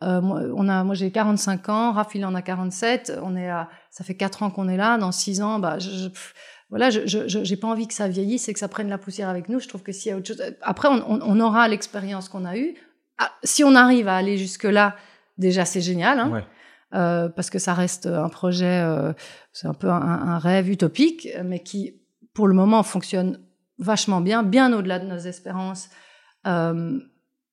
euh, 0.03 0.21
moi, 0.21 0.43
on 0.55 0.69
a, 0.69 0.85
moi 0.85 0.95
j'ai 0.95 1.11
45 1.11 1.69
ans, 1.69 1.93
Raph 1.93 2.15
il 2.15 2.25
en 2.25 2.35
a 2.35 2.43
47, 2.43 3.19
on 3.23 3.37
est 3.37 3.49
à, 3.49 3.69
ça 3.91 4.05
fait 4.05 4.15
4 4.17 4.43
ans 4.43 4.51
qu'on 4.51 4.69
est 4.69 4.77
là, 4.77 4.97
dans 4.99 5.13
6 5.13 5.43
ans, 5.43 5.59
bah, 5.59 5.79
je, 5.79 6.09
voilà, 6.71 6.91
je 6.91 7.01
je- 7.07 7.29
je- 7.29 7.45
j'ai 7.45 7.57
pas 7.57 7.69
envie 7.69 7.87
que 7.89 7.95
ça 7.95 8.09
vieillisse 8.09 8.49
et 8.49 8.53
que 8.53 8.59
ça 8.59 8.69
prenne 8.69 8.89
la 8.89 8.99
poussière 8.99 9.29
avec 9.29 9.49
nous. 9.49 9.61
Je 9.61 9.69
trouve 9.69 9.83
que 9.83 9.93
s'il 9.93 10.11
y 10.11 10.15
a 10.15 10.17
autre 10.19 10.27
chose, 10.29 10.43
après 10.63 10.89
on, 10.89 11.03
on, 11.11 11.21
on 11.23 11.41
aura 11.41 11.69
l'expérience 11.69 12.29
qu'on 12.29 12.45
a 12.45 12.57
eue. 12.57 12.75
Ah, 13.19 13.31
si 13.45 13.65
on 13.65 13.75
arrive 13.75 14.09
à 14.09 14.17
aller 14.17 14.37
jusque 14.37 14.65
là, 14.65 14.97
déjà 15.39 15.65
c'est 15.65 15.81
génial, 15.81 16.19
hein, 16.21 16.31
Ouais. 16.31 16.45
euh, 16.95 17.29
parce 17.31 17.51
que 17.51 17.59
ça 17.59 17.73
reste 17.75 18.07
un 18.07 18.29
projet, 18.29 18.81
euh, 18.83 19.13
c'est 19.53 19.67
un 19.69 19.75
peu 19.75 19.89
un, 19.89 19.95
un 20.01 20.39
rêve 20.39 20.69
utopique, 20.71 21.29
mais 21.45 21.61
qui 21.61 22.01
pour 22.35 22.49
le 22.49 22.55
moment 22.55 22.83
fonctionne 22.83 23.39
vachement 23.79 24.21
bien, 24.21 24.43
bien 24.43 24.73
au-delà 24.73 24.99
de 24.99 25.07
nos 25.07 25.19
espérances. 25.19 25.89
Euh, 26.47 26.99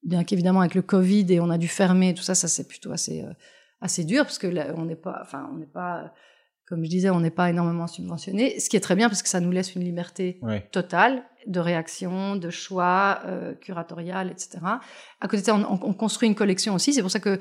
bien 0.03 0.23
qu'évidemment 0.23 0.59
avec 0.61 0.75
le 0.75 0.81
Covid 0.81 1.25
et 1.29 1.39
on 1.39 1.49
a 1.49 1.57
dû 1.57 1.67
fermer 1.67 2.13
tout 2.13 2.23
ça, 2.23 2.35
ça 2.35 2.47
c'est 2.47 2.67
plutôt 2.67 2.91
assez 2.91 3.21
euh, 3.23 3.31
assez 3.81 4.03
dur 4.03 4.23
parce 4.23 4.37
que 4.37 4.47
là, 4.47 4.73
on 4.77 4.85
n'est 4.85 4.95
pas, 4.97 5.19
enfin 5.21 5.49
on 5.53 5.57
n'est 5.57 5.65
pas, 5.65 6.13
comme 6.67 6.83
je 6.85 6.89
disais, 6.89 7.09
on 7.09 7.19
n'est 7.21 7.31
pas 7.31 7.49
énormément 7.49 7.87
subventionné. 7.87 8.59
Ce 8.59 8.69
qui 8.69 8.77
est 8.77 8.81
très 8.81 8.95
bien 8.95 9.09
parce 9.09 9.21
que 9.23 9.29
ça 9.29 9.39
nous 9.39 9.51
laisse 9.51 9.75
une 9.75 9.83
liberté 9.83 10.39
Ouais. 10.41 10.67
totale 10.71 11.23
de 11.47 11.59
réaction, 11.59 12.35
de 12.37 12.49
choix 12.49 13.19
euh, 13.25 13.53
curatorial, 13.55 14.29
etc. 14.31 14.59
À 15.19 15.27
côté 15.27 15.41
de 15.41 15.45
ça, 15.45 15.55
on, 15.55 15.63
on- 15.63 15.79
on 15.89 15.93
construit 15.93 16.27
une 16.29 16.35
collection 16.35 16.73
aussi. 16.75 16.93
C'est 16.93 17.01
pour 17.01 17.11
ça 17.11 17.19
que 17.19 17.39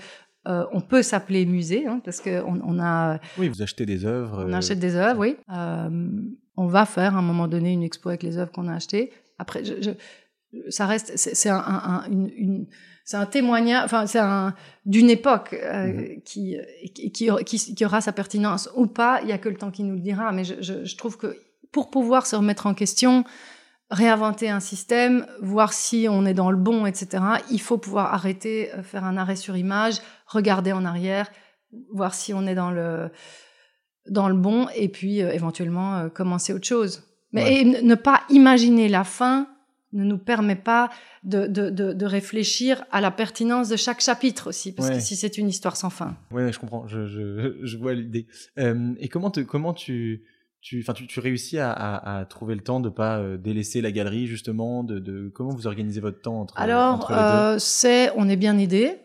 euh, 0.49 0.65
on 0.73 0.81
peut 0.81 1.03
s'appeler 1.03 1.47
musée 1.47 1.87
hein, 1.87 2.01
parce 2.05 2.21
que 2.21 2.43
on, 2.43 2.61
on 2.65 2.81
a 2.81 3.21
Oui, 3.39 3.49
vous 3.49 3.63
achetez 3.63 3.87
des 3.87 4.05
œuvres. 4.05 4.45
on 4.45 4.53
euh, 4.53 4.57
achète 4.57 4.81
des 4.81 4.97
œuvres, 4.97 5.21
oui. 5.21 5.37
Euh, 5.53 6.11
on 6.57 6.67
va 6.67 6.85
faire 6.87 7.15
à 7.17 7.19
un 7.19 7.23
moment 7.23 7.49
donné 7.49 7.73
une 7.73 7.83
expo 7.83 8.09
avec 8.11 8.23
les 8.23 8.39
œuvres 8.39 8.53
qu'on 8.53 8.69
a 8.69 8.75
achetées. 8.75 9.13
Après, 9.39 9.65
je, 9.65 9.75
je, 9.83 9.91
ça 10.71 10.87
reste, 10.87 11.17
c'est 11.17 11.49
un, 11.49 11.57
un, 11.57 11.83
un- 12.05 12.05
une, 12.11 12.67
un 13.15 13.27
témoignage, 13.27 13.85
enfin, 13.85 14.07
c'est 14.07 14.19
un 14.21 14.55
d'une 14.87 15.11
époque 15.11 15.55
euh, 15.55 15.87
Mhm. 15.87 16.23
qui, 16.25 16.57
qui, 16.95 17.75
qui, 17.75 17.85
aura 17.85 18.01
sa 18.01 18.13
pertinence 18.13 18.71
ou 18.77 18.87
pas. 18.87 19.21
Il 19.23 19.29
y 19.29 19.33
a 19.33 19.39
que 19.39 19.49
le 19.49 19.57
temps 19.57 19.71
qui 19.71 19.83
nous 19.83 19.95
le 19.95 20.01
dira. 20.01 20.31
Mais 20.33 20.45
je, 20.45 20.55
je, 20.61 20.85
je 20.85 20.97
trouve 20.97 21.17
que 21.19 21.37
pour 21.73 21.91
pouvoir 21.91 22.27
se 22.27 22.37
remettre 22.37 22.67
en 22.67 22.75
question, 22.75 23.25
réinventer 23.91 24.49
un 24.51 24.61
système, 24.61 25.27
voir 25.43 25.73
si 25.73 26.07
on 26.09 26.25
est 26.27 26.35
dans 26.35 26.51
le 26.51 26.57
bon, 26.57 26.87
etc. 26.87 27.23
Il 27.51 27.61
faut 27.61 27.77
pouvoir 27.79 28.15
arrêter, 28.15 28.73
euh, 28.75 28.83
faire 28.83 29.05
un 29.05 29.17
arrêt 29.17 29.37
sur 29.37 29.57
image, 29.57 29.97
regarder 30.27 30.73
en 30.73 30.85
arrière, 30.85 31.31
voir 31.93 32.15
si 32.15 32.33
on 32.35 32.47
est 32.47 32.55
dans 32.55 32.71
le 32.71 33.11
dans 34.09 34.29
le 34.29 34.35
bon, 34.35 34.67
et 34.75 34.89
puis 34.89 35.23
euh, 35.23 35.33
éventuellement 35.33 35.97
euh, 35.97 36.09
commencer 36.09 36.53
autre 36.53 36.67
chose. 36.67 37.05
Mais 37.33 37.43
Ouais. 37.45 37.61
et 37.61 37.65
ne 37.65 37.81
ne 37.81 37.95
pas 37.95 38.23
imaginer 38.31 38.89
la 38.89 39.05
fin 39.05 39.47
ne 39.95 40.05
nous 40.05 40.17
permet 40.19 40.57
pas 40.57 40.89
de, 41.23 41.47
de, 41.47 41.69
de, 41.69 41.93
de 41.93 42.07
réfléchir 42.07 42.83
à 42.91 43.01
la 43.03 43.11
pertinence 43.11 43.69
de 43.69 43.77
chaque 43.77 44.01
chapitre 44.01 44.49
aussi, 44.49 44.73
parce 44.75 44.89
Ouais. 44.89 44.95
que 44.97 45.01
si 45.03 45.17
c'est 45.17 45.37
une 45.37 45.49
histoire 45.51 45.77
sans 45.77 45.91
fin. 45.91 46.17
Ouais, 46.31 46.51
je 46.51 46.59
comprends, 46.59 46.87
je, 46.89 47.07
je, 47.07 47.59
je 47.63 47.77
vois 47.77 47.93
l'idée. 47.95 48.27
Euh, 48.59 48.95
et 48.99 49.09
comment, 49.09 49.31
te, 49.31 49.41
comment 49.41 49.75
tu, 49.75 50.23
tu, 50.63 50.83
tu, 50.95 51.07
tu 51.07 51.21
réussis 51.21 51.59
à, 51.59 51.71
à, 51.73 52.21
à 52.21 52.25
trouver 52.25 52.55
le 52.55 52.63
temps 52.63 52.81
de 52.81 52.89
pas 52.89 53.19
euh, 53.19 53.37
délaisser 53.37 53.83
la 53.83 53.93
galerie 53.93 54.27
justement, 54.27 54.83
de, 54.83 54.99
de 54.99 55.29
comment 55.35 55.51
vous 55.51 55.67
organisez 55.67 56.01
votre 56.01 56.23
temps 56.23 56.41
entre, 56.41 56.59
Alors, 56.59 56.95
entre 56.95 57.11
les 57.13 57.17
deux? 57.19 57.23
euh, 57.23 57.59
c'est, 57.59 58.11
on 58.17 58.29
est 58.31 58.37
bien 58.37 58.57
aidé, 58.59 58.97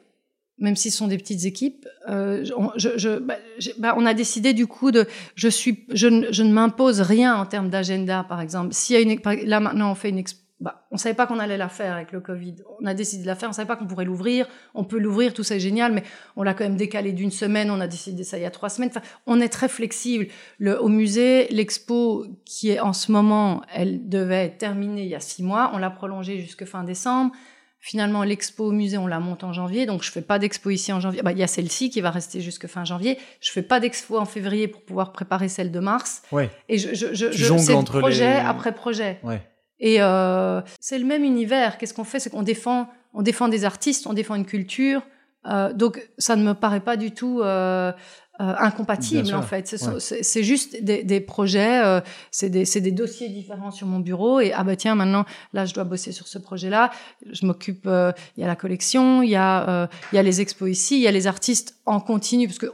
même 0.59 0.75
si 0.75 0.91
ce 0.91 0.97
sont 0.97 1.07
des 1.07 1.17
petites 1.17 1.45
équipes. 1.45 1.87
Euh, 2.09 2.45
on, 2.57 2.71
je, 2.75 2.89
je, 2.97 3.19
bah, 3.19 3.35
j'ai- 3.59 3.75
bah, 3.77 3.93
on 3.97 4.05
a 4.05 4.13
décidé 4.13 4.53
du 4.53 4.67
coup 4.67 4.91
de, 4.91 5.05
je 5.35 5.47
suis, 5.47 5.85
je, 5.93 6.07
ne- 6.07 6.31
je 6.31 6.43
ne 6.43 6.51
m'impose 6.51 7.01
rien 7.01 7.35
en 7.35 7.45
termes 7.45 7.69
d'agenda, 7.69 8.25
par 8.27 8.41
exemple. 8.41 8.73
S'il 8.73 8.95
y 8.95 8.99
a 8.99 9.01
une, 9.01 9.19
là 9.47 9.59
maintenant 9.59 9.91
on 9.91 9.95
fait 9.95 10.09
une 10.09 10.23
bah, 10.59 10.87
on 10.89 10.97
savait 10.97 11.13
pas 11.13 11.27
qu'on 11.27 11.37
allait 11.37 11.55
la 11.57 11.69
faire 11.69 11.93
avec 11.93 12.11
le 12.11 12.19
Covid. 12.19 12.55
On 12.81 12.85
a 12.87 12.95
décidé 12.95 13.21
de 13.21 13.27
la 13.27 13.35
faire, 13.35 13.47
on 13.47 13.53
savait 13.53 13.67
pas 13.67 13.75
qu'on 13.75 13.85
pourrait 13.85 14.05
l'ouvrir. 14.05 14.47
On 14.73 14.83
peut 14.83 14.97
l'ouvrir, 14.97 15.31
tout 15.35 15.43
ça 15.43 15.55
est 15.55 15.59
génial, 15.59 15.93
mais 15.93 16.01
on 16.35 16.41
l'a 16.41 16.55
quand 16.55 16.63
même 16.63 16.77
décalé 16.77 17.11
d'une 17.13 17.29
semaine. 17.29 17.69
On 17.69 17.79
a 17.79 17.85
décidé 17.85 18.23
ça 18.23 18.39
il 18.39 18.41
y 18.41 18.45
a 18.45 18.49
trois 18.49 18.69
semaines. 18.69 18.89
Enfin, 18.89 19.05
on 19.27 19.39
est 19.39 19.49
très 19.49 19.67
flexible. 19.69 20.25
Le, 20.57 20.81
au 20.81 20.87
musée, 20.87 21.47
l'expo 21.49 22.25
qui 22.43 22.71
est 22.71 22.79
en 22.79 22.93
ce 22.93 23.11
moment, 23.11 23.61
elle 23.71 24.09
devait 24.09 24.45
être 24.45 24.57
terminée 24.57 25.03
il 25.03 25.09
y 25.09 25.13
a 25.15 25.19
six 25.19 25.43
mois. 25.43 25.69
On 25.75 25.77
l'a 25.77 25.91
prolongée 25.91 26.39
jusque 26.39 26.65
fin 26.65 26.83
décembre. 26.83 27.33
Finalement, 27.79 28.23
l'expo 28.23 28.65
au 28.65 28.71
musée, 28.71 28.97
on 28.97 29.07
la 29.07 29.19
monte 29.19 29.43
en 29.43 29.53
janvier, 29.53 29.85
donc 29.85 30.03
je 30.03 30.11
fais 30.11 30.21
pas 30.21 30.39
d'expo 30.39 30.69
ici 30.71 30.91
en 30.91 30.99
janvier. 30.99 31.21
Bah, 31.21 31.31
il 31.31 31.37
y 31.37 31.43
a 31.43 31.47
celle-ci 31.47 31.89
qui 31.89 32.01
va 32.01 32.09
rester 32.11 32.41
jusque 32.41 32.67
fin 32.67 32.83
janvier. 32.83 33.17
Je 33.39 33.51
fais 33.51 33.61
pas 33.61 33.79
d'expo 33.79 34.17
en 34.17 34.25
février 34.25 34.67
pour 34.67 34.81
pouvoir 34.81 35.13
préparer 35.13 35.47
celle 35.47 35.71
de 35.71 35.79
mars. 35.79 36.23
Ouais. 36.31 36.49
Et 36.69 36.77
je, 36.79 36.93
je, 36.95 37.13
je, 37.13 37.31
je 37.31 37.57
c'est 37.57 37.83
projet 37.83 38.33
les- 38.33 38.45
après 38.45 38.73
projet. 38.73 39.19
Ouais. 39.23 39.41
Et 39.79 40.01
euh, 40.01 40.61
c'est 40.79 40.97
le 40.97 41.05
même 41.05 41.23
univers. 41.23 41.77
Qu'est-ce 41.77 41.93
qu'on 41.93 42.03
fait? 42.03 42.19
C'est 42.19 42.31
qu'on 42.31 42.41
défend, 42.41 42.89
on 43.13 43.21
défend 43.21 43.47
des 43.47 43.63
artistes, 43.63 44.07
on 44.07 44.13
défend 44.13 44.33
une 44.35 44.45
culture. 44.45 45.03
Euh, 45.45 45.73
donc 45.73 46.09
ça 46.17 46.35
ne 46.35 46.43
me 46.43 46.53
paraît 46.53 46.79
pas 46.79 46.97
du 46.97 47.11
tout 47.11 47.41
euh, 47.41 47.91
euh, 48.39 48.53
incompatible 48.59 49.33
en 49.33 49.41
fait. 49.41 49.71
Ouais. 49.71 49.99
C'est 49.99 50.43
juste 50.43 50.83
des, 50.83 51.03
des 51.03 51.21
projets, 51.21 52.01
c'est 52.31 52.49
des, 52.49 52.91
dossiers 52.91 53.29
différents 53.29 53.71
sur 53.71 53.87
mon 53.87 53.99
bureau. 53.99 54.39
Et 54.39 54.51
ah 54.53 54.63
bah 54.63 54.75
tiens, 54.75 54.95
maintenant 54.95 55.25
là 55.53 55.65
je 55.65 55.73
dois 55.73 55.83
bosser 55.83 56.11
sur 56.11 56.27
ce 56.27 56.37
projet-là. 56.37 56.91
Je 57.31 57.45
m'occupe. 57.45 57.85
Il 57.85 58.41
y 58.41 58.43
a 58.43 58.47
la 58.47 58.55
collection, 58.55 59.21
il 59.21 59.29
y 59.29 59.35
a 59.35 59.89
il 60.11 60.15
y 60.15 60.19
a 60.19 60.23
les 60.23 60.41
expos 60.41 60.69
ici, 60.69 60.97
il 60.97 61.01
y 61.01 61.07
a 61.07 61.11
les 61.11 61.27
artistes 61.27 61.75
en 61.85 61.99
continu 61.99 62.47
parce 62.47 62.59
que 62.59 62.67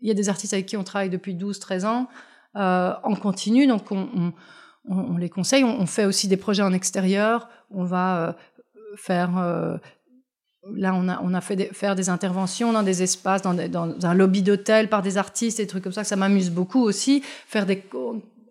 il 0.00 0.08
y 0.08 0.10
a 0.10 0.14
des 0.14 0.28
artistes 0.28 0.52
avec 0.52 0.66
qui 0.66 0.76
on 0.76 0.84
travaille 0.84 1.10
depuis 1.10 1.34
12-13 1.34 1.86
ans 1.86 2.08
en 2.54 3.14
continu. 3.14 3.66
Donc 3.66 3.92
on, 3.92 4.08
on, 4.14 4.32
on, 4.88 5.14
on 5.14 5.16
les 5.16 5.30
conseille. 5.30 5.64
On, 5.64 5.86
fait 5.86 6.04
aussi 6.04 6.28
des 6.28 6.36
projets 6.36 6.62
en 6.62 6.72
extérieur. 6.72 7.48
On 7.70 7.84
va 7.84 8.36
faire. 8.96 9.78
Euh, 10.68 10.72
là, 10.76 10.94
on 10.94 11.08
a, 11.08 11.20
on 11.22 11.34
a 11.34 11.40
fait 11.40 11.56
des, 11.56 11.66
faire 11.66 11.94
des 11.94 12.08
interventions 12.10 12.72
dans 12.72 12.82
des 12.82 13.02
espaces, 13.02 13.42
dans, 13.42 13.54
des- 13.54 13.68
dans 13.68 13.94
un 14.04 14.14
lobby 14.14 14.42
d'hôtel 14.42 14.88
par 14.88 15.02
des 15.02 15.16
artistes, 15.18 15.58
des 15.58 15.66
trucs 15.66 15.84
comme 15.84 15.92
ça. 15.92 16.04
Ça 16.04 16.16
m'amuse 16.16 16.50
beaucoup 16.50 16.82
aussi. 16.82 17.22
Faire 17.46 17.66
des, 17.66 17.82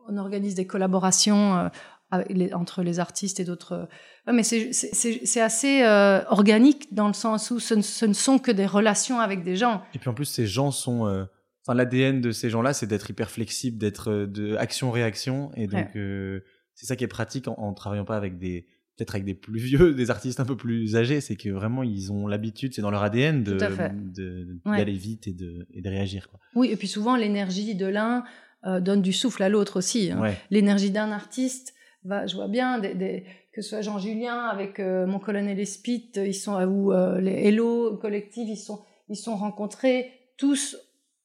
on 0.10 0.18
organise 0.18 0.56
des 0.56 0.66
collaborations 0.68 1.58
euh, 1.58 1.70
avec 2.12 2.30
les- 2.30 2.54
entre 2.54 2.84
les 2.84 3.00
artistes 3.00 3.40
et 3.40 3.44
d'autres. 3.44 3.88
Ouais, 4.26 4.34
mais 4.34 4.44
c'est- 4.44 5.42
assez 5.42 5.84
euh, 5.84 6.22
organique 6.30 6.94
dans 6.94 7.08
le 7.08 7.14
sens 7.14 7.52
où 7.52 7.60
ce 7.60 7.74
ne, 7.74 7.82
ce 7.82 8.06
ne 8.06 8.14
sont 8.14 8.40
que 8.40 8.52
des 8.52 8.66
relations 8.66 9.20
avec 9.20 9.44
des 9.44 9.56
gens. 9.56 9.82
Et 9.94 10.00
puis 10.00 10.10
en 10.10 10.14
plus, 10.14 10.26
ces 10.26 10.48
gens 10.48 10.72
sont. 10.72 11.06
euh, 11.08 11.26
Enfin, 11.70 11.76
l'ADN 11.76 12.22
de 12.22 12.32
ces 12.32 12.50
gens-là, 12.50 12.72
c'est 12.72 12.88
d'être 12.88 13.10
hyper 13.10 13.30
flexible, 13.30 13.78
d'être 13.78 14.10
euh, 14.10 14.26
de 14.26 14.56
action-réaction. 14.56 15.52
Et 15.58 15.68
donc, 15.68 15.88
euh, 15.98 16.40
c'est 16.76 16.86
ça 16.86 16.96
qui 16.96 17.04
est 17.04 17.10
pratique 17.10 17.50
en, 17.50 17.56
en 17.58 17.74
travaillant 17.74 18.06
pas 18.06 18.16
avec 18.16 18.38
des. 18.38 18.68
Peut-être 18.98 19.16
avec 19.16 19.26
des 19.26 19.36
plus 19.36 19.60
vieux, 19.60 19.94
des 19.96 20.10
artistes 20.10 20.40
un 20.40 20.46
peu 20.46 20.58
plus 20.58 20.96
âgés, 20.96 21.22
c'est 21.22 21.36
que 21.36 21.50
vraiment 21.50 21.84
ils 21.84 22.12
ont 22.12 22.28
l'habitude, 22.28 22.74
c'est 22.74 22.82
dans 22.82 22.90
leur 22.92 23.04
ADN 23.04 23.44
de 23.44 23.58
fait. 23.60 23.92
de- 24.14 24.58
Ouais. 24.66 24.78
d'aller 24.78 24.94
vite 24.94 25.28
et 25.28 25.34
de, 25.34 25.68
et 25.72 25.82
de 25.82 25.90
réagir. 25.90 26.28
Quoi. 26.30 26.40
Oui, 26.56 26.70
et 26.72 26.76
puis 26.76 26.88
souvent 26.88 27.16
l'énergie 27.16 27.76
de 27.76 27.86
l'un 27.86 28.24
euh, 28.66 28.80
donne 28.80 29.02
du 29.04 29.14
souffle 29.14 29.44
à 29.44 29.50
l'autre 29.50 29.78
aussi. 29.78 30.12
hein. 30.12 30.20
Ouais. 30.20 30.36
l'énergie 30.50 30.90
d'un 30.92 31.12
artiste. 31.12 31.74
va 32.04 32.26
je 32.26 32.36
vois 32.36 32.48
bien 32.48 32.80
des, 32.80 32.96
des- 32.96 33.24
que 33.54 33.62
ce 33.62 33.70
soit 33.70 33.82
Jean 33.82 33.98
Julien 34.00 34.46
avec 34.46 34.80
euh, 34.80 35.06
mon 35.08 35.20
colonel 35.20 35.60
Espit, 35.60 36.12
ils 36.16 36.34
sont 36.34 36.60
ou 36.66 36.92
euh, 36.92 37.20
les 37.22 37.48
Hello 37.48 37.98
collectif, 37.98 38.48
ils 38.50 38.58
sont 38.58 38.80
ils 39.10 39.16
sont 39.16 39.36
rencontrés 39.36 40.12
tous 40.38 40.76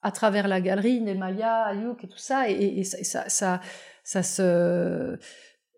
à 0.03 0.11
travers 0.13 0.47
la 0.49 0.61
galerie, 0.61 1.01
Nemalia, 1.01 1.65
Ayuk 1.67 2.05
et 2.05 2.09
tout 2.09 2.19
ça, 2.19 2.51
et, 2.51 2.55
et- 2.55 2.81
et 2.81 2.85
ça, 2.85 3.03
ça, 3.05 3.25
ça, 3.29 3.61
ça 4.05 4.23
se 4.23 5.17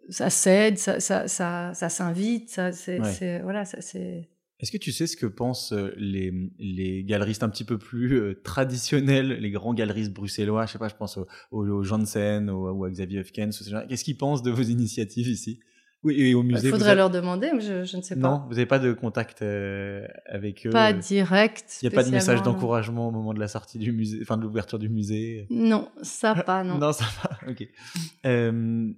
ça 0.09 0.31
s'aide, 0.31 0.79
ça, 0.79 1.01
ça, 1.01 1.29
ça, 1.29 1.73
ça 1.75 1.89
s'invite, 1.89 2.51
ça, 2.51 2.73
c'est, 2.73 3.01
Ouais. 3.01 3.41
voilà, 3.43 3.65
ça, 3.65 3.81
c'est. 3.81 4.29
Est-ce 4.61 4.71
que 4.71 4.79
tu 4.79 4.93
sais 4.93 5.07
ce 5.07 5.17
que 5.17 5.27
pensent 5.27 5.73
euh, 5.73 5.93
les, 5.97 6.33
les 6.59 7.05
galeristes 7.05 7.43
un 7.43 7.49
petit 7.49 7.65
peu 7.65 7.77
plus 7.77 8.15
euh, 8.15 8.41
traditionnels, 8.45 9.39
les 9.41 9.51
grands 9.51 9.75
galeristes 9.75 10.13
bruxellois? 10.13 10.67
Je 10.67 10.73
sais 10.73 10.79
pas, 10.79 10.89
je 10.89 10.95
pense 10.95 11.17
au, 11.19 11.27
au, 11.51 11.67
au 11.67 11.83
Janssen 11.83 12.49
ou, 12.51 12.85
à 12.85 12.91
Xavier 12.91 13.21
Hufkens. 13.21 13.51
Qu'est-ce 13.89 14.05
qu'ils 14.05 14.17
pensent 14.17 14.43
de 14.43 14.51
vos 14.51 14.63
initiatives 14.63 15.29
ici? 15.29 15.59
Oui, 16.05 16.21
et 16.21 16.35
au 16.35 16.43
Il 16.43 16.49
musée. 16.49 16.69
vous 16.69 16.75
faudrait 16.77 16.91
avez- 16.91 16.99
leur 16.99 17.11
demander, 17.11 17.51
mais 17.55 17.61
je, 17.63 17.85
je 17.85 17.97
ne 17.97 18.03
sais 18.03 18.15
pas. 18.15 18.21
Non, 18.21 18.43
vous 18.47 18.51
n'avez 18.55 18.67
pas 18.67 18.79
de 18.79 18.93
contact 18.93 19.41
euh, 19.43 20.07
avec 20.27 20.67
eux 20.67 20.71
Pas 20.71 20.93
direct. 20.93 21.79
Il 21.83 21.89
n'y 21.89 21.95
a 21.95 21.97
pas 21.97 22.05
de 22.05 22.11
message 22.11 22.39
non. 22.41 22.53
d'encouragement 22.53 23.09
au 23.09 23.11
moment 23.11 23.33
de 23.35 23.41
la 23.41 23.49
sortie 23.49 23.79
du 23.79 23.91
musée, 23.91 24.19
enfin 24.23 24.37
de 24.37 24.43
l'ouverture 24.43 24.79
du 24.79 24.89
musée? 24.91 25.47
Non, 25.51 25.89
ça 26.03 26.35
pas, 26.35 26.63
non. 26.63 26.79
ça 26.93 27.05
va. 27.23 27.51
Ok. 27.51 27.67
Euh, 28.27 28.93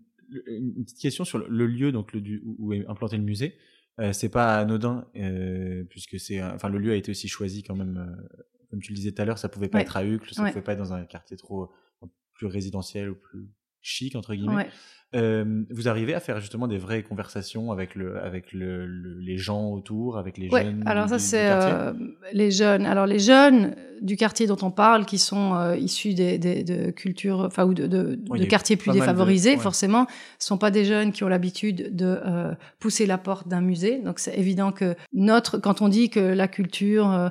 une 0.47 0.85
petite 0.85 1.01
question 1.01 1.25
sur 1.25 1.39
le, 1.39 1.67
lieu, 1.67 1.93
donc 1.93 2.13
le, 2.13 2.21
du- 2.21 2.43
où 2.45 2.73
est 2.73 2.87
implanté 2.87 3.17
le 3.17 3.23
musée. 3.23 3.57
Euh, 3.99 4.13
c'est 4.13 4.29
pas 4.29 4.59
anodin 4.59 5.07
euh, 5.17 5.85
puisque 5.89 6.21
c'est, 6.21 6.43
enfin 6.43 6.69
le 6.69 6.79
lieu 6.79 6.93
a 6.93 6.97
été 6.97 7.11
aussi 7.11 7.29
choisi 7.29 7.63
quand 7.63 7.77
même. 7.77 7.97
euh, 7.97 8.37
comme 8.69 8.81
tu 8.81 8.91
le 8.93 8.97
disais 8.97 9.13
tout 9.13 9.23
à 9.23 9.25
l'heure, 9.25 9.39
ça 9.39 9.49
pouvait 9.49 9.69
pas 9.69 9.79
Ouais. 9.79 9.83
être 9.85 9.97
à 9.97 10.05
Uccle, 10.05 10.35
ça 10.35 10.43
Ouais. 10.43 10.51
pouvait 10.51 10.63
pas 10.65 10.73
être 10.73 10.79
dans 10.79 10.93
un 10.93 11.05
quartier 11.05 11.37
trop 11.37 11.71
euh, 12.03 12.07
plus 12.35 12.47
résidentiel 12.47 13.09
ou 13.11 13.15
plus 13.15 13.49
chic 13.81 14.17
entre 14.17 14.35
guillemets. 14.35 14.69
Euh, 15.15 15.63
vous 15.71 15.89
arrivez 15.89 16.15
à 16.15 16.21
faire 16.21 16.41
justement 16.41 16.67
des 16.67 16.79
vraies 16.79 17.03
conversations 17.05 17.71
avec 17.71 17.95
le, 17.95 18.19
avec 18.23 18.53
le, 18.53 18.87
le- 18.87 19.19
les 19.21 19.39
gens 19.39 19.71
autour, 19.71 20.19
avec 20.19 20.37
les 20.37 20.49
Ouais, 20.49 20.65
jeunes. 20.65 20.83
alors 20.85 21.09
ça 21.09 21.19
c'est 21.21 21.49
euh, 21.51 21.93
les 22.33 22.51
jeunes. 22.51 22.85
Alors 22.85 23.07
les 23.07 23.21
jeunes 23.21 23.77
du 24.03 24.17
quartier 24.17 24.47
dont 24.47 24.59
on 24.61 24.71
parle, 24.71 25.07
qui 25.07 25.17
sont 25.17 25.55
euh, 25.55 25.75
issus 25.77 26.13
des, 26.13 26.37
des 26.37 26.65
de 26.65 26.91
cultures, 26.91 27.41
enfin 27.47 27.65
ou 27.65 27.73
de, 27.73 28.19
quartiers 28.47 28.77
plus 28.77 28.89
mal 28.91 28.97
de- 28.97 29.01
défavorisés, 29.01 29.53
ouais. 29.53 29.57
forcément, 29.59 30.07
sont 30.39 30.59
pas 30.59 30.71
des 30.71 30.85
jeunes 30.85 31.13
qui 31.13 31.25
ont 31.25 31.29
l'habitude 31.29 31.95
de 31.97 32.19
euh, 32.27 32.53
pousser 32.79 33.07
la 33.07 33.17
porte 33.17 33.49
d'un 33.49 33.63
musée. 33.63 34.03
Donc 34.03 34.19
c'est 34.19 34.37
évident 34.37 34.71
que 34.73 34.97
notre, 35.15 35.57
quand 35.57 35.81
on 35.83 35.89
dit 35.89 36.11
que 36.11 36.21
la 36.21 36.49
culture 36.49 37.31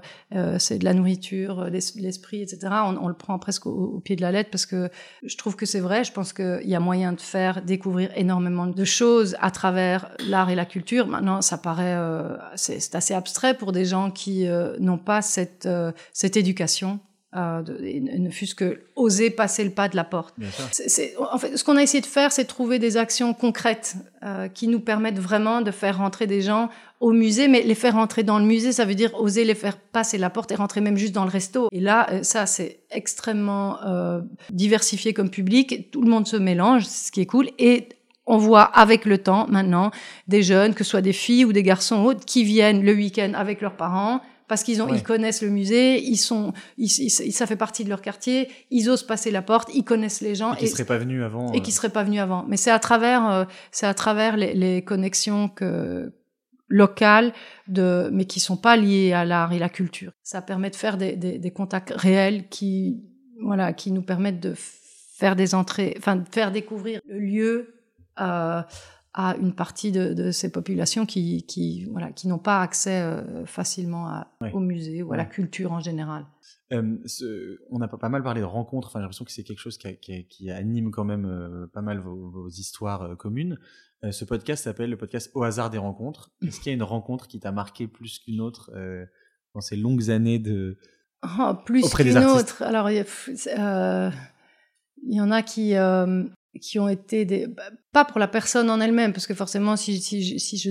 c'est 0.59 0.79
de 0.79 0.85
la 0.85 0.93
nourriture, 0.93 1.65
l'es- 1.65 1.93
l'esprit, 1.99 2.41
etc., 2.41 2.59
on, 2.85 2.97
on 2.97 3.07
le 3.09 3.13
prend 3.13 3.37
presque 3.37 3.65
au, 3.67 3.71
au 3.95 3.99
pied 3.99 4.15
de 4.15 4.21
la 4.21 4.31
lettre 4.31 4.49
parce 4.49 4.65
que 4.65 4.89
je 5.23 5.35
trouve 5.37 5.55
que 5.57 5.65
c'est 5.65 5.81
vrai. 5.81 6.03
Je 6.03 6.13
pense 6.13 6.31
qu'il 6.33 6.61
y 6.63 6.73
a 6.75 6.79
moyen 6.79 7.11
de 7.13 7.21
faire 7.21 7.61
découvrir 7.65 8.09
énormément 8.15 8.67
de 8.67 8.85
choses 8.85 9.35
à 9.41 9.51
travers 9.51 10.09
l'art 10.27 10.49
et 10.49 10.55
la 10.55 10.65
culture. 10.65 11.07
Maintenant, 11.07 11.41
ça 11.41 11.57
paraît, 11.57 11.95
euh, 11.97 12.35
c'est 12.55 12.95
assez 12.95 13.13
abstrait 13.13 13.55
pour 13.57 13.71
des 13.71 13.85
gens 13.85 14.11
qui 14.11 14.47
euh, 14.47 14.75
n'ont 14.79 14.97
pas 14.97 15.21
cette, 15.21 15.65
euh, 15.65 15.91
cette 16.13 16.37
éducation. 16.37 16.99
de- 17.37 17.77
et 17.83 17.99
ne 17.99 18.29
fût-ce 18.29 18.55
que 18.55 18.83
oser 18.95 19.29
passer 19.29 19.65
le 19.65 19.69
pas 19.71 19.89
de 19.89 19.97
la 19.97 20.05
porte. 20.05 20.33
En 21.19 21.37
fait, 21.37 21.57
ce 21.57 21.65
qu'on 21.65 21.75
a 21.75 21.83
essayé 21.83 21.99
de 21.99 22.05
faire, 22.05 22.31
c'est 22.31 22.43
de 22.43 22.47
trouver 22.47 22.79
des 22.79 22.95
actions 22.95 23.33
concrètes 23.33 23.95
qui 24.53 24.69
nous 24.69 24.79
permettent 24.79 25.19
vraiment 25.19 25.59
de 25.59 25.69
faire 25.71 25.97
rentrer 25.97 26.27
des 26.27 26.41
gens 26.41 26.69
au 27.01 27.11
musée, 27.11 27.47
mais 27.47 27.61
les 27.63 27.75
faire 27.75 27.93
rentrer 27.95 28.23
dans 28.23 28.39
le 28.39 28.45
musée, 28.45 28.71
ça 28.71 28.85
veut 28.85 28.95
dire 28.95 29.11
oser 29.15 29.43
les 29.43 29.55
faire 29.55 29.77
passer 29.77 30.17
la 30.17 30.29
porte 30.29 30.51
et 30.51 30.55
rentrer 30.55 30.81
même 30.81 30.97
juste 30.97 31.13
dans 31.13 31.25
le 31.25 31.29
resto. 31.29 31.67
Et 31.71 31.79
là, 31.81 32.07
euh, 32.11 32.23
ça, 32.23 32.45
c'est 32.45 32.79
extrêmement 32.89 33.81
euh, 33.85 34.21
diversifié 34.51 35.13
comme 35.13 35.29
public. 35.29 35.91
Tout 35.91 36.01
le 36.01 36.09
monde 36.09 36.27
se 36.27 36.37
mélange, 36.37 36.85
ce 36.85 37.11
qui 37.11 37.21
est 37.21 37.25
cool. 37.25 37.49
Et 37.59 37.89
on 38.25 38.37
voit 38.37 38.63
avec 38.63 39.05
le 39.05 39.17
temps 39.19 39.45
maintenant 39.49 39.91
des 40.27 40.41
jeunes, 40.41 40.73
que 40.73 40.83
ce 40.83 40.89
soit 40.91 41.01
des 41.01 41.13
filles 41.13 41.45
ou 41.45 41.53
des 41.53 41.63
garçons 41.63 42.03
autres, 42.03 42.25
qui 42.25 42.43
viennent 42.43 42.83
le 42.83 42.93
week-end 42.93 43.33
avec 43.35 43.61
leurs 43.61 43.75
parents 43.75 44.21
parce 44.47 44.63
qu'ils 44.63 44.79
ont, 44.81 44.85
Ouais. 44.85 44.97
ils 44.97 45.03
connaissent 45.03 45.41
le 45.41 45.49
musée, 45.49 45.99
ils 46.03 46.17
sont, 46.17 46.53
ils, 46.77 46.85
ils- 46.99 47.09
ça 47.33 47.47
fait 47.47 47.55
partie 47.55 47.83
de 47.83 47.89
leur 47.89 48.01
quartier, 48.01 48.47
ils 48.69 48.89
osent 48.91 49.01
passer 49.01 49.31
la 49.31 49.41
porte, 49.41 49.69
ils 49.73 49.83
connaissent 49.83 50.21
les 50.21 50.35
gens 50.35 50.53
Et 50.53 50.57
qui 50.57 50.67
seraient 50.67 50.85
pas 50.85 50.99
venus 50.99 51.23
avant. 51.23 51.51
et 51.51 51.57
euh, 51.57 51.61
qui 51.61 51.71
seraient 51.71 51.89
pas 51.89 52.03
venus 52.03 52.19
avant. 52.21 52.45
Mais 52.47 52.55
c'est 52.57 52.69
à 52.69 52.77
travers, 52.77 53.27
euh, 53.29 53.45
c'est 53.71 53.87
à 53.87 53.95
travers 53.95 54.37
les, 54.37 54.53
les 54.53 54.83
connexions 54.83 55.49
que 55.49 56.11
locales, 56.67 57.33
de, 57.67 58.09
mais 58.11 58.25
qui 58.25 58.39
sont 58.39 58.57
pas 58.57 58.75
liées 58.77 59.13
à 59.13 59.25
l'art 59.25 59.53
et 59.53 59.59
la 59.59 59.69
culture. 59.69 60.11
Ça 60.23 60.41
permet 60.41 60.69
de 60.69 60.75
faire 60.75 60.97
des, 60.97 61.15
des, 61.15 61.37
des 61.39 61.51
contacts 61.51 61.93
réels 61.95 62.47
qui, 62.49 63.03
voilà, 63.41 63.73
qui 63.73 63.91
nous 63.91 64.01
permettent 64.01 64.39
de 64.41 64.53
faire 64.55 65.35
des 65.35 65.55
entrées, 65.55 65.93
enfin, 65.97 66.15
de 66.17 66.25
faire 66.31 66.51
découvrir 66.51 66.99
le 67.07 67.19
lieu 67.19 67.73
euh, 68.19 68.61
à 69.17 69.35
une 69.37 69.53
partie 69.53 69.91
de, 69.93 70.13
de 70.13 70.31
ces 70.31 70.51
populations 70.51 71.05
qui, 71.05 71.45
qui, 71.45 71.85
voilà, 71.85 72.11
qui 72.11 72.27
n'ont 72.27 72.39
pas 72.39 72.61
accès 72.61 73.01
euh, 73.01 73.45
facilement 73.45 74.07
à, 74.07 74.27
au 74.53 74.59
musée 74.59 75.03
ou 75.03 75.13
à 75.13 75.17
la 75.17 75.25
culture 75.25 75.71
en 75.71 75.79
général. 75.79 76.25
Euh, 76.73 76.97
ce- 77.05 77.59
on 77.69 77.79
a 77.79 77.87
pas 77.87 77.97
pas 77.97 78.09
mal 78.09 78.23
parlé 78.23 78.41
de 78.41 78.45
rencontres. 78.45 78.87
Enfin, 78.89 78.99
j'ai 78.99 79.03
l'impression 79.03 79.23
que 79.23 79.31
c'est 79.31 79.43
quelque 79.43 79.59
chose 79.59 79.77
qui, 79.77 79.87
a- 79.87 79.93
qui 79.93 80.13
a- 80.13 80.23
qui 80.23 80.51
anime 80.51 80.91
quand 80.91 81.05
même 81.05 81.25
euh, 81.25 81.67
pas 81.67 81.81
mal 81.81 81.99
vos, 81.99 82.29
vos 82.29 82.49
histoires 82.49 83.03
euh, 83.03 83.15
communes. 83.15 83.57
Euh, 84.03 84.11
ce 84.11 84.25
podcast 84.25 84.63
s'appelle 84.65 84.89
le 84.89 84.97
podcast 84.97 85.31
Au 85.33 85.43
hasard 85.43 85.69
des 85.69 85.77
rencontres. 85.77 86.31
Est-ce 86.47 86.59
qu'il 86.59 86.67
y 86.67 86.71
a 86.71 86.75
une 86.75 86.83
rencontre 86.83 87.27
qui 87.27 87.39
t'a 87.39 87.51
marqué 87.51 87.87
plus 87.87 88.19
qu'une 88.19 88.41
autre 88.41 88.71
euh, 88.75 89.05
dans 89.53 89.61
ces 89.61 89.75
longues 89.77 90.09
années 90.11 90.39
de 90.39 90.77
Oh, 91.39 91.53
plus 91.65 91.81
qu'une 92.03 92.17
autre. 92.25 92.61
Alors, 92.61 92.89
il 92.91 93.03
euh, 93.57 94.11
il 95.07 95.15
y 95.15 95.21
en 95.21 95.31
a 95.31 95.41
qui, 95.41 95.73
qui 96.61 96.77
ont 96.79 96.87
été 96.87 97.25
des, 97.25 97.47
bah, 97.47 97.63
pas 97.91 98.05
pour 98.05 98.19
la 98.19 98.27
personne 98.27 98.69
en 98.69 98.79
elle-même, 98.79 99.11
parce 99.11 99.25
que 99.25 99.33
forcément, 99.33 99.75
si, 99.75 99.99
si, 100.01 100.21
je- 100.23 100.37
si, 100.37 100.57
je, 100.57 100.69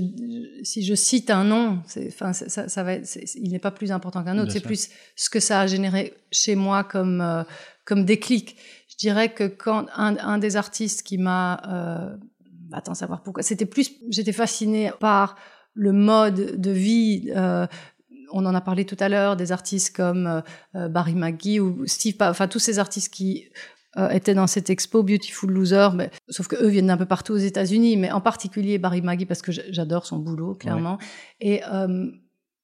si 0.62 0.84
je 0.84 0.94
cite 0.94 1.30
un 1.30 1.42
nom, 1.44 1.82
enfin, 2.06 2.32
ça, 2.32 2.68
ça 2.68 2.82
va 2.84 2.92
être, 2.92 3.18
il 3.34 3.50
n'est 3.50 3.58
pas 3.58 3.72
plus 3.72 3.90
important 3.90 4.22
qu'un 4.22 4.38
autre. 4.38 4.52
C'est 4.52 4.60
plus 4.60 4.90
ce 5.16 5.28
que 5.28 5.40
ça 5.40 5.60
a 5.60 5.66
généré 5.66 6.14
chez 6.30 6.54
moi 6.54 6.84
comme, 6.84 7.44
comme 7.84 8.04
déclic. 8.04 8.56
Je 8.88 8.96
dirais 8.96 9.32
que 9.34 9.44
quand 9.48 9.86
un, 9.96 10.16
un 10.18 10.38
des 10.38 10.54
artistes 10.56 11.02
qui 11.02 11.18
m'a 11.18 12.16
va 12.74 12.80
t'en 12.80 12.94
savoir 12.94 13.22
pourquoi. 13.22 13.42
C'était 13.42 13.66
plus, 13.66 13.92
j'étais 14.10 14.32
fascinée 14.32 14.90
par 15.00 15.36
le 15.74 15.92
mode 15.92 16.60
de 16.60 16.70
vie. 16.70 17.32
Euh, 17.34 17.66
on 18.32 18.44
en 18.46 18.54
a 18.54 18.60
parlé 18.60 18.84
tout 18.84 18.96
à 19.00 19.08
l'heure, 19.08 19.36
des 19.36 19.52
artistes 19.52 19.94
comme 19.94 20.42
euh, 20.74 20.88
Barry 20.88 21.14
McGee 21.14 21.60
ou 21.60 21.86
Steve, 21.86 22.16
enfin 22.20 22.48
tous 22.48 22.58
ces 22.58 22.78
artistes 22.78 23.12
qui 23.12 23.48
euh, 23.96 24.08
étaient 24.10 24.34
dans 24.34 24.48
cette 24.48 24.70
expo 24.70 25.04
Beautiful 25.04 25.52
Loser, 25.52 25.90
mais, 25.94 26.10
sauf 26.28 26.48
que 26.48 26.56
eux 26.56 26.66
viennent 26.66 26.88
d'un 26.88 26.96
peu 26.96 27.06
partout 27.06 27.32
aux 27.32 27.38
États-Unis, 27.38 27.96
mais 27.96 28.10
en 28.10 28.20
particulier 28.20 28.78
Barry 28.78 29.02
McGee 29.02 29.26
parce 29.26 29.40
que 29.40 29.52
j'adore 29.52 30.04
son 30.06 30.18
boulot 30.18 30.54
clairement. 30.54 30.98
Et 31.40 31.62
euh, 31.72 32.10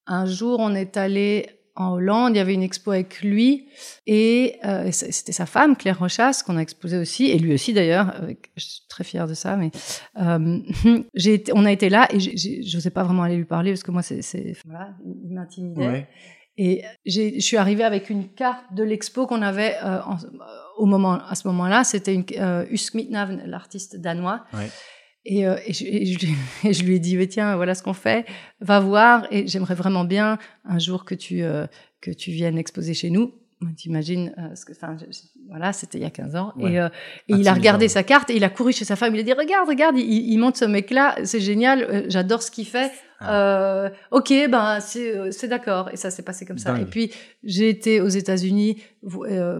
un 0.07 0.25
jour, 0.25 0.59
on 0.59 0.75
est 0.75 0.97
allé 0.97 1.60
en 1.75 1.93
Hollande, 1.93 2.35
il 2.35 2.37
y 2.37 2.39
avait 2.39 2.53
une 2.53 2.63
expo 2.63 2.91
avec 2.91 3.21
lui 3.21 3.67
et 4.07 4.57
euh, 4.65 4.89
c'était 4.91 5.31
sa 5.31 5.45
femme 5.45 5.75
Claire 5.75 5.99
Rochas 5.99 6.43
qu'on 6.45 6.57
a 6.57 6.61
exposé 6.61 6.97
aussi 6.97 7.25
et 7.25 7.39
lui 7.39 7.53
aussi 7.53 7.73
d'ailleurs. 7.73 8.13
Je 8.55 8.63
suis 8.63 8.81
très 8.89 9.03
fière 9.03 9.27
de 9.27 9.33
ça, 9.33 9.55
mais 9.57 9.71
euh, 10.21 10.59
été, 11.15 11.51
on 11.55 11.65
a 11.65 11.71
été 11.71 11.89
là 11.89 12.07
et 12.11 12.19
je 12.19 12.75
n'osais 12.75 12.89
pas 12.89 13.03
vraiment 13.03 13.23
aller 13.23 13.37
lui 13.37 13.45
parler 13.45 13.71
parce 13.71 13.83
que 13.83 13.91
moi 13.91 14.01
c'est 14.01 14.21
voilà, 14.65 14.89
il 15.05 15.33
m'intimidait. 15.33 16.07
Et 16.57 16.83
je 17.05 17.39
suis 17.39 17.57
arrivée 17.57 17.83
avec 17.83 18.09
une 18.09 18.29
carte 18.29 18.73
de 18.73 18.83
l'expo 18.83 19.25
qu'on 19.25 19.41
avait 19.41 19.77
euh, 19.83 19.99
au 20.77 20.85
moment 20.85 21.13
à 21.13 21.35
ce 21.35 21.47
moment-là. 21.47 21.83
C'était 21.83 22.13
une 22.13 22.25
euh, 22.37 22.65
l'artiste 23.45 23.97
danois. 23.97 24.45
Ouais. 24.53 24.69
Et, 25.25 25.45
euh, 25.45 25.57
et, 25.65 25.73
je, 25.73 25.85
et, 26.63 26.73
je, 26.73 26.83
lui 26.83 26.95
ai 26.95 26.99
dit, 26.99 27.17
tiens, 27.27 27.55
voilà 27.55 27.75
ce 27.75 27.83
qu'on 27.83 27.93
fait, 27.93 28.25
va 28.59 28.79
voir, 28.79 29.27
et 29.31 29.47
j'aimerais 29.47 29.75
vraiment 29.75 30.03
bien 30.03 30.37
un 30.65 30.79
jour 30.79 31.05
que 31.05 31.15
tu, 31.15 31.43
euh, 31.43 31.67
que 32.01 32.11
tu 32.11 32.31
viennes 32.31 32.57
exposer 32.57 32.93
chez 32.93 33.09
nous. 33.09 33.33
T'imagines, 33.77 34.33
euh, 34.39 34.55
ce 34.55 34.65
que, 34.65 34.71
enfin, 34.71 34.97
voilà, 35.47 35.71
c'était 35.71 35.99
il 35.99 36.01
y 36.01 36.05
a 36.05 36.09
15 36.09 36.35
ans. 36.35 36.51
Et, 36.59 36.79
euh, 36.79 36.89
et 37.27 37.33
il 37.33 37.47
a 37.47 37.53
regardé 37.53 37.87
sa 37.87 38.01
carte 38.01 38.31
et 38.31 38.35
il 38.35 38.43
a 38.43 38.49
couru 38.49 38.73
chez 38.73 38.85
sa 38.85 38.95
femme. 38.95 39.13
Il 39.13 39.19
a 39.19 39.23
dit, 39.23 39.33
regarde, 39.33 39.67
regarde, 39.67 39.99
il, 39.99 40.31
il 40.31 40.37
monte 40.39 40.57
ce 40.57 40.65
mec-là, 40.65 41.15
c'est 41.25 41.39
génial, 41.39 41.83
euh, 41.83 42.03
j'adore 42.07 42.41
ce 42.41 42.49
qu'il 42.49 42.65
fait. 42.65 42.91
Ah. 43.21 43.85
Euh, 43.85 43.89
ok, 44.11 44.33
ben 44.49 44.79
c'est 44.79 45.31
c'est 45.31 45.47
d'accord. 45.47 45.89
Et 45.91 45.97
ça 45.97 46.11
s'est 46.11 46.23
passé 46.23 46.45
comme 46.45 46.57
ça. 46.57 46.77
Et 46.79 46.85
puis 46.85 47.11
j'ai 47.43 47.69
été 47.69 48.01
aux 48.01 48.07
États-Unis 48.07 48.81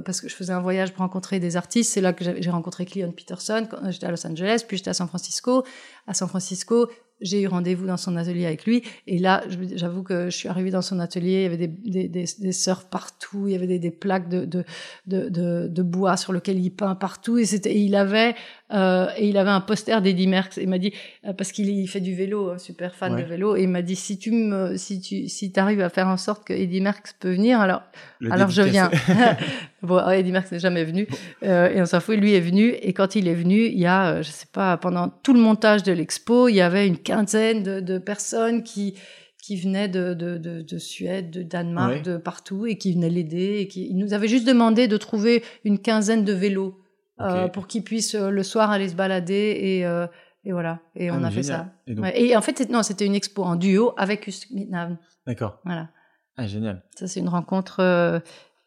parce 0.05 0.21
que 0.21 0.27
je 0.29 0.35
faisais 0.35 0.53
un 0.53 0.61
voyage 0.61 0.91
pour 0.91 1.01
rencontrer 1.01 1.39
des 1.39 1.57
artistes. 1.57 1.93
C'est 1.93 2.01
là 2.01 2.13
que 2.13 2.23
j'ai 2.23 2.49
rencontré 2.49 2.85
Cleon 2.85 3.11
Peterson. 3.11 3.67
J'étais 3.89 4.07
à 4.07 4.11
Los 4.11 4.25
Angeles, 4.25 4.63
puis 4.67 4.77
j'étais 4.77 4.89
à 4.89 4.93
San 4.93 5.07
Francisco. 5.07 5.63
À 6.07 6.13
San 6.13 6.27
Francisco, 6.27 6.89
j'ai 7.21 7.41
eu 7.41 7.47
rendez-vous 7.47 7.85
dans 7.85 7.97
son 7.97 8.17
atelier 8.17 8.47
avec 8.47 8.65
lui. 8.65 8.83
Et 9.05 9.19
là, 9.19 9.43
j'avoue 9.75 10.01
que 10.01 10.31
je 10.31 10.35
suis 10.35 10.49
arrivée 10.49 10.71
dans 10.71 10.81
son 10.81 10.99
atelier, 10.99 11.33
il 11.33 11.41
y 11.43 11.45
avait 11.45 11.57
des, 11.57 11.67
des, 11.67 12.07
des, 12.07 12.25
des 12.39 12.51
surfs 12.51 12.89
partout, 12.89 13.47
il 13.47 13.53
y 13.53 13.55
avait 13.55 13.67
des, 13.67 13.77
des 13.77 13.91
plaques 13.91 14.27
de, 14.27 14.45
de, 14.45 14.63
de, 15.05 15.29
de, 15.29 15.67
de 15.67 15.83
bois 15.83 16.17
sur 16.17 16.33
lesquelles 16.33 16.59
il 16.59 16.71
peint 16.71 16.95
partout. 16.95 17.37
Et, 17.37 17.45
c'était, 17.45 17.77
il 17.77 17.95
avait 17.95 18.33
euh, 18.73 19.07
et 19.17 19.27
il 19.27 19.37
avait 19.37 19.49
un 19.49 19.61
poster 19.61 20.01
d'Eddie 20.01 20.27
Merckx. 20.27 20.57
Il 20.61 20.69
m'a 20.69 20.77
dit 20.77 20.93
euh, 21.25 21.33
parce 21.33 21.51
qu'il 21.51 21.69
il 21.69 21.87
fait 21.87 21.99
du 21.99 22.15
vélo, 22.15 22.51
hein, 22.51 22.57
super 22.57 22.95
fan 22.95 23.15
de 23.15 23.23
vélo, 23.23 23.55
et 23.55 23.63
il 23.63 23.69
m'a 23.69 23.81
dit 23.81 23.95
si 23.95 24.17
tu 24.17 24.31
me, 24.31 24.77
si 24.77 25.01
tu, 25.01 25.27
si 25.27 25.51
t'arrives 25.51 25.81
à 25.81 25.89
faire 25.89 26.07
en 26.07 26.17
sorte 26.17 26.45
que 26.45 26.53
Eddie 26.53 26.81
Merckx 26.81 27.13
peut 27.19 27.31
venir, 27.31 27.59
alors, 27.59 27.81
alors 28.29 28.49
je 28.49 28.61
viens. 28.61 28.89
bon, 29.81 30.07
Eddie 30.09 30.31
Merckx 30.31 30.51
n'est 30.51 30.59
jamais 30.59 30.83
venu, 30.83 31.07
euh, 31.43 31.69
et 31.69 31.81
on 31.81 31.85
s'en 31.85 31.99
fout. 31.99 32.15
Lui 32.15 32.33
est 32.33 32.41
venu, 32.41 32.69
et 32.81 32.93
quand 32.93 33.15
il 33.15 33.27
est 33.27 33.35
venu, 33.35 33.65
il 33.65 33.79
y 33.79 33.85
a, 33.85 34.11
euh, 34.11 34.23
je 34.23 34.31
sais 34.31 34.47
pas, 34.51 34.77
pendant 34.77 35.09
tout 35.09 35.33
le 35.33 35.39
montage 35.39 35.83
de 35.83 35.91
l'expo, 35.91 36.47
il 36.47 36.55
y 36.55 36.61
avait 36.61 36.87
une 36.87 36.97
quinzaine 36.97 37.63
de, 37.63 37.79
de 37.79 37.97
personnes 37.97 38.63
qui 38.63 38.95
qui 39.41 39.55
venaient 39.55 39.87
de, 39.87 40.13
de, 40.13 40.37
de, 40.37 40.61
de, 40.61 40.77
Suède, 40.77 41.31
de 41.31 41.41
Danemark, 41.41 42.03
de 42.03 42.17
partout, 42.17 42.67
et 42.67 42.77
qui 42.77 42.93
venaient 42.93 43.09
l'aider. 43.09 43.57
Et 43.61 43.67
qui, 43.67 43.87
ils 43.89 43.97
nous 43.97 44.13
avaient 44.13 44.27
juste 44.27 44.45
demandé 44.45 44.87
de 44.87 44.97
trouver 44.97 45.43
une 45.65 45.79
quinzaine 45.79 46.23
de 46.23 46.31
vélos 46.31 46.80
euh, 47.25 47.47
pour 47.47 47.67
qu'ils 47.67 47.83
puissent 47.83 48.15
euh, 48.15 48.29
le 48.29 48.43
soir 48.43 48.71
aller 48.71 48.89
se 48.89 48.95
balader 48.95 49.57
et, 49.59 49.85
euh, 49.85 50.07
et 50.43 50.51
voilà. 50.51 50.79
Et 50.95 51.09
ah, 51.09 51.15
on 51.17 51.23
a 51.23 51.31
fait 51.31 51.43
ça. 51.43 51.67
Et, 51.87 52.35
en 52.35 52.41
fait, 52.41 52.69
non, 52.69 52.83
c'était 52.83 53.05
une 53.05 53.15
expo 53.15 53.43
en 53.43 53.55
duo 53.55 53.93
avec 53.97 54.29
Mitnaven. 54.51 54.97
D'accord. 55.27 55.59
Voilà. 55.65 55.89
Ah, 56.37 56.47
génial. 56.47 56.83
Ça, 56.95 57.07
c'est 57.07 57.19
une 57.19 57.29
rencontre 57.29 58.21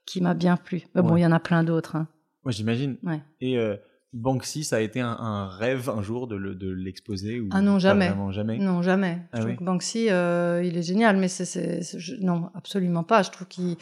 qui 0.06 0.20
m'a 0.20 0.34
bien 0.34 0.56
plu. 0.56 0.82
Mais 0.94 1.02
bon, 1.02 1.16
il 1.16 1.22
y 1.22 1.26
en 1.26 1.32
a 1.32 1.40
plein 1.40 1.64
d'autres. 1.64 1.96
Hein. 1.96 2.08
Moi, 2.44 2.52
j'imagine. 2.52 2.96
Ouais. 3.02 3.20
Et 3.40 3.58
Banksy, 4.12 4.62
ça 4.62 4.76
a 4.76 4.80
été 4.80 5.00
un, 5.00 5.48
rêve 5.48 5.88
un 5.88 6.02
jour 6.02 6.28
de, 6.28 6.36
l'exposer 6.70 7.40
ou 7.40 7.48
Ah 7.50 7.60
non, 7.60 7.78
jamais. 7.78 8.12
jamais? 8.30 8.58
Non, 8.58 8.82
jamais. 8.82 9.22
Ah 9.32 9.38
je 9.38 9.46
trouve 9.46 9.56
que 9.56 9.64
Banksy, 9.64 10.04
il 10.04 10.76
est 10.76 10.82
génial, 10.82 11.16
mais 11.16 11.28
c'est, 11.28 11.80
non, 12.20 12.50
absolument 12.54 13.02
pas. 13.02 13.22
Je 13.22 13.30
trouve 13.30 13.48
qu'il 13.48 13.76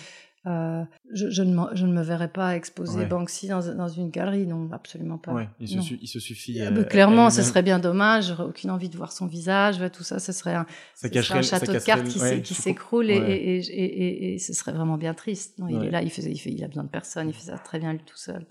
euh, 0.45 0.83
je, 1.13 1.31
je, 1.31 1.43
ne 1.43 1.57
je, 1.75 1.87
ne 1.87 1.93
me 1.93 2.03
verrais 2.03 2.29
pas 2.29 2.57
exposer 2.57 3.07
Banksy 3.07 3.47
dans, 3.47 3.61
dans, 3.75 3.89
une 3.89 4.11
galerie, 4.11 4.45
non, 4.47 4.69
absolument 4.73 5.17
pas. 5.17 5.33
Ouais, 5.33 5.49
il, 5.61 5.69
se 5.69 5.95
il, 5.95 6.09
se 6.09 6.19
suffit. 6.19 6.61
Euh, 6.61 6.71
bah, 6.73 6.83
clairement, 6.83 7.31
ce 7.31 7.43
serait 7.43 7.63
bien 7.63 7.79
dommage. 7.79 8.29
J'aurais 8.29 8.45
aucune 8.45 8.71
envie 8.71 8.89
de 8.89 8.97
voir 8.97 9.13
son 9.13 9.27
visage, 9.27 9.79
tout 9.93 10.03
ça. 10.03 10.19
Ce 10.19 10.33
serait 10.33 10.55
un, 10.55 10.67
ça 10.95 11.09
un 11.09 11.43
château 11.43 11.73
de 11.73 11.79
cartes 11.79 12.09
qui 12.43 12.55
s'écroule 12.55 13.11
et, 13.11 13.15
et, 13.15 13.59
et, 13.59 14.35
et, 14.35 14.39
ce 14.39 14.53
serait 14.53 14.73
vraiment 14.73 14.97
bien 14.97 15.15
triste. 15.15 15.59
Non, 15.59 15.69
il 15.69 15.85
est 15.87 15.91
là, 15.91 16.03
il, 16.03 16.11
fait, 16.11 16.23
il, 16.23 16.39
fait, 16.39 16.51
il 16.51 16.65
a 16.65 16.69
besoin 16.69 16.85
de 16.85 16.89
personne, 16.89 17.29
il 17.29 17.35
fait 17.35 17.51
ça 17.51 17.59
très 17.59 17.79
bien 17.79 17.93
lui 17.93 18.03
tout 18.05 18.17
seul. 18.17 18.45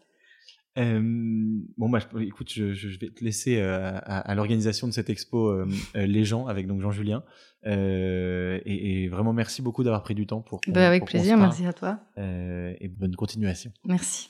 Euh, 0.77 1.01
bon, 1.77 1.89
bah, 1.89 1.99
écoute, 2.21 2.51
je, 2.51 2.73
je, 2.73 2.97
vais 2.99 3.09
te 3.09 3.23
laisser 3.23 3.59
euh, 3.59 3.91
à, 3.93 4.19
à 4.19 4.35
l'organisation 4.35 4.87
de 4.87 4.93
cette 4.93 5.09
expo 5.09 5.49
euh, 5.49 5.67
Les 5.95 6.23
gens 6.23 6.47
avec 6.47 6.67
donc 6.67 6.81
Jean-Julien. 6.81 7.23
Et, 7.65 9.03
et, 9.03 9.07
vraiment, 9.09 9.33
merci 9.33 9.61
beaucoup 9.61 9.83
d'avoir 9.83 10.03
pris 10.03 10.15
du 10.15 10.25
temps 10.25 10.41
pour. 10.41 10.61
Bah, 10.67 10.87
avec 10.87 11.05
plaisir, 11.05 11.37
merci 11.37 11.65
à 11.65 11.73
toi. 11.73 11.99
et 12.17 12.87
bonne 12.87 13.15
continuation. 13.15 13.71
Merci. 13.85 14.29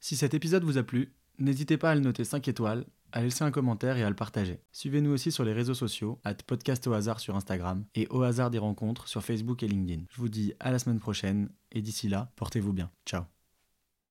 Si 0.00 0.16
cet 0.16 0.34
épisode 0.34 0.64
vous 0.64 0.76
a 0.76 0.82
plu, 0.82 1.14
n'hésitez 1.38 1.76
pas 1.76 1.92
à 1.92 1.94
le 1.94 2.00
noter 2.00 2.24
5 2.24 2.48
étoiles 2.48 2.84
à 3.12 3.22
laisser 3.22 3.44
un 3.44 3.50
commentaire 3.50 3.96
et 3.96 4.02
à 4.02 4.08
le 4.08 4.16
partager. 4.16 4.60
Suivez-nous 4.72 5.10
aussi 5.10 5.32
sur 5.32 5.44
les 5.44 5.52
réseaux 5.52 5.74
sociaux, 5.74 6.20
at 6.24 6.34
podcast 6.34 6.86
au 6.86 6.92
hasard 6.92 7.20
sur 7.20 7.36
Instagram 7.36 7.84
et 7.94 8.06
au 8.10 8.22
hasard 8.22 8.50
des 8.50 8.58
rencontres 8.58 9.08
sur 9.08 9.22
Facebook 9.22 9.62
et 9.62 9.68
LinkedIn. 9.68 10.04
Je 10.10 10.16
vous 10.20 10.28
dis 10.28 10.54
à 10.60 10.70
la 10.70 10.78
semaine 10.78 11.00
prochaine 11.00 11.50
et 11.72 11.82
d'ici 11.82 12.08
là, 12.08 12.32
portez-vous 12.36 12.72
bien. 12.72 12.90
Ciao 13.06 13.39